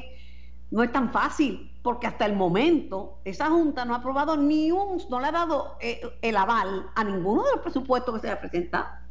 no 0.71 0.83
es 0.83 0.91
tan 0.91 1.13
fácil, 1.13 1.71
porque 1.83 2.07
hasta 2.07 2.25
el 2.25 2.35
momento 2.37 3.19
esa 3.27 3.51
Junta 3.51 3.85
no 3.85 3.93
ha 3.93 3.99
aprobado 3.99 4.39
ni 4.39 4.71
un, 4.71 5.03
no 5.11 5.21
le 5.21 5.27
ha 5.27 5.33
dado 5.33 5.77
eh, 5.83 6.01
el 6.23 6.39
aval 6.39 6.87
a 6.95 7.05
ninguno 7.05 7.43
de 7.43 7.51
los 7.51 7.61
presupuestos 7.61 8.15
que 8.15 8.27
se 8.27 8.33
ha 8.33 8.41
presentado. 8.41 9.04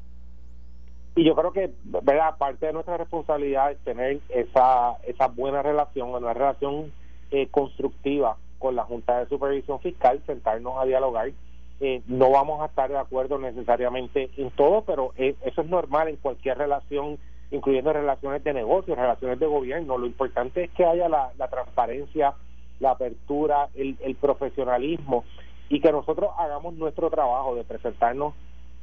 Y 1.15 1.23
yo 1.23 1.35
creo 1.35 1.51
que, 1.51 1.71
¿verdad? 1.83 2.37
Parte 2.37 2.65
de 2.65 2.73
nuestra 2.73 2.97
responsabilidad 2.97 3.71
es 3.71 3.77
tener 3.79 4.19
esa, 4.29 4.97
esa 5.05 5.27
buena 5.27 5.61
relación, 5.61 6.09
una 6.09 6.33
relación 6.33 6.91
eh, 7.29 7.47
constructiva 7.51 8.37
con 8.57 8.75
la 8.75 8.83
Junta 8.83 9.19
de 9.19 9.27
Supervisión 9.27 9.79
Fiscal, 9.79 10.23
sentarnos 10.25 10.81
a 10.81 10.85
dialogar. 10.85 11.31
Eh, 11.79 12.01
no 12.07 12.31
vamos 12.31 12.61
a 12.61 12.65
estar 12.65 12.89
de 12.89 12.97
acuerdo 12.97 13.37
necesariamente 13.37 14.31
en 14.37 14.49
todo, 14.51 14.81
pero 14.81 15.11
eh, 15.17 15.35
eso 15.45 15.61
es 15.61 15.67
normal 15.67 16.07
en 16.07 16.15
cualquier 16.15 16.57
relación, 16.57 17.19
incluyendo 17.51 17.93
relaciones 17.93 18.43
de 18.43 18.53
negocios, 18.53 18.97
relaciones 18.97 19.39
de 19.39 19.45
gobierno. 19.45 19.97
Lo 19.97 20.07
importante 20.07 20.63
es 20.63 20.71
que 20.71 20.85
haya 20.85 21.09
la, 21.09 21.31
la 21.37 21.47
transparencia, 21.47 22.33
la 22.79 22.91
apertura, 22.91 23.69
el, 23.75 23.97
el 24.01 24.15
profesionalismo 24.15 25.25
y 25.69 25.79
que 25.79 25.91
nosotros 25.91 26.31
hagamos 26.37 26.73
nuestro 26.75 27.09
trabajo 27.09 27.55
de 27.55 27.63
presentarnos 27.63 28.33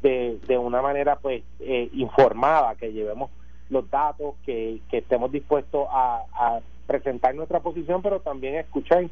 de, 0.03 0.39
de 0.47 0.59
una 0.59 0.83
manera 0.83 1.17
pues 1.17 1.43
eh, 1.61 1.91
informada, 1.93 2.75
que 2.75 2.93
llevemos 2.93 3.31
los 3.69 3.89
datos, 3.91 4.35
que, 4.45 4.81
que 4.91 4.99
estemos 4.99 5.31
dispuestos 5.31 5.87
a, 5.91 6.25
a 6.33 6.61
presentar 6.87 7.35
nuestra 7.35 7.61
posición, 7.61 8.03
pero 8.03 8.21
también 8.21 8.57
escuchar. 8.57 9.09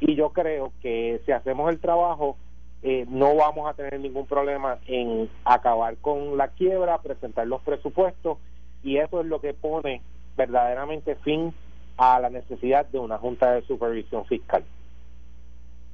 Y 0.00 0.14
yo 0.16 0.30
creo 0.30 0.72
que 0.82 1.20
si 1.24 1.32
hacemos 1.32 1.70
el 1.70 1.78
trabajo, 1.78 2.36
eh, 2.82 3.06
no 3.08 3.36
vamos 3.36 3.70
a 3.70 3.74
tener 3.74 3.98
ningún 4.00 4.26
problema 4.26 4.78
en 4.86 5.30
acabar 5.44 5.96
con 5.98 6.36
la 6.36 6.48
quiebra, 6.48 6.98
presentar 6.98 7.46
los 7.46 7.62
presupuestos, 7.62 8.38
y 8.82 8.96
eso 8.96 9.20
es 9.20 9.26
lo 9.26 9.40
que 9.40 9.54
pone 9.54 10.02
verdaderamente 10.36 11.14
fin 11.16 11.54
a 11.96 12.18
la 12.18 12.30
necesidad 12.30 12.86
de 12.86 12.98
una 12.98 13.18
Junta 13.18 13.52
de 13.52 13.62
Supervisión 13.62 14.24
Fiscal. 14.24 14.64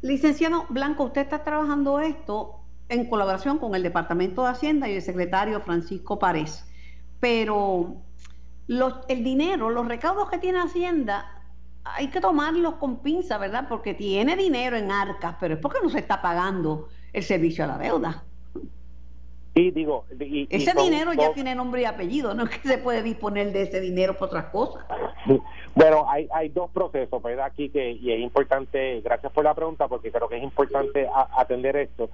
Licenciado 0.01 0.65
Blanco, 0.69 1.05
usted 1.05 1.23
está 1.23 1.45
trabajando 1.45 2.01
esto 2.01 2.58
en 2.89 3.09
colaboración 3.09 3.59
con 3.59 3.75
el 3.75 3.83
Departamento 3.83 4.43
de 4.43 4.51
Hacienda 4.51 4.89
y 4.89 4.95
el 4.95 5.03
secretario 5.03 5.61
Francisco 5.61 6.19
Párez. 6.19 6.65
Pero 7.21 7.97
los, 8.67 8.95
el 9.09 9.25
dinero, 9.25 9.71
los 9.71 9.87
recaudos 9.87 10.31
que 10.31 10.39
tiene 10.39 10.61
Hacienda, 10.61 11.39
hay 11.85 12.09
que 12.09 12.21
tomarlos 12.21 12.75
con 12.75 12.99
pinza, 12.99 13.39
¿verdad? 13.39 13.67
Porque 13.69 13.95
tiene 13.95 14.37
dinero 14.37 14.77
en 14.77 14.91
arcas, 14.91 15.37
pero 15.41 15.55
es 15.55 15.61
porque 15.61 15.79
no 15.83 15.91
se 15.91 15.99
está 15.99 16.21
pagando 16.23 16.89
el 17.13 17.23
servicio 17.23 17.65
a 17.65 17.67
la 17.67 17.79
deuda. 17.79 18.25
Sí, 19.55 19.73
digo, 19.73 20.05
ese 20.51 20.73
dinero 20.75 21.13
ya 21.15 21.33
tiene 21.33 21.53
nombre 21.53 21.83
y 21.83 21.85
apellido, 21.85 22.33
no 22.33 22.45
es 22.45 22.51
que 22.51 22.69
se 22.69 22.79
puede 22.79 23.03
disponer 23.03 23.53
de 23.53 23.63
ese 23.63 23.81
dinero 23.81 24.15
para 24.15 24.27
otras 24.27 24.45
cosas. 24.47 24.85
Bueno, 25.75 26.09
hay, 26.09 26.29
hay 26.33 26.49
dos 26.51 26.71
procesos, 26.71 27.21
¿verdad? 27.21 27.47
Aquí 27.47 27.69
que 27.69 27.91
y 27.91 28.13
es 28.13 28.21
importante, 28.21 29.01
gracias 29.01 29.33
por 29.33 29.43
la 29.43 29.55
pregunta, 29.55 29.89
porque 29.89 30.13
creo 30.13 30.29
que 30.29 30.37
es 30.37 30.45
importante 30.45 31.09
atender 31.37 31.77
esto 31.77 32.09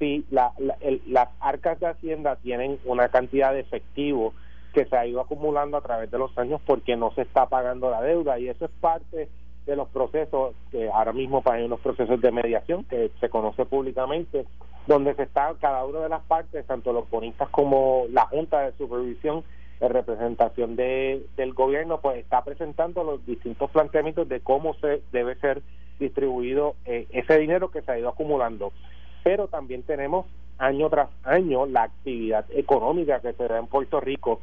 sí, 0.00 0.24
la, 0.30 0.52
las 1.06 1.28
arcas 1.38 1.78
de 1.78 1.86
Hacienda 1.86 2.34
tienen 2.36 2.80
una 2.84 3.08
cantidad 3.10 3.52
de 3.52 3.60
efectivo 3.60 4.32
que 4.72 4.86
se 4.86 4.96
ha 4.96 5.06
ido 5.06 5.20
acumulando 5.20 5.76
a 5.76 5.82
través 5.82 6.10
de 6.10 6.18
los 6.18 6.36
años 6.38 6.60
porque 6.66 6.96
no 6.96 7.12
se 7.12 7.22
está 7.22 7.46
pagando 7.46 7.90
la 7.90 8.02
deuda 8.02 8.38
y 8.38 8.48
eso 8.48 8.64
es 8.64 8.70
parte 8.80 9.28
de 9.66 9.76
los 9.76 9.88
procesos 9.88 10.54
que 10.70 10.88
ahora 10.88 11.12
mismo 11.12 11.42
hay 11.44 11.64
unos 11.64 11.80
procesos 11.80 12.20
de 12.20 12.32
mediación 12.32 12.84
que 12.84 13.10
se 13.20 13.28
conoce 13.28 13.66
públicamente 13.66 14.46
donde 14.86 15.14
se 15.14 15.24
está 15.24 15.54
cada 15.60 15.84
una 15.84 16.00
de 16.00 16.08
las 16.08 16.22
partes 16.22 16.66
tanto 16.66 16.92
los 16.92 17.08
bonistas 17.10 17.48
como 17.50 18.06
la 18.10 18.26
junta 18.26 18.60
de 18.60 18.72
supervisión 18.78 19.44
de 19.80 19.88
representación 19.88 20.76
de, 20.76 21.26
del 21.36 21.52
gobierno 21.52 22.00
pues 22.00 22.18
está 22.18 22.42
presentando 22.42 23.04
los 23.04 23.24
distintos 23.26 23.70
planteamientos 23.70 24.28
de 24.28 24.40
cómo 24.40 24.74
se 24.74 25.02
debe 25.12 25.34
ser 25.36 25.62
distribuido 25.98 26.76
eh, 26.86 27.06
ese 27.10 27.38
dinero 27.38 27.70
que 27.70 27.82
se 27.82 27.92
ha 27.92 27.98
ido 27.98 28.08
acumulando 28.08 28.72
pero 29.22 29.48
también 29.48 29.82
tenemos 29.82 30.26
año 30.58 30.90
tras 30.90 31.08
año 31.24 31.66
la 31.66 31.84
actividad 31.84 32.44
económica 32.50 33.20
que 33.20 33.32
se 33.32 33.48
da 33.48 33.58
en 33.58 33.66
Puerto 33.66 34.00
Rico 34.00 34.40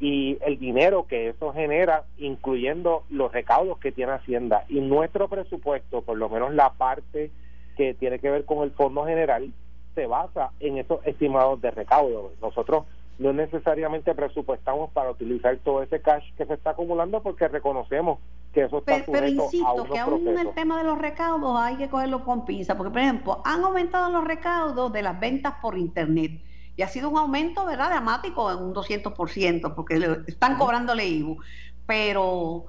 y 0.00 0.38
el 0.40 0.58
dinero 0.58 1.06
que 1.06 1.28
eso 1.28 1.52
genera, 1.52 2.04
incluyendo 2.18 3.04
los 3.10 3.30
recaudos 3.30 3.78
que 3.78 3.92
tiene 3.92 4.12
Hacienda. 4.12 4.64
Y 4.68 4.80
nuestro 4.80 5.28
presupuesto, 5.28 6.00
por 6.00 6.16
lo 6.16 6.30
menos 6.30 6.54
la 6.54 6.70
parte 6.70 7.30
que 7.76 7.92
tiene 7.94 8.18
que 8.18 8.30
ver 8.30 8.46
con 8.46 8.62
el 8.62 8.70
Fondo 8.70 9.04
General, 9.04 9.52
se 9.94 10.06
basa 10.06 10.52
en 10.60 10.78
esos 10.78 11.06
estimados 11.06 11.60
de 11.60 11.70
recaudo. 11.70 12.32
Nosotros 12.40 12.86
no 13.20 13.34
necesariamente 13.34 14.14
presupuestamos 14.14 14.90
para 14.92 15.10
utilizar 15.10 15.54
todo 15.58 15.82
ese 15.82 16.00
cash 16.00 16.24
que 16.38 16.46
se 16.46 16.54
está 16.54 16.70
acumulando 16.70 17.22
porque 17.22 17.48
reconocemos 17.48 18.18
que 18.54 18.64
eso 18.64 18.78
está 18.78 18.94
pero, 18.94 19.12
pero 19.12 19.28
insisto 19.28 19.84
que 19.84 19.98
aún 19.98 20.26
en 20.26 20.38
el 20.38 20.54
tema 20.54 20.78
de 20.78 20.84
los 20.84 20.98
recaudos 20.98 21.60
hay 21.60 21.76
que 21.76 21.90
cogerlo 21.90 22.24
con 22.24 22.46
pinza 22.46 22.78
porque 22.78 22.90
por 22.90 23.00
ejemplo 23.00 23.42
han 23.44 23.62
aumentado 23.62 24.10
los 24.10 24.24
recaudos 24.24 24.90
de 24.94 25.02
las 25.02 25.20
ventas 25.20 25.56
por 25.60 25.76
internet 25.76 26.40
y 26.76 26.80
ha 26.80 26.88
sido 26.88 27.10
un 27.10 27.18
aumento 27.18 27.66
verdad 27.66 27.90
dramático 27.90 28.50
en 28.50 28.56
un 28.56 28.74
200% 28.74 29.74
porque 29.74 29.98
le 29.98 30.20
están 30.26 30.56
cobrándole 30.56 31.06
IVU 31.06 31.36
pero 31.86 32.64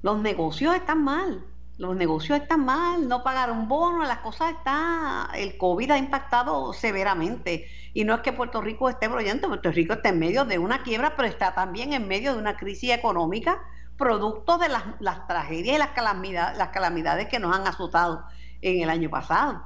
los 0.00 0.22
negocios 0.22 0.74
están 0.74 1.04
mal 1.04 1.44
los 1.78 1.96
negocios 1.96 2.38
están 2.38 2.64
mal, 2.64 3.08
no 3.08 3.24
pagaron 3.24 3.66
bono, 3.66 4.04
las 4.04 4.18
cosas 4.18 4.52
están, 4.52 5.34
el 5.34 5.56
COVID 5.58 5.90
ha 5.90 5.98
impactado 5.98 6.72
severamente. 6.72 7.66
Y 7.94 8.04
no 8.04 8.14
es 8.14 8.20
que 8.20 8.32
Puerto 8.32 8.60
Rico 8.60 8.88
esté 8.88 9.08
brillante, 9.08 9.46
Puerto 9.46 9.70
Rico 9.70 9.94
está 9.94 10.08
en 10.08 10.18
medio 10.18 10.44
de 10.44 10.58
una 10.58 10.82
quiebra, 10.82 11.14
pero 11.16 11.28
está 11.28 11.54
también 11.54 11.92
en 11.92 12.08
medio 12.08 12.32
de 12.32 12.38
una 12.38 12.56
crisis 12.56 12.90
económica, 12.90 13.62
producto 13.98 14.58
de 14.58 14.68
las, 14.68 14.84
las 15.00 15.26
tragedias 15.26 15.76
y 15.76 15.78
las 15.78 15.90
calamidades, 15.90 16.58
las 16.58 16.68
calamidades 16.68 17.28
que 17.28 17.38
nos 17.38 17.54
han 17.54 17.66
azotado 17.66 18.24
en 18.62 18.82
el 18.82 18.88
año 18.88 19.10
pasado. 19.10 19.62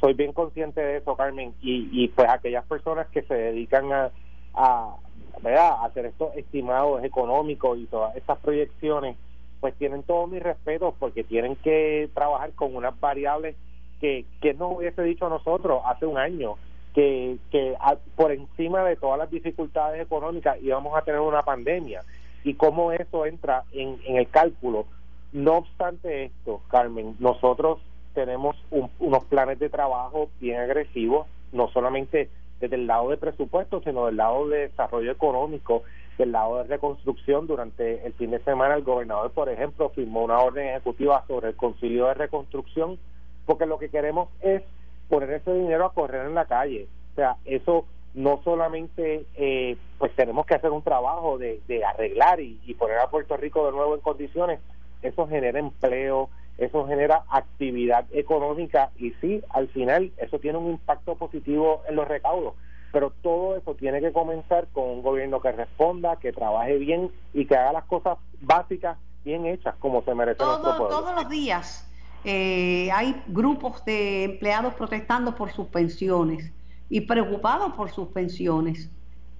soy 0.00 0.14
bien 0.14 0.32
consciente 0.32 0.80
de 0.80 0.98
eso, 0.98 1.16
Carmen, 1.16 1.54
y, 1.62 1.88
y 1.92 2.08
pues 2.08 2.28
aquellas 2.28 2.64
personas 2.66 3.06
que 3.08 3.22
se 3.22 3.34
dedican 3.34 3.92
a, 3.92 4.10
a, 4.54 4.96
¿verdad? 5.40 5.84
hacer 5.84 6.06
estos 6.06 6.36
estimados 6.36 7.02
económicos 7.04 7.78
y 7.78 7.86
todas 7.86 8.14
estas 8.16 8.38
proyecciones, 8.38 9.16
pues 9.60 9.74
tienen 9.76 10.02
todo 10.02 10.26
mi 10.26 10.38
respeto 10.38 10.94
porque 10.98 11.24
tienen 11.24 11.56
que 11.56 12.10
trabajar 12.14 12.52
con 12.52 12.74
unas 12.74 12.98
variables 13.00 13.56
que, 14.02 14.26
que 14.40 14.52
nos 14.52 14.76
hubiese 14.76 15.00
dicho 15.02 15.26
a 15.26 15.30
nosotros 15.30 15.80
hace 15.86 16.04
un 16.04 16.18
año 16.18 16.56
que, 16.92 17.38
que 17.52 17.74
por 18.16 18.32
encima 18.32 18.82
de 18.84 18.96
todas 18.96 19.16
las 19.16 19.30
dificultades 19.30 20.02
económicas 20.02 20.58
íbamos 20.60 20.94
a 20.96 21.02
tener 21.02 21.20
una 21.20 21.42
pandemia 21.42 22.02
y 22.42 22.54
cómo 22.54 22.90
eso 22.90 23.24
entra 23.24 23.62
en, 23.72 24.00
en 24.04 24.16
el 24.16 24.28
cálculo. 24.28 24.86
No 25.32 25.58
obstante 25.58 26.24
esto, 26.24 26.60
Carmen, 26.68 27.14
nosotros 27.20 27.78
tenemos 28.12 28.56
unos 28.98 29.24
planes 29.26 29.60
de 29.60 29.70
trabajo 29.70 30.28
bien 30.40 30.60
agresivos, 30.60 31.28
no 31.52 31.68
solamente 31.68 32.28
desde 32.60 32.74
el 32.74 32.88
lado 32.88 33.08
de 33.10 33.16
presupuesto, 33.16 33.80
sino 33.82 34.06
del 34.06 34.16
lado 34.16 34.48
de 34.48 34.68
desarrollo 34.68 35.12
económico, 35.12 35.84
del 36.18 36.32
lado 36.32 36.58
de 36.58 36.64
reconstrucción. 36.64 37.46
Durante 37.46 38.04
el 38.04 38.12
fin 38.14 38.32
de 38.32 38.40
semana 38.40 38.74
el 38.74 38.82
gobernador, 38.82 39.30
por 39.30 39.48
ejemplo, 39.48 39.90
firmó 39.90 40.24
una 40.24 40.40
orden 40.40 40.66
ejecutiva 40.66 41.24
sobre 41.28 41.50
el 41.50 41.56
concilio 41.56 42.06
de 42.06 42.14
reconstrucción, 42.14 42.98
porque 43.46 43.66
lo 43.66 43.78
que 43.78 43.88
queremos 43.88 44.28
es 44.40 44.62
poner 45.08 45.30
ese 45.30 45.52
dinero 45.52 45.86
a 45.86 45.92
correr 45.92 46.26
en 46.26 46.34
la 46.34 46.46
calle. 46.46 46.88
O 47.12 47.14
sea, 47.16 47.36
eso 47.44 47.84
no 48.14 48.40
solamente 48.44 49.26
eh, 49.36 49.76
pues 49.98 50.14
tenemos 50.14 50.46
que 50.46 50.54
hacer 50.54 50.70
un 50.70 50.82
trabajo 50.82 51.38
de, 51.38 51.60
arreglar 51.84 52.40
y, 52.40 52.60
y, 52.64 52.74
poner 52.74 52.98
a 52.98 53.08
Puerto 53.08 53.36
Rico 53.36 53.66
de 53.66 53.72
nuevo 53.72 53.94
en 53.94 54.00
condiciones, 54.00 54.60
eso 55.02 55.26
genera 55.26 55.58
empleo, 55.58 56.28
eso 56.58 56.86
genera 56.86 57.24
actividad 57.30 58.04
económica 58.12 58.90
y 58.98 59.12
sí, 59.20 59.42
al 59.50 59.68
final 59.68 60.12
eso 60.18 60.38
tiene 60.38 60.58
un 60.58 60.70
impacto 60.70 61.14
positivo 61.16 61.82
en 61.88 61.96
los 61.96 62.06
recaudos, 62.06 62.54
pero 62.92 63.12
todo 63.22 63.56
eso 63.56 63.74
tiene 63.74 64.00
que 64.00 64.12
comenzar 64.12 64.68
con 64.72 64.84
un 64.84 65.02
gobierno 65.02 65.40
que 65.40 65.52
responda, 65.52 66.16
que 66.16 66.32
trabaje 66.32 66.76
bien 66.76 67.10
y 67.32 67.46
que 67.46 67.56
haga 67.56 67.72
las 67.72 67.84
cosas 67.84 68.18
básicas 68.40 68.98
bien 69.24 69.46
hechas 69.46 69.74
como 69.76 70.02
se 70.02 70.14
merece 70.14 70.38
Todo, 70.38 70.88
Todos 70.88 71.14
los 71.14 71.28
días 71.28 71.88
eh, 72.24 72.90
hay 72.92 73.20
grupos 73.28 73.84
de 73.84 74.24
empleados 74.24 74.74
protestando 74.74 75.34
por 75.34 75.52
sus 75.52 75.66
pensiones 75.68 76.50
y 76.88 77.02
preocupados 77.02 77.72
por 77.74 77.90
sus 77.90 78.08
pensiones. 78.08 78.90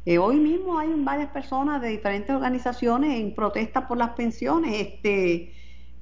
Eh, 0.04 0.18
hoy 0.18 0.36
mismo 0.36 0.78
hay 0.78 0.90
varias 0.96 1.30
personas 1.30 1.80
de 1.80 1.88
diferentes 1.88 2.34
organizaciones 2.34 3.20
en 3.20 3.34
protesta 3.34 3.86
por 3.86 3.98
las 3.98 4.10
pensiones. 4.10 4.74
Este, 4.80 5.52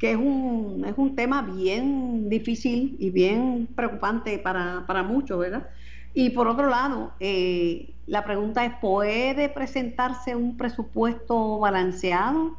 que 0.01 0.13
es 0.13 0.17
un, 0.17 0.83
es 0.87 0.95
un 0.97 1.15
tema 1.15 1.43
bien 1.43 2.31
difícil 2.31 2.97
y 2.99 3.11
bien 3.11 3.69
preocupante 3.77 4.39
para, 4.39 4.85
para 4.87 5.03
muchos, 5.03 5.39
¿verdad? 5.39 5.69
Y 6.15 6.31
por 6.31 6.49
otro 6.49 6.71
lado, 6.71 7.13
eh, 7.21 7.95
la 8.07 8.25
pregunta 8.25 8.65
es, 8.65 8.73
¿puede 8.81 9.51
presentarse 9.51 10.35
un 10.35 10.57
presupuesto 10.57 11.59
balanceado? 11.59 12.57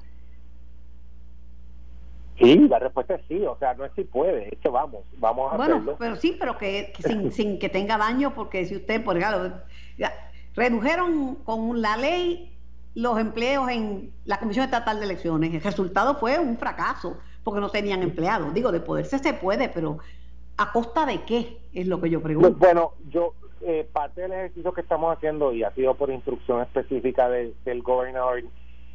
Sí, 2.42 2.68
la 2.68 2.80
respuesta 2.80 3.16
es 3.16 3.22
sí, 3.28 3.46
o 3.46 3.58
sea, 3.58 3.74
no 3.76 3.86
es 3.86 3.92
si 3.96 4.04
puede, 4.04 4.50
es 4.54 4.60
que 4.60 4.70
vamos, 4.70 5.04
vamos 5.18 5.54
a 5.54 5.58
bueno, 5.58 5.96
pero 5.98 6.16
sí, 6.16 6.36
pero 6.40 6.58
que, 6.58 6.94
sin, 7.00 7.32
sin, 7.32 7.60
que 7.60 7.70
tenga 7.70 7.98
daño, 7.98 8.34
porque 8.34 8.66
si 8.66 8.76
usted, 8.76 9.04
por 9.04 9.18
ejemplo, 9.18 9.52
redujeron 10.56 11.36
con 11.36 11.82
la 11.82 11.98
ley 11.98 12.52
los 12.94 13.18
empleos 13.20 13.70
en 13.70 14.12
la 14.26 14.40
Comisión 14.40 14.66
Estatal 14.66 15.00
de 15.00 15.06
Elecciones, 15.06 15.54
el 15.54 15.62
resultado 15.62 16.16
fue 16.16 16.40
un 16.40 16.58
fracaso 16.58 17.18
porque 17.44 17.62
no 17.62 17.70
tenían 17.70 18.04
empleados. 18.04 18.54
Digo, 18.54 18.72
de 18.72 18.80
poderse 18.80 19.18
se 19.20 19.34
puede, 19.34 19.70
pero 19.70 20.00
¿a 20.58 20.72
costa 20.72 21.06
de 21.06 21.24
qué? 21.24 21.58
Es 21.74 21.88
lo 21.88 22.02
que 22.02 22.10
yo 22.10 22.22
pregunto. 22.22 22.52
Bueno, 22.52 22.94
yo, 23.10 23.34
eh, 23.62 23.88
parte 23.92 24.22
del 24.22 24.34
ejercicio 24.34 24.74
que 24.74 24.82
estamos 24.82 25.16
haciendo, 25.16 25.54
y 25.54 25.64
ha 25.64 25.72
sido 25.72 25.96
por 25.96 26.12
instrucción 26.12 26.62
específica 26.62 27.30
del 27.30 27.82
gobernador, 27.82 28.44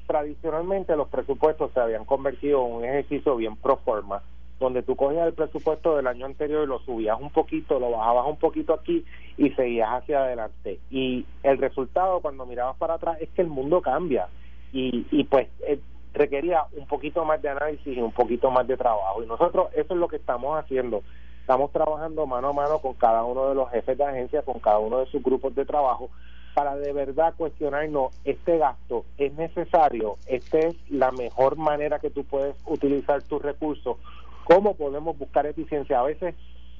tradicionalmente 0.06 0.96
los 0.96 1.08
presupuestos 1.08 1.72
se 1.72 1.80
habían 1.80 2.04
convertido 2.04 2.66
en 2.66 2.72
un 2.72 2.84
ejercicio 2.84 3.36
bien 3.36 3.56
pro 3.56 3.76
forma, 3.78 4.22
donde 4.58 4.82
tú 4.82 4.96
cogías 4.96 5.26
el 5.26 5.34
presupuesto 5.34 5.96
del 5.96 6.06
año 6.06 6.26
anterior 6.26 6.64
y 6.64 6.66
lo 6.66 6.78
subías 6.80 7.20
un 7.20 7.30
poquito, 7.30 7.78
lo 7.78 7.90
bajabas 7.90 8.26
un 8.26 8.36
poquito 8.36 8.72
aquí 8.72 9.04
y 9.36 9.50
seguías 9.50 9.90
hacia 9.90 10.20
adelante. 10.24 10.78
Y 10.90 11.26
el 11.42 11.58
resultado 11.58 12.20
cuando 12.20 12.46
mirabas 12.46 12.76
para 12.76 12.94
atrás 12.94 13.18
es 13.20 13.28
que 13.30 13.42
el 13.42 13.48
mundo 13.48 13.82
cambia. 13.82 14.28
Y, 14.72 15.06
y 15.10 15.24
pues 15.24 15.48
eh, 15.66 15.78
requería 16.14 16.64
un 16.76 16.86
poquito 16.86 17.24
más 17.24 17.40
de 17.42 17.50
análisis 17.50 17.96
y 17.96 18.00
un 18.00 18.12
poquito 18.12 18.50
más 18.50 18.66
de 18.66 18.76
trabajo. 18.76 19.22
Y 19.22 19.26
nosotros 19.26 19.68
eso 19.74 19.94
es 19.94 20.00
lo 20.00 20.08
que 20.08 20.16
estamos 20.16 20.58
haciendo. 20.58 21.02
Estamos 21.40 21.70
trabajando 21.70 22.26
mano 22.26 22.48
a 22.48 22.52
mano 22.52 22.78
con 22.80 22.94
cada 22.94 23.22
uno 23.22 23.48
de 23.48 23.54
los 23.54 23.70
jefes 23.70 23.96
de 23.96 24.04
agencia, 24.04 24.42
con 24.42 24.58
cada 24.58 24.78
uno 24.78 24.98
de 24.98 25.06
sus 25.06 25.22
grupos 25.22 25.54
de 25.54 25.64
trabajo, 25.64 26.10
para 26.56 26.74
de 26.74 26.94
verdad 26.94 27.34
cuestionarnos, 27.36 28.18
este 28.24 28.56
gasto 28.56 29.04
es 29.18 29.30
necesario, 29.34 30.16
esta 30.24 30.58
es 30.60 30.74
la 30.88 31.12
mejor 31.12 31.56
manera 31.56 31.98
que 31.98 32.08
tú 32.08 32.24
puedes 32.24 32.56
utilizar 32.64 33.22
tus 33.24 33.42
recursos, 33.42 33.98
cómo 34.44 34.74
podemos 34.74 35.18
buscar 35.18 35.44
eficiencia. 35.44 36.00
A 36.00 36.04
veces 36.04 36.34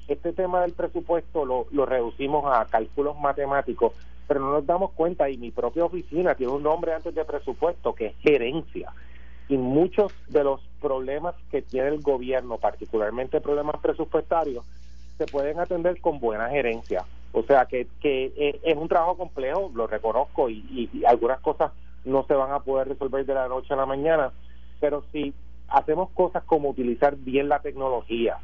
este 0.07 0.33
tema 0.33 0.61
del 0.61 0.73
presupuesto 0.73 1.45
lo, 1.45 1.67
lo 1.69 1.85
reducimos 1.85 2.43
a 2.51 2.65
cálculos 2.65 3.19
matemáticos, 3.19 3.93
pero 4.27 4.39
no 4.39 4.51
nos 4.53 4.65
damos 4.65 4.93
cuenta, 4.93 5.29
y 5.29 5.37
mi 5.37 5.51
propia 5.51 5.85
oficina 5.85 6.33
tiene 6.33 6.53
un 6.53 6.63
nombre 6.63 6.95
antes 6.95 7.13
de 7.13 7.23
presupuesto, 7.23 7.93
que 7.93 8.07
es 8.07 8.15
gerencia. 8.17 8.91
Y 9.47 9.57
muchos 9.57 10.11
de 10.27 10.43
los 10.43 10.59
problemas 10.81 11.35
que 11.51 11.61
tiene 11.61 11.89
el 11.89 12.01
gobierno, 12.01 12.57
particularmente 12.57 13.41
problemas 13.41 13.79
presupuestarios, 13.79 14.65
se 15.17 15.25
pueden 15.25 15.59
atender 15.59 15.99
con 16.01 16.19
buena 16.19 16.49
gerencia. 16.49 17.05
O 17.33 17.43
sea 17.43 17.65
que, 17.65 17.87
que 18.01 18.33
eh, 18.37 18.59
es 18.63 18.77
un 18.77 18.87
trabajo 18.87 19.17
complejo, 19.17 19.71
lo 19.75 19.87
reconozco, 19.87 20.49
y, 20.49 20.89
y, 20.91 21.05
algunas 21.05 21.39
cosas 21.41 21.71
no 22.05 22.23
se 22.25 22.33
van 22.33 22.51
a 22.51 22.59
poder 22.59 22.87
resolver 22.87 23.25
de 23.25 23.33
la 23.33 23.47
noche 23.47 23.73
a 23.73 23.77
la 23.77 23.85
mañana, 23.85 24.31
pero 24.79 25.03
si 25.11 25.33
hacemos 25.67 26.09
cosas 26.11 26.43
como 26.43 26.69
utilizar 26.69 27.15
bien 27.17 27.49
la 27.49 27.59
tecnología, 27.59 28.37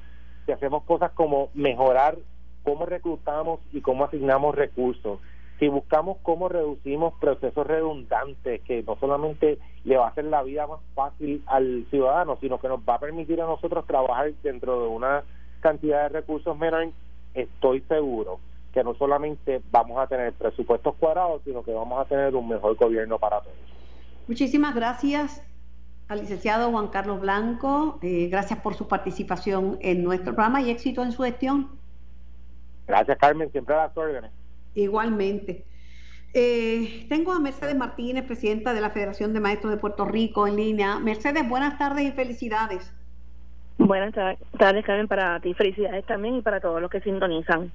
si 0.46 0.52
hacemos 0.52 0.84
cosas 0.84 1.12
como 1.12 1.50
mejorar 1.54 2.18
cómo 2.64 2.86
reclutamos 2.86 3.60
y 3.72 3.82
cómo 3.82 4.06
asignamos 4.06 4.56
recursos, 4.56 5.20
si 5.60 5.68
buscamos 5.70 6.18
cómo 6.24 6.50
reducimos 6.50 7.14
procesos 7.20 7.66
redundantes 7.66 8.62
que 8.62 8.84
no 8.84 8.98
solamente 9.00 9.60
le 9.86 9.98
va 9.98 10.08
a 10.08 10.10
hacer 10.10 10.26
la 10.26 10.44
vida 10.44 10.68
más 10.68 10.82
fácil 10.94 11.42
al 11.46 11.86
ciudadano, 11.90 12.38
sino 12.42 12.60
que 12.60 12.68
nos 12.68 12.80
va 12.80 12.96
a 12.96 13.00
permitir 13.00 13.42
a 13.42 13.46
nosotros 13.46 13.86
trabajar 13.86 14.34
dentro 14.44 14.82
de 14.82 14.88
una 14.88 15.24
cantidad 15.64 16.04
de 16.04 16.10
recursos 16.10 16.56
menor, 16.58 16.90
estoy 17.34 17.82
seguro 17.88 18.40
que 18.74 18.84
no 18.84 18.94
solamente 18.96 19.62
vamos 19.72 19.98
a 20.00 20.08
tener 20.08 20.34
presupuestos 20.34 20.96
cuadrados, 20.96 21.42
sino 21.46 21.64
que 21.64 21.72
vamos 21.72 22.00
a 22.00 22.06
tener 22.06 22.36
un 22.36 22.48
mejor 22.48 22.76
gobierno 22.76 23.18
para 23.18 23.40
todos. 23.40 23.56
Muchísimas 24.28 24.76
gracias 24.76 25.44
al 26.08 26.20
licenciado 26.20 26.72
Juan 26.72 26.88
Carlos 26.88 27.22
Blanco. 27.22 28.00
Eh, 28.02 28.28
gracias 28.30 28.60
por 28.60 28.74
su 28.74 28.88
participación 28.88 29.78
en 29.82 30.04
nuestro 30.04 30.34
programa 30.34 30.62
y 30.62 30.70
éxito 30.70 31.04
en 31.04 31.12
su 31.12 31.24
gestión. 31.24 31.70
Gracias, 32.88 33.18
Carmen. 33.18 33.52
Siempre 33.52 33.76
a 33.76 33.88
las 33.88 33.98
órdenes. 33.98 34.32
Igualmente. 34.76 35.66
Eh, 36.34 37.06
tengo 37.10 37.32
a 37.32 37.40
Mercedes 37.40 37.76
Martínez, 37.76 38.26
presidenta 38.26 38.74
de 38.74 38.82
la 38.82 38.90
Federación 38.90 39.34
de 39.34 39.40
Maestros 39.40 39.72
de 39.72 39.78
Puerto 39.78 40.04
Rico, 40.04 40.48
en 40.48 40.56
línea. 40.56 40.98
Mercedes, 40.98 41.48
buenas 41.48 41.78
tardes 41.78 42.06
y 42.06 42.12
felicidades. 42.12 42.92
Buenas 43.78 44.14
tardes, 44.58 44.86
Carmen, 44.86 45.08
para 45.08 45.40
ti. 45.40 45.54
Felicidades 45.54 46.06
también 46.06 46.36
y 46.36 46.42
para 46.42 46.60
todos 46.60 46.82
los 46.82 46.90
que 46.90 47.02
sintonizan. 47.02 47.72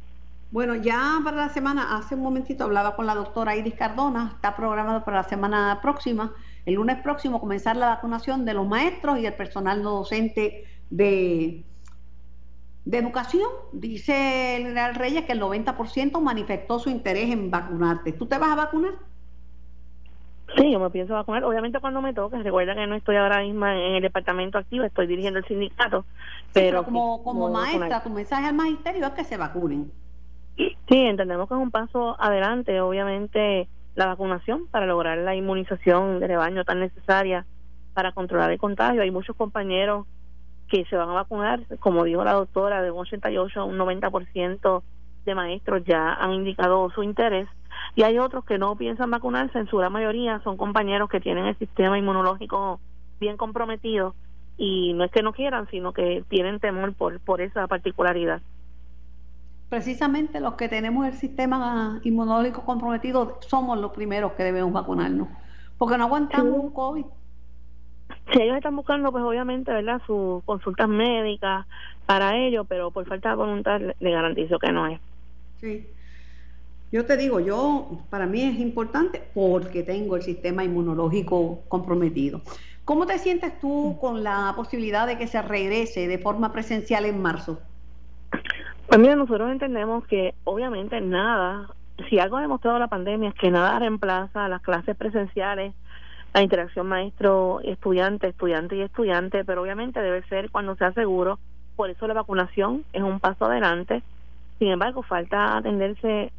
Bueno, 0.50 0.74
ya 0.76 1.20
para 1.22 1.36
la 1.36 1.48
semana, 1.50 1.96
hace 1.96 2.14
un 2.14 2.22
momentito 2.22 2.64
hablaba 2.64 2.96
con 2.96 3.06
la 3.06 3.14
doctora 3.14 3.54
Iris 3.54 3.74
Cardona, 3.74 4.32
está 4.34 4.56
programado 4.56 5.04
para 5.04 5.18
la 5.18 5.24
semana 5.24 5.78
próxima, 5.82 6.32
el 6.64 6.74
lunes 6.74 6.96
próximo, 7.02 7.38
comenzar 7.38 7.76
la 7.76 7.88
vacunación 7.88 8.46
de 8.46 8.54
los 8.54 8.66
maestros 8.66 9.18
y 9.18 9.26
el 9.26 9.34
personal 9.34 9.82
docente 9.82 10.64
de, 10.88 11.64
de 12.86 12.98
educación, 12.98 13.50
dice 13.72 14.56
el 14.56 14.62
general 14.62 14.94
Reyes 14.94 15.26
que 15.26 15.32
el 15.32 15.42
90% 15.42 16.18
manifestó 16.22 16.78
su 16.78 16.88
interés 16.88 17.30
en 17.30 17.50
vacunarte. 17.50 18.12
¿Tú 18.12 18.24
te 18.24 18.38
vas 18.38 18.50
a 18.50 18.56
vacunar? 18.56 18.94
Sí, 20.56 20.72
yo 20.72 20.80
me 20.80 20.90
pienso 20.90 21.14
vacunar. 21.14 21.44
Obviamente 21.44 21.80
cuando 21.80 22.00
me 22.00 22.14
toque, 22.14 22.38
recuerda 22.38 22.74
que 22.74 22.86
no 22.86 22.94
estoy 22.94 23.16
ahora 23.16 23.42
mismo 23.42 23.66
en 23.66 23.96
el 23.96 24.02
departamento 24.02 24.58
activo, 24.58 24.84
estoy 24.84 25.06
dirigiendo 25.06 25.38
el 25.40 25.46
sindicato. 25.46 26.04
pero, 26.52 26.84
como, 26.84 27.22
como 27.22 27.50
maestra, 27.50 28.02
tu 28.02 28.10
mensaje 28.10 28.46
al 28.46 28.54
magisterio 28.54 29.06
es 29.06 29.12
que 29.12 29.24
se 29.24 29.36
vacunen. 29.36 29.90
Sí, 30.56 30.74
entendemos 30.88 31.48
que 31.48 31.54
es 31.54 31.60
un 31.60 31.70
paso 31.70 32.16
adelante, 32.20 32.80
obviamente, 32.80 33.68
la 33.94 34.06
vacunación 34.06 34.66
para 34.70 34.86
lograr 34.86 35.18
la 35.18 35.34
inmunización 35.34 36.18
de 36.18 36.26
rebaño 36.26 36.64
tan 36.64 36.80
necesaria 36.80 37.46
para 37.94 38.12
controlar 38.12 38.50
el 38.50 38.58
contagio. 38.58 39.02
Hay 39.02 39.10
muchos 39.10 39.36
compañeros 39.36 40.06
que 40.68 40.84
se 40.86 40.96
van 40.96 41.10
a 41.10 41.14
vacunar, 41.14 41.60
como 41.78 42.04
dijo 42.04 42.24
la 42.24 42.32
doctora, 42.32 42.82
de 42.82 42.90
un 42.90 43.00
88 43.00 43.60
a 43.60 43.64
un 43.64 43.78
90% 43.78 44.82
de 45.28 45.34
maestros 45.34 45.84
ya 45.84 46.14
han 46.14 46.32
indicado 46.32 46.90
su 46.90 47.02
interés 47.02 47.48
y 47.94 48.02
hay 48.02 48.18
otros 48.18 48.44
que 48.44 48.58
no 48.58 48.76
piensan 48.76 49.10
vacunarse, 49.10 49.58
en 49.58 49.68
su 49.68 49.76
gran 49.76 49.92
mayoría 49.92 50.40
son 50.44 50.56
compañeros 50.56 51.08
que 51.08 51.20
tienen 51.20 51.46
el 51.46 51.56
sistema 51.58 51.98
inmunológico 51.98 52.80
bien 53.20 53.36
comprometido 53.36 54.14
y 54.56 54.92
no 54.94 55.04
es 55.04 55.10
que 55.10 55.22
no 55.22 55.32
quieran, 55.32 55.68
sino 55.70 55.92
que 55.92 56.24
tienen 56.28 56.58
temor 56.60 56.92
por, 56.94 57.20
por 57.20 57.40
esa 57.40 57.66
particularidad. 57.66 58.40
precisamente 59.68 60.40
los 60.40 60.54
que 60.54 60.68
tenemos 60.68 61.06
el 61.06 61.14
sistema 61.14 62.00
inmunológico 62.02 62.64
comprometido 62.64 63.38
somos 63.40 63.78
los 63.78 63.92
primeros 63.92 64.32
que 64.32 64.44
debemos 64.44 64.72
vacunarnos, 64.72 65.28
porque 65.76 65.98
no 65.98 66.04
aguantamos 66.04 66.58
un 66.58 66.70
COVID. 66.72 67.04
Si 68.32 68.40
ellos 68.40 68.56
están 68.56 68.76
buscando, 68.76 69.12
pues 69.12 69.24
obviamente, 69.24 69.70
¿verdad?, 69.72 70.00
sus 70.06 70.42
consultas 70.44 70.88
médicas 70.88 71.66
para 72.06 72.36
ello, 72.36 72.64
pero 72.64 72.90
por 72.90 73.06
falta 73.06 73.30
de 73.30 73.36
voluntad 73.36 73.80
le 73.80 74.10
garantizo 74.10 74.58
que 74.58 74.72
no 74.72 74.86
es. 74.86 75.00
Sí. 75.60 75.86
Yo 76.90 77.04
te 77.04 77.16
digo, 77.16 77.40
yo, 77.40 77.98
para 78.08 78.26
mí 78.26 78.42
es 78.42 78.58
importante 78.58 79.22
porque 79.34 79.82
tengo 79.82 80.16
el 80.16 80.22
sistema 80.22 80.64
inmunológico 80.64 81.60
comprometido. 81.68 82.40
¿Cómo 82.84 83.06
te 83.06 83.18
sientes 83.18 83.60
tú 83.60 83.98
con 84.00 84.24
la 84.24 84.54
posibilidad 84.56 85.06
de 85.06 85.18
que 85.18 85.26
se 85.26 85.42
regrese 85.42 86.08
de 86.08 86.18
forma 86.18 86.52
presencial 86.52 87.04
en 87.04 87.20
marzo? 87.20 87.60
Pues 88.86 88.98
mira, 88.98 89.16
nosotros 89.16 89.52
entendemos 89.52 90.06
que 90.06 90.34
obviamente 90.44 90.98
nada, 91.02 91.68
si 92.08 92.18
algo 92.18 92.38
ha 92.38 92.40
demostrado 92.40 92.78
la 92.78 92.88
pandemia 92.88 93.28
es 93.28 93.34
que 93.34 93.50
nada 93.50 93.78
reemplaza 93.78 94.48
las 94.48 94.62
clases 94.62 94.96
presenciales, 94.96 95.74
la 96.32 96.40
interacción 96.40 96.86
maestro-estudiante, 96.86 98.28
estudiante 98.28 98.76
y 98.76 98.80
estudiante, 98.80 99.44
pero 99.44 99.60
obviamente 99.60 100.00
debe 100.00 100.22
ser 100.28 100.50
cuando 100.50 100.74
sea 100.76 100.92
seguro. 100.92 101.38
Por 101.76 101.90
eso 101.90 102.06
la 102.06 102.14
vacunación 102.14 102.84
es 102.94 103.02
un 103.02 103.20
paso 103.20 103.44
adelante. 103.44 104.02
Sin 104.58 104.68
embargo, 104.68 105.02
falta 105.02 105.56
atenderse 105.56 106.32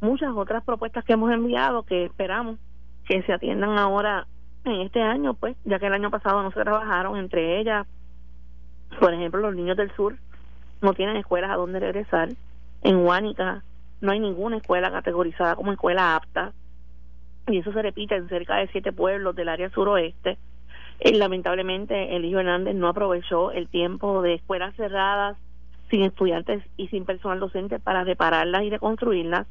muchas 0.00 0.30
otras 0.34 0.62
propuestas 0.64 1.04
que 1.04 1.14
hemos 1.14 1.32
enviado 1.32 1.82
que 1.82 2.04
esperamos 2.04 2.58
que 3.04 3.22
se 3.22 3.32
atiendan 3.32 3.78
ahora 3.78 4.26
en 4.64 4.80
este 4.82 5.00
año, 5.00 5.34
pues, 5.34 5.56
ya 5.64 5.78
que 5.78 5.86
el 5.86 5.94
año 5.94 6.10
pasado 6.10 6.42
no 6.42 6.50
se 6.52 6.62
trabajaron, 6.62 7.16
entre 7.16 7.58
ellas, 7.58 7.86
por 9.00 9.12
ejemplo, 9.12 9.40
los 9.40 9.54
niños 9.54 9.76
del 9.76 9.90
sur 9.92 10.16
no 10.82 10.94
tienen 10.94 11.16
escuelas 11.16 11.50
a 11.50 11.56
donde 11.56 11.80
regresar. 11.80 12.28
En 12.82 12.96
Huánica 12.96 13.62
no 14.00 14.12
hay 14.12 14.20
ninguna 14.20 14.58
escuela 14.58 14.90
categorizada 14.90 15.56
como 15.56 15.72
escuela 15.72 16.14
apta, 16.16 16.52
y 17.48 17.58
eso 17.58 17.72
se 17.72 17.82
repite 17.82 18.14
en 18.14 18.28
cerca 18.28 18.56
de 18.56 18.68
siete 18.68 18.92
pueblos 18.92 19.34
del 19.34 19.48
área 19.48 19.70
suroeste. 19.70 20.36
Y, 21.00 21.14
lamentablemente, 21.14 22.14
el 22.14 22.24
hijo 22.24 22.40
Hernández 22.40 22.74
no 22.74 22.88
aprovechó 22.88 23.52
el 23.52 23.68
tiempo 23.68 24.20
de 24.20 24.34
escuelas 24.34 24.74
cerradas, 24.76 25.36
sin 25.90 26.02
estudiantes 26.02 26.62
y 26.76 26.88
sin 26.88 27.04
personal 27.04 27.40
docente 27.40 27.78
para 27.78 28.04
repararlas 28.04 28.62
y 28.62 28.70
reconstruirlas. 28.70 29.46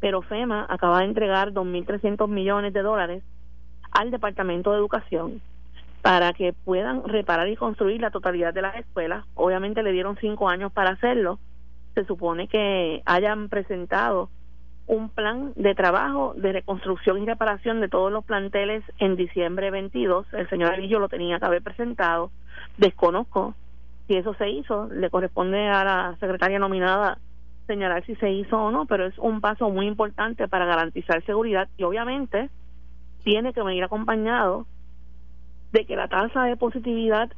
Pero 0.00 0.22
FEMA 0.22 0.66
acaba 0.68 1.00
de 1.00 1.06
entregar 1.06 1.52
2.300 1.52 2.28
millones 2.28 2.72
de 2.72 2.82
dólares 2.82 3.22
al 3.90 4.10
Departamento 4.10 4.72
de 4.72 4.78
Educación 4.78 5.40
para 6.02 6.32
que 6.32 6.52
puedan 6.52 7.02
reparar 7.04 7.48
y 7.48 7.56
construir 7.56 8.00
la 8.00 8.10
totalidad 8.10 8.54
de 8.54 8.62
las 8.62 8.76
escuelas. 8.76 9.24
Obviamente 9.34 9.82
le 9.82 9.92
dieron 9.92 10.16
cinco 10.20 10.48
años 10.48 10.72
para 10.72 10.90
hacerlo. 10.90 11.38
Se 11.94 12.04
supone 12.04 12.46
que 12.46 13.02
hayan 13.06 13.48
presentado 13.48 14.28
un 14.86 15.08
plan 15.08 15.52
de 15.56 15.74
trabajo 15.74 16.34
de 16.36 16.52
reconstrucción 16.52 17.22
y 17.22 17.26
reparación 17.26 17.80
de 17.80 17.88
todos 17.88 18.12
los 18.12 18.24
planteles 18.24 18.84
en 18.98 19.16
diciembre 19.16 19.70
22. 19.70 20.32
El 20.32 20.48
señor 20.48 20.74
Anillo 20.74 21.00
lo 21.00 21.08
tenía 21.08 21.40
que 21.40 21.46
haber 21.46 21.62
presentado. 21.62 22.30
Desconozco 22.76 23.54
si 24.06 24.16
eso 24.16 24.34
se 24.34 24.48
hizo. 24.50 24.88
Le 24.88 25.10
corresponde 25.10 25.68
a 25.68 25.84
la 25.84 26.16
secretaria 26.20 26.58
nominada 26.58 27.18
señalar 27.66 28.04
si 28.06 28.14
se 28.16 28.30
hizo 28.30 28.56
o 28.56 28.70
no, 28.70 28.86
pero 28.86 29.06
es 29.06 29.18
un 29.18 29.40
paso 29.40 29.68
muy 29.70 29.86
importante 29.86 30.48
para 30.48 30.66
garantizar 30.66 31.24
seguridad 31.24 31.68
y 31.76 31.82
obviamente 31.82 32.48
tiene 33.24 33.52
que 33.52 33.62
venir 33.62 33.82
acompañado 33.82 34.66
de 35.72 35.84
que 35.84 35.96
la 35.96 36.08
tasa 36.08 36.44
de 36.44 36.56
positividad 36.56 37.30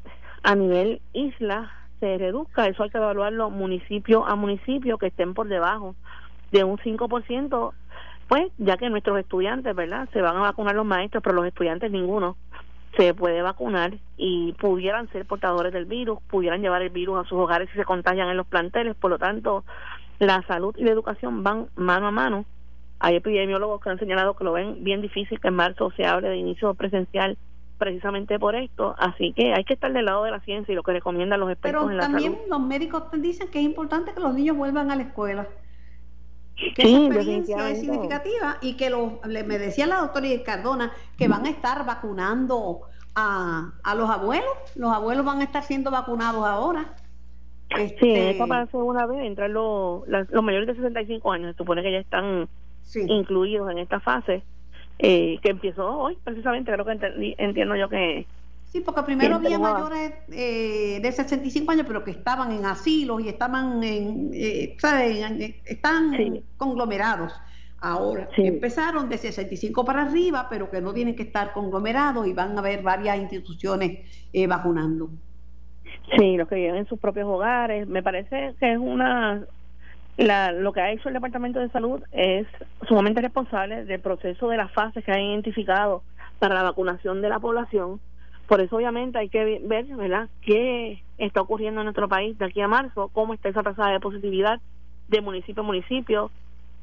a 0.43 0.55
nivel 0.55 1.01
isla 1.15 1.73
se 1.99 2.19
reduzca. 2.19 2.67
Eso 2.67 2.83
hay 2.83 2.91
que 2.91 2.99
evaluarlo 2.99 3.51
municipio 3.51 4.27
a 4.27 4.37
municipio 4.37 4.99
que 4.99 5.07
estén 5.07 5.35
por 5.35 5.49
debajo 5.49 5.95
de 6.53 6.63
un 6.65 6.77
5%, 6.79 7.73
pues 8.29 8.53
ya 8.59 8.77
que 8.77 8.91
nuestros 8.91 9.19
estudiantes, 9.19 9.75
¿verdad? 9.75 10.09
Se 10.13 10.21
van 10.21 10.37
a 10.37 10.41
vacunar 10.41 10.75
los 10.75 10.87
maestros, 10.87 11.23
pero 11.23 11.37
los 11.37 11.47
estudiantes 11.47 11.91
ninguno 11.91 12.37
se 12.99 13.15
puede 13.15 13.41
vacunar 13.41 13.95
y 14.19 14.53
pudieran 14.55 15.09
ser 15.13 15.25
portadores 15.25 15.73
del 15.73 15.87
virus, 15.87 16.19
pudieran 16.29 16.61
llevar 16.61 16.83
el 16.83 16.91
virus 16.91 17.19
a 17.19 17.29
sus 17.29 17.39
hogares 17.39 17.71
si 17.71 17.79
se 17.79 17.85
contagian 17.85 18.29
en 18.29 18.37
los 18.37 18.47
planteles. 18.47 18.95
Por 18.97 19.11
lo 19.11 19.19
tanto, 19.19 19.65
la 20.19 20.43
salud 20.47 20.75
y 20.77 20.85
la 20.85 20.91
educación 20.91 21.43
van 21.43 21.69
mano 21.77 22.09
a 22.09 22.11
mano 22.11 22.45
hay 23.01 23.17
epidemiólogos 23.17 23.81
que 23.81 23.91
han 23.91 23.99
señalado 23.99 24.35
que 24.35 24.45
lo 24.45 24.53
ven 24.53 24.83
bien 24.83 25.01
difícil 25.01 25.41
que 25.41 25.49
en 25.49 25.55
marzo 25.55 25.91
se 25.97 26.05
hable 26.05 26.29
de 26.29 26.37
inicio 26.37 26.75
presencial 26.75 27.37
precisamente 27.79 28.41
por 28.41 28.57
esto, 28.57 28.97
así 28.99 29.33
que 29.35 29.55
hay 29.55 29.63
que 29.63 29.75
estar 29.75 29.93
del 29.93 30.07
lado 30.07 30.25
de 30.25 30.33
la 30.33 30.41
ciencia 30.41 30.73
y 30.73 30.75
lo 30.75 30.83
que 30.83 30.93
recomiendan 30.93 31.39
los 31.39 31.49
expertos 31.49 31.89
en 31.89 31.97
la 31.97 32.03
también 32.05 32.37
los 32.49 32.61
médicos 32.61 33.05
dicen 33.19 33.49
que 33.53 33.61
es 33.61 33.65
importante 33.65 34.13
que 34.13 34.21
los 34.21 34.35
niños 34.35 34.57
vuelvan 34.57 34.91
a 34.91 34.97
la 34.97 35.03
escuela. 35.03 35.47
Que 36.75 36.83
sí, 36.83 37.07
experiencia 37.07 37.71
es 37.71 37.81
significativa 37.81 38.59
y 38.61 38.77
que 38.77 38.91
lo, 38.91 39.21
me 39.25 39.59
decía 39.59 39.87
la 39.87 40.01
doctora 40.01 40.29
Cardona 40.45 40.93
que 41.17 41.29
van 41.29 41.47
a 41.47 41.51
estar 41.51 41.87
vacunando 41.87 42.81
a, 43.15 43.73
a 43.85 43.95
los 43.95 44.11
abuelos, 44.11 44.51
los 44.75 44.93
abuelos 44.93 45.25
van 45.25 45.41
a 45.41 45.45
estar 45.45 45.63
siendo 45.63 45.91
vacunados 45.91 46.45
ahora. 46.45 46.95
Este... 47.71 47.99
Sí, 48.01 48.13
esta 48.13 48.47
para 48.47 48.67
segunda 48.67 49.07
vez 49.07 49.25
entrar 49.25 49.51
los, 49.51 50.03
los 50.09 50.43
mayores 50.43 50.67
de 50.69 50.75
65 50.75 51.31
años, 51.31 51.53
se 51.53 51.59
supone 51.59 51.83
que 51.83 51.93
ya 51.93 51.99
están 51.99 52.49
incluidos 52.95 53.71
en 53.71 53.79
esta 53.79 54.01
fase 54.01 54.43
eh, 54.99 55.39
que 55.43 55.51
empezó 55.51 55.87
hoy, 55.97 56.19
precisamente, 56.25 56.73
creo 56.73 56.85
que 56.85 57.35
entiendo 57.39 57.77
yo 57.77 57.89
que... 57.89 58.27
Sí, 58.69 58.81
porque 58.81 59.03
primero 59.03 59.37
había 59.37 59.59
mayores 59.59 60.13
eh, 60.31 61.01
de 61.01 61.13
65 61.13 61.73
años, 61.73 61.87
pero 61.87 62.05
que 62.05 62.11
estaban 62.11 62.53
en 62.53 62.67
asilos 62.67 63.23
y 63.23 63.29
estaban 63.29 63.83
en, 63.83 64.31
eh, 64.35 64.77
están 65.65 66.43
conglomerados. 66.57 67.33
Ahora, 67.81 68.29
empezaron 68.37 69.09
de 69.09 69.19
65 69.19 69.85
para 69.85 70.03
arriba, 70.03 70.49
pero 70.51 70.69
que 70.69 70.81
no 70.81 70.93
tienen 70.93 71.15
que 71.15 71.23
estar 71.23 71.53
conglomerados 71.53 72.27
y 72.27 72.33
van 72.33 72.57
a 72.57 72.61
haber 72.61 72.83
varias 72.83 73.19
instituciones 73.19 74.01
eh, 74.33 74.47
vacunando. 74.47 75.09
Sí, 76.19 76.37
los 76.37 76.49
que 76.49 76.57
viven 76.57 76.77
en 76.77 76.87
sus 76.89 76.99
propios 76.99 77.27
hogares. 77.27 77.87
Me 77.87 78.03
parece 78.03 78.55
que 78.59 78.73
es 78.73 78.79
una 78.79 79.47
la, 80.19 80.51
lo 80.51 80.73
que 80.73 80.81
ha 80.81 80.91
hecho 80.91 81.09
el 81.09 81.15
Departamento 81.15 81.61
de 81.61 81.71
Salud 81.71 82.03
es 82.11 82.47
sumamente 82.89 83.23
responsable 83.23 83.85
del 83.85 84.01
proceso 84.01 84.49
de 84.49 84.57
las 84.57 84.73
fases 84.73 85.05
que 85.05 85.13
ha 85.13 85.21
identificado 85.21 86.03
para 86.41 86.57
la 86.57 86.65
vacunación 86.65 87.23
de 87.23 87.29
la 87.29 87.39
población. 87.39 88.01
Por 88.49 88.63
eso 88.63 88.77
obviamente 88.77 89.19
hay 89.19 89.29
que 89.29 89.61
ver, 89.63 89.85
¿verdad?, 89.85 90.29
qué 90.41 91.05
está 91.19 91.43
ocurriendo 91.43 91.83
en 91.83 91.85
nuestro 91.85 92.09
país 92.09 92.37
de 92.39 92.47
aquí 92.47 92.63
a 92.63 92.67
marzo, 92.67 93.11
cómo 93.13 93.35
está 93.35 93.51
esa 93.51 93.63
tasa 93.63 93.89
de 93.89 94.01
positividad 94.01 94.59
de 95.09 95.21
municipio 95.21 95.63
a 95.63 95.67
municipio, 95.67 96.31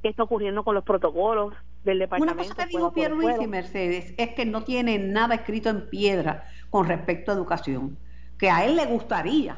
qué 0.03 0.09
está 0.09 0.23
ocurriendo 0.23 0.63
con 0.63 0.75
los 0.75 0.83
protocolos 0.83 1.55
del 1.83 1.99
departamento. 1.99 2.39
Una 2.39 2.43
cosa 2.43 2.63
que 2.63 2.69
dijo 2.69 2.93
Pierre 2.93 3.15
Luis 3.15 3.35
y 3.41 3.47
Mercedes 3.47 4.13
es 4.15 4.29
que 4.29 4.45
no 4.45 4.63
tiene 4.63 4.99
nada 4.99 5.33
escrito 5.33 5.69
en 5.69 5.89
piedra 5.89 6.45
con 6.69 6.87
respecto 6.87 7.31
a 7.31 7.35
educación, 7.35 7.97
que 8.37 8.51
a 8.51 8.63
él 8.63 8.75
le 8.75 8.85
gustaría 8.85 9.57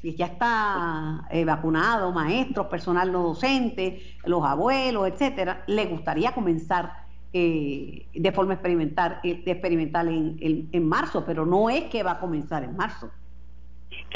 si 0.00 0.14
ya 0.14 0.26
está 0.26 1.26
eh, 1.30 1.44
vacunado, 1.44 2.12
maestros, 2.12 2.66
personal 2.68 3.10
no 3.12 3.22
docente, 3.22 4.16
los 4.24 4.44
abuelos, 4.44 5.08
etcétera, 5.08 5.64
le 5.66 5.86
gustaría 5.86 6.32
comenzar 6.32 7.05
eh, 7.38 8.06
de 8.14 8.32
forma 8.32 8.54
experimental, 8.54 9.20
eh, 9.22 9.42
experimental 9.44 10.08
en, 10.08 10.68
en, 10.72 10.88
marzo, 10.88 11.22
pero 11.26 11.44
no 11.44 11.68
es 11.68 11.84
que 11.84 12.02
va 12.02 12.12
a 12.12 12.18
comenzar 12.18 12.64
en 12.64 12.74
marzo. 12.74 13.10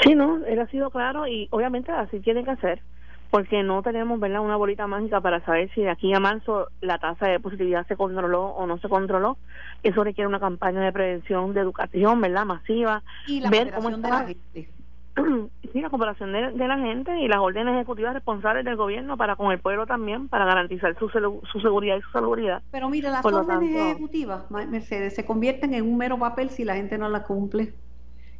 Sí, 0.03 0.15
no, 0.15 0.43
él 0.43 0.59
ha 0.59 0.65
sido 0.67 0.89
claro 0.89 1.27
y 1.27 1.47
obviamente 1.51 1.91
así 1.91 2.19
tiene 2.21 2.43
que 2.43 2.49
hacer, 2.49 2.81
porque 3.29 3.61
no 3.61 3.83
tenemos 3.83 4.19
¿verdad? 4.19 4.41
una 4.41 4.55
bolita 4.55 4.87
mágica 4.87 5.21
para 5.21 5.45
saber 5.45 5.69
si 5.75 5.81
de 5.81 5.91
aquí 5.91 6.11
a 6.15 6.19
marzo 6.19 6.69
la 6.81 6.97
tasa 6.97 7.27
de 7.27 7.39
positividad 7.39 7.85
se 7.85 7.95
controló 7.95 8.45
o 8.45 8.65
no 8.65 8.79
se 8.79 8.89
controló. 8.89 9.37
Eso 9.83 10.03
requiere 10.03 10.27
una 10.27 10.39
campaña 10.39 10.81
de 10.81 10.91
prevención, 10.91 11.53
de 11.53 11.59
educación, 11.59 12.21
¿verdad? 12.21 12.45
Masiva. 12.45 13.03
Y 13.27 13.41
la 13.41 13.51
ver 13.51 13.71
cómo 13.71 13.89
está, 13.89 14.07
de 14.07 14.09
la 14.09 14.27
gente 14.27 14.80
sí, 15.73 15.81
la 15.81 15.89
cooperación 15.89 16.31
de, 16.31 16.67
la 16.67 16.77
gente 16.77 17.19
y 17.19 17.27
las 17.27 17.39
órdenes 17.39 17.75
ejecutivas 17.75 18.13
responsables 18.13 18.63
del 18.63 18.75
gobierno 18.75 19.17
para 19.17 19.35
con 19.35 19.51
el 19.51 19.59
pueblo 19.59 19.85
también, 19.85 20.29
para 20.29 20.45
garantizar 20.45 20.97
su, 20.97 21.09
su 21.09 21.59
seguridad 21.59 21.97
y 21.97 22.01
su 22.01 22.11
seguridad. 22.11 22.61
Pero 22.71 22.89
mire, 22.89 23.09
las 23.09 23.25
órdenes 23.25 23.75
ejecutivas, 23.75 24.49
Mercedes, 24.49 25.15
se 25.15 25.25
convierten 25.25 25.73
en 25.73 25.83
un 25.83 25.97
mero 25.97 26.17
papel 26.17 26.49
si 26.49 26.63
la 26.63 26.75
gente 26.75 26.97
no 26.97 27.09
las 27.09 27.23
cumple. 27.23 27.73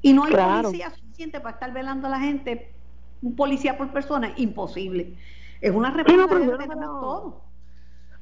Y 0.02 0.14
no 0.14 0.24
hay 0.24 0.34
policía 0.34 0.90
suficiente 0.92 1.40
para 1.40 1.54
estar 1.54 1.74
velando 1.74 2.08
a 2.08 2.10
la 2.10 2.20
gente, 2.20 2.74
un 3.22 3.36
policía 3.36 3.78
por 3.78 3.90
persona, 3.92 4.34
imposible. 4.38 5.16
Es 5.60 5.72
una 5.72 5.92
responsabilidad 5.92 6.58
de 6.58 6.68
todo. 6.68 7.42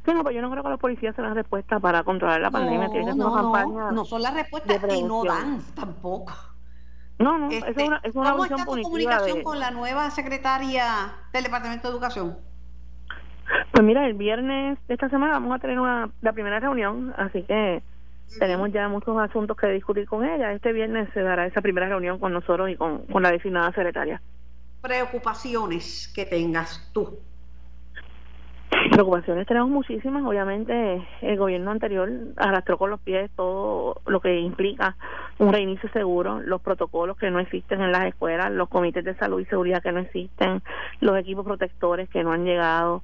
No, 0.05 0.23
pero 0.23 0.31
yo 0.31 0.41
no 0.41 0.49
creo 0.49 0.63
que 0.63 0.69
los 0.69 0.79
policías 0.79 1.15
sean 1.15 1.27
la 1.27 1.33
respuesta 1.35 1.79
para 1.79 2.03
controlar 2.03 2.41
la 2.41 2.49
pandemia. 2.49 2.87
No, 3.15 3.53
no, 3.67 3.91
no 3.91 4.05
son 4.05 4.23
la 4.23 4.31
respuesta 4.31 4.73
y 4.95 5.03
no 5.03 5.23
dan 5.23 5.61
tampoco. 5.75 6.33
No, 7.19 7.37
no, 7.37 7.51
es 7.51 7.63
este, 7.67 7.83
una, 7.83 7.99
es 8.03 8.15
una 8.15 8.31
¿Cómo 8.31 8.45
está 8.45 8.55
tu 8.57 8.81
comunicación 8.81 9.43
con 9.43 9.59
la 9.59 9.71
nueva 9.71 10.09
secretaria 10.09 11.13
del 11.33 11.43
Departamento 11.43 11.89
de 11.89 11.93
Educación? 11.93 12.37
Pues 13.71 13.83
mira, 13.83 14.05
el 14.05 14.13
viernes 14.13 14.79
de 14.87 14.93
esta 14.93 15.09
semana 15.09 15.33
vamos 15.33 15.55
a 15.55 15.59
tener 15.59 15.79
una, 15.79 16.09
la 16.21 16.33
primera 16.33 16.59
reunión, 16.59 17.13
así 17.17 17.43
que 17.43 17.83
tenemos 18.37 18.71
ya 18.71 18.87
muchos 18.87 19.17
asuntos 19.17 19.57
que 19.57 19.67
discutir 19.67 20.05
con 20.05 20.23
ella. 20.23 20.53
Este 20.53 20.71
viernes 20.71 21.09
se 21.13 21.21
dará 21.21 21.45
esa 21.45 21.61
primera 21.61 21.89
reunión 21.89 22.19
con 22.19 22.31
nosotros 22.31 22.69
y 22.69 22.75
con, 22.75 23.05
con 23.07 23.23
la 23.23 23.31
designada 23.31 23.71
secretaria. 23.73 24.21
preocupaciones 24.81 26.11
que 26.15 26.25
tengas 26.25 26.89
tú? 26.93 27.19
Preocupaciones 28.69 29.47
tenemos 29.47 29.69
muchísimas. 29.69 30.23
Obviamente, 30.23 31.01
el 31.21 31.37
gobierno 31.37 31.71
anterior 31.71 32.09
arrastró 32.37 32.77
con 32.77 32.91
los 32.91 32.99
pies 32.99 33.31
todo 33.35 34.01
lo 34.05 34.19
que 34.19 34.39
implica 34.39 34.95
un 35.39 35.51
reinicio 35.51 35.89
seguro, 35.91 36.39
los 36.41 36.61
protocolos 36.61 37.17
que 37.17 37.31
no 37.31 37.39
existen 37.39 37.81
en 37.81 37.91
las 37.91 38.05
escuelas, 38.05 38.51
los 38.51 38.69
comités 38.69 39.03
de 39.03 39.15
salud 39.15 39.39
y 39.39 39.45
seguridad 39.45 39.81
que 39.81 39.91
no 39.91 39.99
existen, 39.99 40.61
los 41.01 41.17
equipos 41.17 41.45
protectores 41.45 42.09
que 42.09 42.23
no 42.23 42.31
han 42.31 42.45
llegado, 42.45 43.03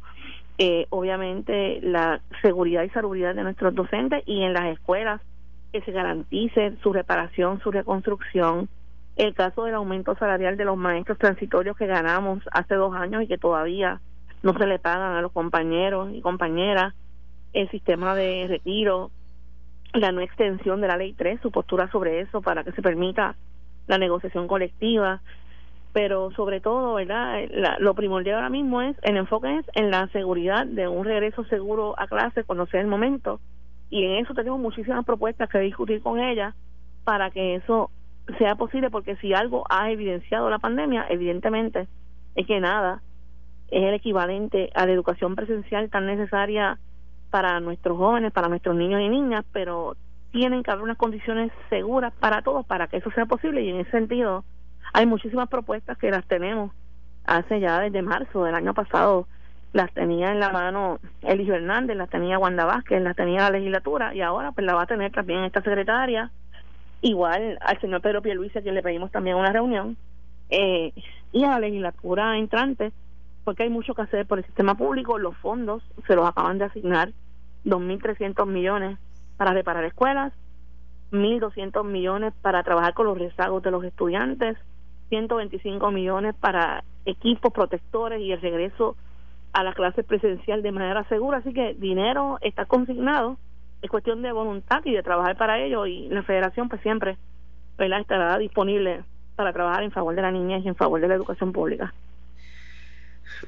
eh, 0.58 0.86
obviamente 0.90 1.80
la 1.82 2.22
seguridad 2.42 2.84
y 2.84 2.90
salubridad 2.90 3.34
de 3.34 3.44
nuestros 3.44 3.74
docentes 3.74 4.24
y 4.26 4.44
en 4.44 4.54
las 4.54 4.66
escuelas 4.66 5.22
que 5.74 5.82
se 5.82 5.92
garantice 5.92 6.74
su 6.82 6.94
reparación, 6.94 7.60
su 7.62 7.72
reconstrucción. 7.72 8.70
El 9.18 9.34
caso 9.34 9.64
del 9.64 9.76
aumento 9.76 10.16
salarial 10.16 10.58
de 10.58 10.66
los 10.66 10.78
maestros 10.78 11.18
transitorios 11.18 11.76
que 11.76 11.88
ganamos 11.88 12.44
hace 12.52 12.76
dos 12.76 12.94
años 12.96 13.24
y 13.24 13.28
que 13.28 13.38
todavía 13.38 14.00
no 14.46 14.54
se 14.54 14.68
le 14.68 14.78
pagan 14.78 15.16
a 15.16 15.22
los 15.22 15.32
compañeros 15.32 16.12
y 16.14 16.22
compañeras, 16.22 16.94
el 17.54 17.68
sistema 17.72 18.14
de 18.14 18.46
retiro, 18.48 19.10
la 19.92 20.12
no 20.12 20.22
extensión 20.22 20.82
de 20.82 20.88
la 20.88 20.98
ley 20.98 21.14
3, 21.14 21.42
su 21.42 21.50
postura 21.50 21.90
sobre 21.90 22.20
eso 22.20 22.44
para 22.44 22.64
que 22.64 22.72
se 22.74 22.84
permita 22.84 23.36
la 23.88 23.98
negociación 23.98 24.48
colectiva, 24.48 25.22
pero 25.94 26.30
sobre 26.32 26.62
todo, 26.62 26.94
¿verdad? 26.94 27.40
lo 27.80 27.96
primordial 27.96 28.36
ahora 28.36 28.52
mismo 28.52 28.84
es, 28.84 28.96
el 29.02 29.18
enfoque 29.18 29.58
es 29.58 29.66
en 29.74 29.90
la 29.90 30.08
seguridad 30.10 30.68
de 30.68 30.88
un 30.88 31.06
regreso 31.06 31.44
seguro 31.46 31.96
a 31.98 32.06
clase 32.06 32.44
cuando 32.44 32.68
sea 32.68 32.82
el 32.82 32.88
momento, 32.88 33.40
y 33.90 34.06
en 34.06 34.24
eso 34.24 34.36
tenemos 34.36 34.60
muchísimas 34.60 35.04
propuestas 35.06 35.50
que 35.50 35.58
discutir 35.58 36.04
con 36.04 36.20
ella 36.20 36.54
para 37.04 37.32
que 37.32 37.56
eso 37.56 37.90
sea 38.38 38.54
posible, 38.54 38.92
porque 38.92 39.16
si 39.16 39.34
algo 39.34 39.64
ha 39.72 39.90
evidenciado 39.90 40.52
la 40.52 40.60
pandemia, 40.60 41.08
evidentemente 41.10 41.88
es 42.36 42.46
que 42.46 42.60
nada 42.60 43.02
es 43.70 43.84
el 43.84 43.94
equivalente 43.94 44.70
a 44.76 44.86
la 44.86 44.92
educación 44.92 45.36
presencial 45.36 45.90
tan 45.90 46.06
necesaria 46.06 46.78
para 47.32 47.60
nuestros 47.60 47.98
jóvenes, 47.98 48.32
para 48.32 48.48
nuestros 48.48 48.76
niños 48.76 49.02
y 49.02 49.10
niñas, 49.10 49.44
pero 49.52 49.96
tienen 50.32 50.64
que 50.64 50.72
haber 50.72 50.84
unas 50.84 50.98
condiciones 50.98 51.52
seguras 51.70 52.14
para 52.20 52.42
todos 52.42 52.66
para 52.66 52.88
que 52.88 52.98
eso 52.98 53.12
sea 53.12 53.26
posible. 53.26 53.62
Y 53.62 53.70
en 53.70 53.80
ese 53.82 53.92
sentido 53.92 54.44
hay 54.94 55.06
muchísimas 55.06 55.50
propuestas 55.50 55.98
que 55.98 56.12
las 56.12 56.26
tenemos. 56.26 56.72
Hace 57.26 57.60
ya 57.60 57.80
desde 57.80 58.02
marzo 58.02 58.44
del 58.44 58.56
año 58.56 58.74
pasado 58.74 59.28
las 59.74 59.92
tenía 59.94 60.32
en 60.32 60.40
la 60.40 60.52
mano 60.52 61.00
Eligio 61.22 61.56
Hernández, 61.56 61.98
las 61.98 62.10
tenía 62.10 62.40
Wanda 62.40 62.66
Vázquez, 62.66 63.02
las 63.02 63.16
tenía 63.16 63.42
la 63.42 63.50
legislatura 63.50 64.16
y 64.16 64.22
ahora 64.22 64.52
pues 64.52 64.66
la 64.66 64.76
va 64.76 64.84
a 64.84 64.88
tener 64.88 65.12
también 65.12 65.44
esta 65.44 65.62
secretaria. 65.62 66.32
Igual 67.02 67.58
al 67.62 67.82
señor 67.82 68.02
Pedro 68.02 68.22
Pierluisi 68.22 68.58
a 68.58 68.62
quien 68.62 68.76
le 68.76 68.84
pedimos 68.84 69.12
también 69.12 69.36
una 69.36 69.52
reunión 69.52 69.98
eh, 70.50 70.94
y 71.32 71.44
a 71.44 71.50
la 71.50 71.60
legislatura 71.60 72.38
entrante 72.38 72.94
porque 73.46 73.64
hay 73.64 73.70
mucho 73.70 73.94
que 73.94 74.02
hacer 74.02 74.26
por 74.26 74.40
el 74.40 74.46
sistema 74.46 74.76
público. 74.76 75.18
Los 75.18 75.38
fondos 75.38 75.82
se 76.06 76.16
los 76.16 76.28
acaban 76.28 76.58
de 76.58 76.66
asignar 76.66 77.14
2.300 77.64 78.46
millones 78.48 78.98
para 79.38 79.54
reparar 79.54 79.86
escuelas, 79.86 80.34
1.200 81.12 81.86
millones 81.86 82.34
para 82.42 82.64
trabajar 82.64 82.94
con 82.94 83.06
los 83.06 83.18
rezagos 83.18 83.64
de 83.64 83.72
los 83.72 83.84
estudiantes, 83.84 84.58
125 85.10 85.92
millones 85.92 86.36
para 86.36 86.84
equipos 87.06 87.54
protectores 87.54 88.20
y 88.20 88.32
el 88.32 88.42
regreso 88.42 88.98
a 89.54 89.64
la 89.64 89.74
clase 89.74 90.04
presencial 90.04 90.64
de 90.64 90.72
manera 90.72 91.08
segura. 91.08 91.38
Así 91.38 91.54
que 91.54 91.76
dinero 91.76 92.40
está 92.42 92.66
consignado, 92.66 93.38
es 93.84 93.90
cuestión 93.90 94.24
de 94.24 94.32
voluntad 94.32 94.82
y 94.84 94.92
de 94.92 95.04
trabajar 95.04 95.38
para 95.38 95.60
ello 95.60 95.86
y 95.86 96.10
la 96.10 96.24
federación 96.24 96.68
pues 96.68 96.82
siempre 96.82 97.18
estará 97.78 98.38
disponible 98.40 99.04
para 99.36 99.54
trabajar 99.54 99.84
en 99.84 99.92
favor 99.92 100.16
de 100.16 100.22
la 100.24 100.32
niña 100.32 100.58
y 100.58 100.68
en 100.68 100.76
favor 100.76 101.00
de 101.00 101.08
la 101.08 101.16
educación 101.16 101.52
pública. 101.52 101.94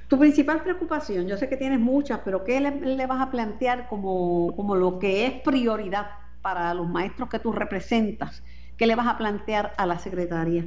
Tu 0.08 0.18
principal 0.18 0.64
preocupación, 0.64 1.28
yo 1.28 1.38
sé 1.38 1.50
que 1.50 1.58
tienes 1.58 1.80
muchas, 1.80 2.22
pero 2.26 2.44
¿qué 2.44 2.60
le, 2.60 3.06
vas 3.08 3.22
a 3.22 3.32
plantear 3.32 3.88
como, 3.88 4.56
como 4.56 4.76
lo 4.76 5.00
que 5.00 5.26
es 5.26 5.34
prioridad 5.42 6.08
para 6.42 6.74
los 6.74 6.88
maestros 6.88 7.30
que 7.30 7.40
tú 7.40 7.52
representas? 7.52 8.44
¿Qué 8.78 8.88
le 8.88 8.96
vas 8.96 9.08
a 9.08 9.18
plantear 9.18 9.74
a 9.78 9.86
la 9.86 10.00
secretaria? 10.00 10.66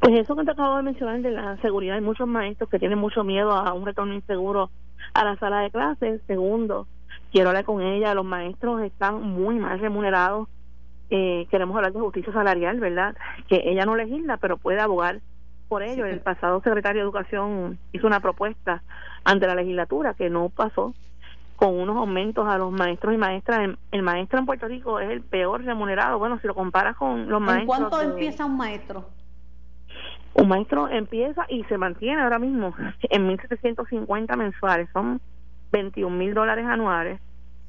Pues 0.00 0.18
eso 0.18 0.36
que 0.36 0.44
te 0.44 0.50
acabo 0.50 0.76
de 0.76 0.82
mencionar 0.82 1.20
de 1.20 1.30
la 1.30 1.56
seguridad, 1.58 1.96
hay 1.96 2.00
muchos 2.00 2.26
maestros 2.26 2.70
que 2.70 2.78
tienen 2.78 2.98
mucho 2.98 3.24
miedo 3.24 3.52
a 3.52 3.72
un 3.72 3.84
retorno 3.84 4.14
inseguro 4.14 4.70
a 5.14 5.24
la 5.24 5.36
sala 5.36 5.60
de 5.60 5.70
clases. 5.70 6.20
Segundo, 6.26 6.86
quiero 7.32 7.50
hablar 7.50 7.64
con 7.64 7.82
ella, 7.82 8.14
los 8.14 8.24
maestros 8.24 8.82
están 8.82 9.22
muy 9.22 9.56
mal 9.56 9.78
remunerados. 9.78 10.48
Eh, 11.10 11.46
queremos 11.50 11.76
hablar 11.76 11.92
de 11.92 12.00
justicia 12.00 12.32
salarial, 12.32 12.80
¿verdad? 12.80 13.16
Que 13.48 13.62
ella 13.64 13.84
no 13.84 13.96
legisla, 13.96 14.36
pero 14.36 14.58
puede 14.58 14.80
abogar 14.80 15.20
por 15.68 15.82
ello. 15.82 16.06
El 16.06 16.20
pasado 16.20 16.60
secretario 16.62 17.02
de 17.02 17.04
Educación 17.04 17.78
hizo 17.92 18.06
una 18.06 18.20
propuesta 18.20 18.82
ante 19.24 19.46
la 19.46 19.54
legislatura 19.54 20.14
que 20.14 20.30
no 20.30 20.48
pasó 20.48 20.94
con 21.56 21.74
unos 21.74 21.96
aumentos 21.96 22.46
a 22.46 22.56
los 22.56 22.70
maestros 22.72 23.14
y 23.14 23.16
maestras. 23.16 23.76
El, 23.90 24.02
maestro 24.02 24.38
en 24.38 24.46
Puerto 24.46 24.68
Rico 24.68 25.00
es 25.00 25.10
el 25.10 25.22
peor 25.22 25.64
remunerado. 25.64 26.18
Bueno, 26.18 26.38
si 26.40 26.46
lo 26.46 26.54
comparas 26.54 26.96
con 26.96 27.28
los 27.28 27.40
maestros. 27.40 27.78
¿En 27.78 27.88
cuánto 27.88 28.00
empieza 28.00 28.44
un 28.44 28.56
maestro? 28.56 29.10
Un 30.34 30.48
maestro 30.48 30.88
empieza 30.88 31.46
y 31.48 31.64
se 31.64 31.76
mantiene 31.76 32.22
ahora 32.22 32.38
mismo 32.38 32.74
en 33.02 33.28
1.750 33.28 34.36
mensuales. 34.36 34.88
Son 34.92 35.20
21 35.72 36.16
mil 36.16 36.32
dólares 36.32 36.64
anuales. 36.64 37.20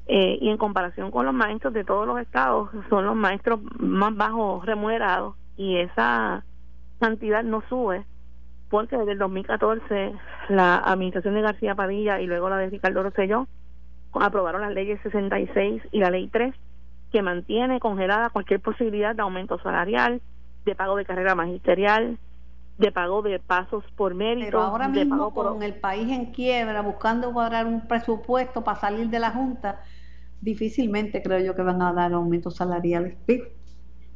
Eh, 0.06 0.38
y 0.40 0.48
en 0.48 0.56
comparación 0.56 1.10
con 1.10 1.26
los 1.26 1.34
maestros 1.34 1.72
de 1.72 1.84
todos 1.84 2.06
los 2.06 2.18
estados, 2.20 2.70
son 2.88 3.06
los 3.06 3.14
maestros 3.14 3.60
más 3.78 4.14
bajos 4.16 4.64
remunerados. 4.66 5.34
Y 5.56 5.76
esa 5.76 6.44
cantidad 7.00 7.42
no 7.42 7.62
sube 7.68 8.04
porque 8.68 8.96
desde 8.96 9.12
el 9.12 9.18
2014 9.18 10.12
la 10.48 10.76
administración 10.76 11.34
de 11.34 11.42
García 11.42 11.74
Padilla 11.74 12.20
y 12.20 12.26
luego 12.26 12.48
la 12.48 12.58
de 12.58 12.70
Ricardo 12.70 13.02
Rosselló 13.02 13.48
aprobaron 14.12 14.62
las 14.62 14.72
leyes 14.72 15.00
66 15.02 15.82
y 15.90 15.98
la 15.98 16.10
ley 16.10 16.28
3 16.28 16.54
que 17.12 17.22
mantiene 17.22 17.80
congelada 17.80 18.30
cualquier 18.30 18.60
posibilidad 18.60 19.14
de 19.14 19.22
aumento 19.22 19.58
salarial, 19.60 20.20
de 20.64 20.74
pago 20.76 20.96
de 20.96 21.04
carrera 21.04 21.34
magisterial, 21.34 22.18
de 22.78 22.92
pago 22.92 23.22
de 23.22 23.40
pasos 23.40 23.84
por 23.96 24.14
mérito. 24.14 24.46
Pero 24.46 24.62
ahora 24.62 24.88
mismo 24.88 25.34
con 25.34 25.62
el 25.62 25.74
país 25.74 26.08
en 26.10 26.26
quiebra, 26.26 26.80
buscando 26.82 27.32
cuadrar 27.32 27.66
un 27.66 27.86
presupuesto 27.86 28.62
para 28.62 28.80
salir 28.80 29.08
de 29.08 29.18
la 29.18 29.30
Junta, 29.30 29.80
difícilmente 30.40 31.22
creo 31.22 31.40
yo 31.40 31.54
que 31.54 31.62
van 31.62 31.82
a 31.82 31.92
dar 31.92 32.12
aumentos 32.12 32.56
salariales. 32.56 33.16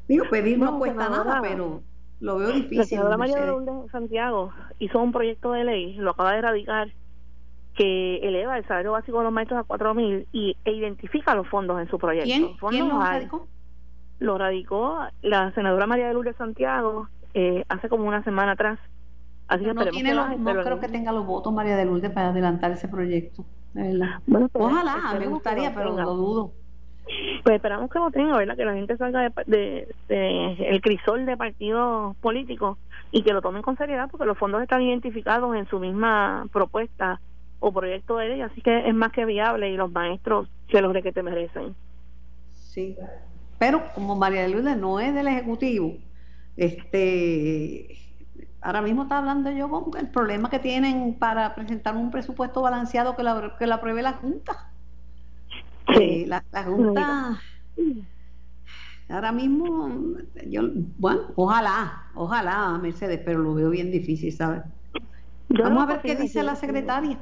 Digo, 0.06 0.26
pedir 0.30 0.58
no, 0.58 0.78
cuesta 0.78 1.08
nada, 1.08 1.40
pero 1.42 1.82
lo 2.20 2.38
veo 2.38 2.52
difícil. 2.52 2.78
La 2.78 2.84
senadora 2.84 3.16
María 3.16 3.36
de 3.40 3.88
Santiago 3.90 4.52
hizo 4.78 5.00
un 5.00 5.12
proyecto 5.12 5.52
de 5.52 5.64
ley, 5.64 5.94
lo 5.94 6.12
acaba 6.12 6.32
de 6.32 6.38
erradicar, 6.38 6.88
que 7.74 8.16
eleva 8.18 8.56
el 8.56 8.66
salario 8.66 8.92
básico 8.92 9.18
de 9.18 9.24
los 9.24 9.32
maestros 9.32 9.60
a 9.60 9.64
cuatro 9.64 9.94
mil 9.94 10.26
y 10.32 10.56
e 10.64 10.72
identifica 10.72 11.34
los 11.34 11.48
fondos 11.48 11.80
en 11.80 11.88
su 11.88 11.98
proyecto. 11.98 12.56
¿Quién, 12.68 12.88
lo 12.88 13.00
radicó? 13.00 13.48
Lo 14.20 14.38
radicó 14.38 14.98
la 15.22 15.52
senadora 15.52 15.86
María 15.86 16.06
de 16.06 16.14
Lourdes 16.14 16.36
Santiago 16.36 17.08
eh, 17.34 17.64
hace 17.68 17.88
como 17.88 18.06
una 18.06 18.22
semana 18.22 18.52
atrás. 18.52 18.78
Así 19.48 19.64
no, 19.64 19.84
tiene 19.86 20.14
no 20.14 20.62
creo 20.62 20.80
que 20.80 20.88
tenga 20.88 21.12
los 21.12 21.26
votos 21.26 21.52
María 21.52 21.76
de 21.76 21.84
Lourdes 21.84 22.10
para 22.12 22.28
adelantar 22.28 22.70
ese 22.70 22.88
proyecto. 22.88 23.44
Bueno, 23.74 24.48
Ojalá, 24.52 25.16
me 25.18 25.26
gustaría, 25.26 25.74
pero 25.74 25.96
lo 25.96 26.14
dudo. 26.14 26.52
Pues 27.42 27.56
esperamos 27.56 27.90
que 27.90 27.98
lo 27.98 28.10
tenga, 28.10 28.36
¿verdad? 28.36 28.56
Que 28.56 28.64
la 28.64 28.74
gente 28.74 28.96
salga 28.96 29.30
de, 29.46 29.88
el 30.08 30.80
crisol 30.80 31.26
de 31.26 31.36
partidos 31.36 32.16
políticos 32.16 32.78
y 33.10 33.22
que 33.22 33.32
lo 33.32 33.42
tomen 33.42 33.62
con 33.62 33.76
seriedad 33.76 34.08
porque 34.10 34.26
los 34.26 34.38
fondos 34.38 34.62
están 34.62 34.82
identificados 34.82 35.54
en 35.56 35.68
su 35.68 35.78
misma 35.78 36.46
propuesta 36.52 37.20
o 37.60 37.72
proyecto 37.72 38.16
de 38.16 38.28
ley, 38.28 38.40
así 38.40 38.60
que 38.60 38.88
es 38.88 38.94
más 38.94 39.12
que 39.12 39.24
viable 39.24 39.70
y 39.70 39.76
los 39.76 39.90
maestros 39.90 40.48
se 40.70 40.80
los 40.80 40.92
de 40.92 41.02
que 41.02 41.12
te 41.12 41.22
merecen. 41.22 41.74
Sí, 42.52 42.96
pero 43.58 43.82
como 43.94 44.16
María 44.16 44.42
de 44.42 44.48
Lourdes 44.48 44.76
no 44.76 45.00
es 45.00 45.14
del 45.14 45.28
Ejecutivo, 45.28 45.96
este 46.56 47.98
ahora 48.60 48.80
mismo 48.80 49.02
está 49.02 49.18
hablando 49.18 49.50
yo 49.50 49.68
con 49.68 49.98
el 49.98 50.08
problema 50.08 50.48
que 50.50 50.58
tienen 50.58 51.14
para 51.14 51.54
presentar 51.54 51.96
un 51.96 52.10
presupuesto 52.10 52.62
balanceado 52.62 53.14
que 53.14 53.22
la, 53.22 53.56
que 53.58 53.66
la 53.66 53.76
apruebe 53.76 54.02
la 54.02 54.14
Junta. 54.14 54.70
Sí. 55.92 56.24
la, 56.26 56.42
Junta 56.64 57.40
ahora 59.08 59.32
mismo, 59.32 60.16
yo, 60.46 60.62
bueno, 60.98 61.22
ojalá, 61.36 62.08
ojalá, 62.14 62.78
Mercedes, 62.78 63.20
pero 63.24 63.40
lo 63.40 63.54
veo 63.54 63.70
bien 63.70 63.90
difícil, 63.90 64.32
¿sabes? 64.32 64.62
Vamos 65.48 65.84
a 65.84 65.86
ver 65.86 66.02
qué 66.02 66.16
dice 66.16 66.42
la 66.42 66.56
secretaria. 66.56 67.18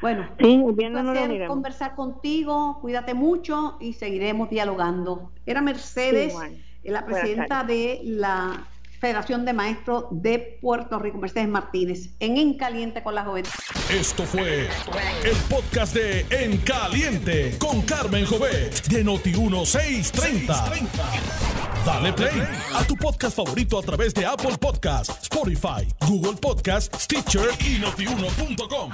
Bueno, 0.00 0.28
sí, 0.38 0.56
un 0.56 1.46
conversar 1.46 1.94
contigo, 1.94 2.78
cuídate 2.80 3.14
mucho 3.14 3.76
y 3.80 3.92
seguiremos 3.92 4.50
dialogando. 4.50 5.30
Era 5.46 5.62
Mercedes, 5.62 6.34
la 6.82 7.06
presidenta 7.06 7.62
de 7.64 8.00
la 8.04 8.66
Federación 9.02 9.44
de 9.44 9.52
Maestros 9.52 10.04
de 10.12 10.58
Puerto 10.62 10.96
Rico, 11.00 11.18
Mercedes 11.18 11.48
Martínez, 11.48 12.10
en 12.20 12.36
En 12.36 12.56
Caliente 12.56 13.02
con 13.02 13.16
la 13.16 13.24
Juventud. 13.24 13.50
Esto 13.90 14.22
fue 14.22 14.68
el 15.24 15.36
podcast 15.50 15.92
de 15.92 16.24
En 16.30 16.58
Caliente 16.58 17.56
con 17.58 17.82
Carmen 17.82 18.24
Jovet 18.24 18.86
de 18.86 19.04
Noti1630. 19.04 20.88
Dale 21.84 22.12
play 22.12 22.42
a 22.76 22.84
tu 22.84 22.94
podcast 22.94 23.34
favorito 23.34 23.76
a 23.76 23.82
través 23.82 24.14
de 24.14 24.24
Apple 24.24 24.56
Podcasts, 24.56 25.18
Spotify, 25.22 25.84
Google 26.06 26.38
Podcasts, 26.40 27.02
Stitcher 27.02 27.48
y 27.58 27.80
notiuno.com. 27.80 28.92